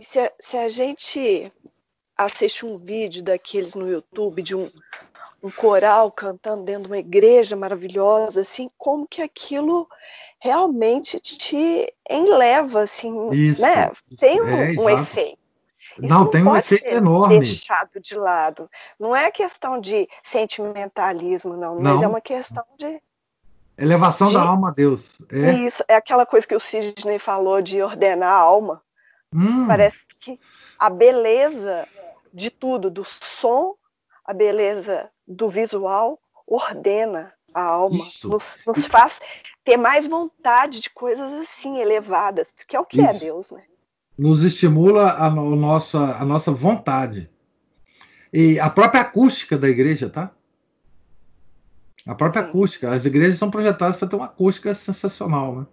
se 0.00 0.18
a, 0.18 0.32
se 0.40 0.56
a 0.56 0.68
gente 0.68 1.52
assiste 2.16 2.66
um 2.66 2.76
vídeo 2.76 3.22
daqueles 3.22 3.74
no 3.76 3.88
YouTube 3.88 4.42
de 4.42 4.54
um, 4.56 4.68
um 5.44 5.50
coral 5.50 6.10
cantando 6.10 6.64
dentro 6.64 6.84
de 6.84 6.88
uma 6.88 6.98
igreja 6.98 7.54
maravilhosa, 7.54 8.40
assim, 8.40 8.66
como 8.78 9.06
que 9.06 9.20
aquilo 9.20 9.86
realmente 10.40 11.20
te 11.20 11.94
enleva, 12.08 12.80
assim, 12.80 13.30
isso, 13.30 13.60
né? 13.60 13.92
Tem 14.18 14.40
um, 14.40 14.48
é, 14.48 14.70
um 14.72 14.88
efeito. 14.88 15.38
Isso 15.98 16.08
não, 16.08 16.26
tem 16.26 16.42
um 16.42 16.56
efeito 16.56 16.86
enorme. 16.86 17.40
Deixado 17.40 18.00
de 18.00 18.16
lado. 18.16 18.70
Não 18.98 19.14
é 19.14 19.30
questão 19.30 19.78
de 19.78 20.08
sentimentalismo, 20.22 21.58
não, 21.58 21.74
não. 21.74 21.92
mas 21.92 22.02
é 22.02 22.08
uma 22.08 22.22
questão 22.22 22.64
de 22.78 23.00
elevação 23.76 24.28
de... 24.28 24.34
da 24.34 24.42
alma 24.42 24.70
a 24.70 24.72
Deus. 24.72 25.12
É. 25.30 25.52
Isso 25.58 25.84
é 25.86 25.94
aquela 25.94 26.24
coisa 26.24 26.46
que 26.46 26.56
o 26.56 26.60
Sidney 26.60 27.18
falou 27.18 27.60
de 27.60 27.82
ordenar 27.82 28.32
a 28.32 28.38
alma. 28.38 28.80
Hum. 29.30 29.66
Parece 29.66 30.06
que 30.18 30.40
a 30.78 30.88
beleza 30.88 31.86
de 32.32 32.48
tudo, 32.50 32.90
do 32.90 33.04
som, 33.04 33.74
a 34.24 34.32
beleza 34.32 35.10
do 35.26 35.48
visual, 35.48 36.20
ordena 36.46 37.32
a 37.54 37.62
alma, 37.62 37.98
nos, 38.24 38.58
nos, 38.66 38.86
faz 38.86 39.20
ter 39.64 39.76
mais 39.76 40.06
vontade 40.06 40.80
de 40.80 40.90
coisas 40.90 41.32
assim 41.32 41.78
elevadas, 41.78 42.52
que 42.66 42.76
é 42.76 42.80
o 42.80 42.84
que 42.84 43.00
é 43.00 43.04
Isso. 43.04 43.16
é 43.16 43.18
Deus, 43.18 43.50
né? 43.52 43.62
Nos 44.18 44.42
estimula 44.44 45.12
a, 45.14 45.30
nossa, 45.30 45.98
a 46.16 46.24
nossa 46.24 46.52
vontade. 46.52 47.30
E 48.32 48.58
a 48.60 48.68
própria 48.68 49.00
acústica 49.00 49.56
da 49.56 49.68
igreja, 49.68 50.08
tá? 50.08 50.32
A 52.06 52.14
própria 52.14 52.42
Sim. 52.42 52.48
acústica. 52.48 52.90
As 52.92 53.06
igrejas 53.06 53.38
são 53.38 53.50
projetadas 53.50 53.96
para 53.96 54.08
ter 54.08 54.16
uma 54.16 54.26
acústica 54.26 54.74
sensacional, 54.74 55.60
né? 55.60 55.66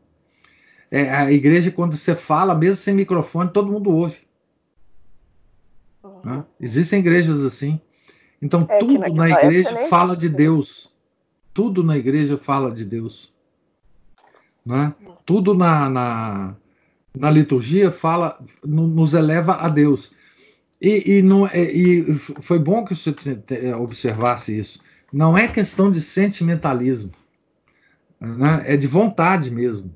É, 0.90 1.10
a 1.10 1.32
igreja, 1.32 1.72
quando 1.72 1.96
você 1.96 2.16
fala, 2.16 2.54
mesmo 2.54 2.76
sem 2.76 2.94
microfone, 2.94 3.52
todo 3.52 3.72
mundo 3.72 3.90
ouve. 3.92 4.28
Uhum. 6.04 6.22
Né? 6.24 6.46
Existem 6.60 7.00
igrejas 7.00 7.40
assim. 7.42 7.80
Então, 8.42 8.66
é 8.70 8.80
tudo 8.80 9.00
na 9.14 9.30
igreja 9.30 9.78
fala 9.88 10.18
de 10.18 10.28
Deus. 10.28 10.90
Tudo 11.54 11.84
na 11.84 11.98
igreja 11.98 12.38
fala 12.38 12.72
de 12.72 12.84
Deus. 12.84 13.32
Né? 14.66 14.94
Tudo 15.26 15.54
na, 15.54 15.90
na, 15.90 16.56
na 17.18 17.30
liturgia 17.30 17.92
fala, 17.92 18.44
nos 18.64 19.14
eleva 19.14 19.56
a 19.56 19.70
Deus. 19.70 20.12
E, 20.82 21.18
e, 21.18 21.22
não, 21.22 21.46
é, 21.46 21.62
e 21.62 22.14
foi 22.16 22.58
bom 22.58 22.84
que 22.84 22.96
você 22.96 23.16
observasse 23.80 24.58
isso. 24.58 24.80
Não 25.14 25.38
é 25.38 25.48
questão 25.48 25.92
de 25.92 26.02
sentimentalismo, 26.02 27.12
né? 28.20 28.64
é 28.66 28.76
de 28.76 28.88
vontade 28.88 29.52
mesmo. 29.52 29.94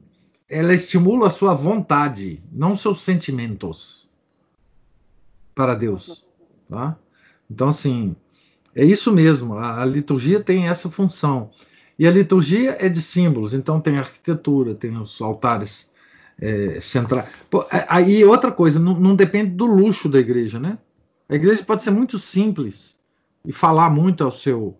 Ela 0.47 0.75
estimula 0.75 1.27
a 1.27 1.31
sua 1.31 1.55
vontade, 1.55 2.43
não 2.51 2.75
seus 2.75 3.01
sentimentos 3.01 4.07
para 5.55 5.73
Deus. 5.73 6.23
Tá? 6.69 6.95
Então, 7.49 7.69
assim, 7.69 8.15
é 8.75 8.83
isso 8.83 9.11
mesmo. 9.11 9.55
A, 9.55 9.81
a 9.81 9.85
liturgia 9.85 10.43
tem 10.43 10.67
essa 10.67 10.89
função. 10.89 11.49
E 11.97 12.05
a 12.05 12.11
liturgia 12.11 12.75
é 12.79 12.89
de 12.89 13.01
símbolos, 13.01 13.53
então 13.53 13.79
tem 13.79 13.97
arquitetura, 13.97 14.75
tem 14.75 14.97
os 14.97 15.21
altares 15.21 15.93
é, 16.37 16.79
centrais. 16.81 17.25
Aí 17.87 18.23
outra 18.25 18.51
coisa, 18.51 18.77
não, 18.79 18.99
não, 18.99 19.15
depende 19.15 19.51
do 19.51 19.65
luxo 19.65 20.09
da 20.09 20.19
igreja, 20.19 20.59
né? 20.59 20.77
A 21.29 21.35
igreja 21.35 21.63
pode 21.63 21.83
ser 21.83 21.91
muito 21.91 22.19
simples 22.19 22.99
e 23.45 23.53
falar 23.53 23.89
muito 23.89 24.25
ao 24.25 24.31
seu, 24.31 24.77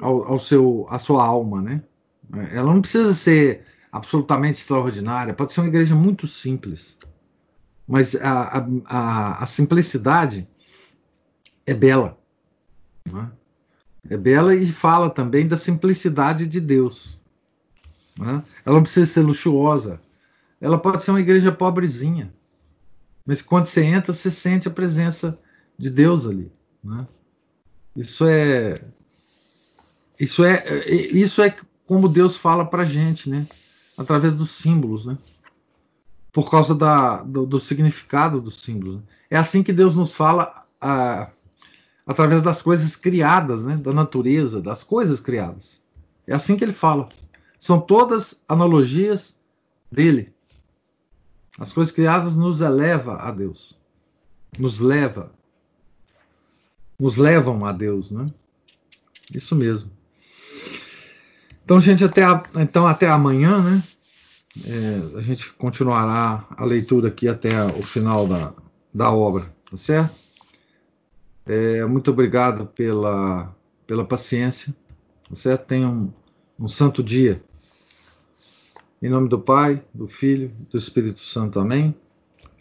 ao, 0.00 0.24
ao 0.24 0.38
seu, 0.38 0.86
à 0.88 0.98
sua 0.98 1.22
alma, 1.22 1.60
né? 1.60 1.82
Ela 2.52 2.72
não 2.72 2.80
precisa 2.80 3.12
ser 3.12 3.64
absolutamente 3.92 4.60
extraordinária, 4.60 5.34
pode 5.34 5.52
ser 5.52 5.60
uma 5.60 5.68
igreja 5.68 5.94
muito 5.94 6.26
simples, 6.26 6.98
mas 7.86 8.14
a, 8.16 8.66
a, 8.86 9.42
a 9.42 9.46
simplicidade 9.46 10.48
é 11.66 11.74
bela. 11.74 12.17
Né? 13.12 13.30
É 14.10 14.16
bela 14.16 14.54
e 14.54 14.70
fala 14.70 15.10
também 15.10 15.46
da 15.46 15.56
simplicidade 15.56 16.46
de 16.46 16.60
Deus. 16.60 17.18
Né? 18.18 18.42
Ela 18.64 18.76
não 18.76 18.82
precisa 18.82 19.06
ser 19.06 19.20
luxuosa. 19.20 20.00
Ela 20.60 20.78
pode 20.78 21.02
ser 21.02 21.10
uma 21.10 21.20
igreja 21.20 21.52
pobrezinha. 21.52 22.32
Mas 23.24 23.42
quando 23.42 23.66
você 23.66 23.84
entra, 23.84 24.12
você 24.12 24.30
sente 24.30 24.66
a 24.66 24.70
presença 24.70 25.38
de 25.76 25.90
Deus 25.90 26.26
ali. 26.26 26.50
Né? 26.82 27.06
Isso 27.94 28.24
é. 28.26 28.80
Isso 30.18 30.44
é, 30.44 30.88
isso 30.88 31.42
é 31.42 31.54
como 31.86 32.08
Deus 32.08 32.36
fala 32.36 32.64
para 32.64 32.84
gente, 32.84 33.30
né? 33.30 33.46
Através 33.96 34.34
dos 34.34 34.50
símbolos, 34.50 35.06
né? 35.06 35.16
Por 36.32 36.50
causa 36.50 36.74
da, 36.74 37.22
do, 37.22 37.46
do 37.46 37.60
significado 37.60 38.40
dos 38.40 38.60
símbolos. 38.60 39.00
É 39.30 39.36
assim 39.36 39.62
que 39.62 39.72
Deus 39.72 39.96
nos 39.96 40.14
fala 40.14 40.64
a, 40.80 41.30
através 42.08 42.40
das 42.40 42.62
coisas 42.62 42.96
criadas, 42.96 43.66
né? 43.66 43.76
Da 43.76 43.92
natureza, 43.92 44.62
das 44.62 44.82
coisas 44.82 45.20
criadas. 45.20 45.78
É 46.26 46.34
assim 46.34 46.56
que 46.56 46.64
ele 46.64 46.72
fala. 46.72 47.06
São 47.58 47.78
todas 47.78 48.34
analogias 48.48 49.36
dele. 49.92 50.32
As 51.58 51.70
coisas 51.70 51.94
criadas 51.94 52.34
nos 52.34 52.62
eleva 52.62 53.16
a 53.16 53.30
Deus. 53.30 53.76
Nos 54.58 54.80
leva. 54.80 55.30
Nos 56.98 57.18
levam 57.18 57.66
a 57.66 57.72
Deus, 57.72 58.10
né? 58.10 58.32
Isso 59.34 59.54
mesmo. 59.54 59.90
Então, 61.62 61.78
gente, 61.78 62.02
até, 62.02 62.24
a, 62.24 62.42
então, 62.56 62.86
até 62.86 63.06
amanhã, 63.06 63.62
né? 63.62 63.82
É, 64.64 65.18
a 65.18 65.20
gente 65.20 65.52
continuará 65.52 66.46
a 66.56 66.64
leitura 66.64 67.08
aqui 67.08 67.28
até 67.28 67.66
o 67.66 67.82
final 67.82 68.26
da, 68.26 68.54
da 68.94 69.10
obra, 69.10 69.54
tá 69.70 69.76
certo? 69.76 70.27
É, 71.48 71.82
muito 71.86 72.10
obrigado 72.10 72.66
pela, 72.66 73.56
pela 73.86 74.04
paciência, 74.04 74.76
tá 75.26 75.34
certo? 75.34 75.66
Tenham 75.66 76.12
um, 76.58 76.64
um 76.64 76.68
santo 76.68 77.02
dia. 77.02 77.42
Em 79.00 79.08
nome 79.08 79.30
do 79.30 79.38
Pai, 79.38 79.82
do 79.94 80.06
Filho, 80.06 80.52
do 80.70 80.76
Espírito 80.76 81.20
Santo. 81.20 81.58
Amém. 81.58 81.94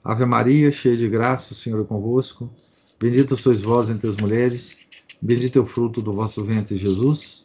Ave 0.01 0.25
Maria, 0.25 0.71
cheia 0.71 0.95
de 0.95 1.09
graça, 1.09 1.51
o 1.51 1.55
Senhor 1.55 1.81
é 1.81 1.83
convosco. 1.83 2.49
Bendita 2.97 3.35
sois 3.35 3.59
vós 3.59 3.89
entre 3.89 4.07
as 4.07 4.15
mulheres, 4.15 4.79
bendito 5.21 5.59
é 5.59 5.61
o 5.61 5.65
fruto 5.65 6.01
do 6.01 6.13
vosso 6.13 6.41
ventre, 6.41 6.77
Jesus. 6.77 7.43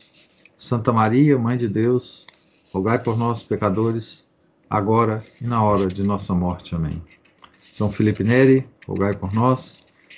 Santa 0.56 0.92
Maria, 0.92 1.36
Mãe 1.36 1.56
de 1.56 1.68
Deus, 1.68 2.24
rogai 2.72 3.02
por 3.02 3.18
nós, 3.18 3.42
pecadores, 3.42 4.28
agora 4.70 5.24
e 5.40 5.44
na 5.44 5.60
hora 5.60 5.88
de 5.88 6.04
nossa 6.04 6.32
morte. 6.34 6.76
Amém. 6.76 7.02
São 7.72 7.90
Felipe 7.90 8.22
Neri, 8.22 8.64
rogai 8.86 9.12
por 9.12 9.34
nós. 9.34 9.81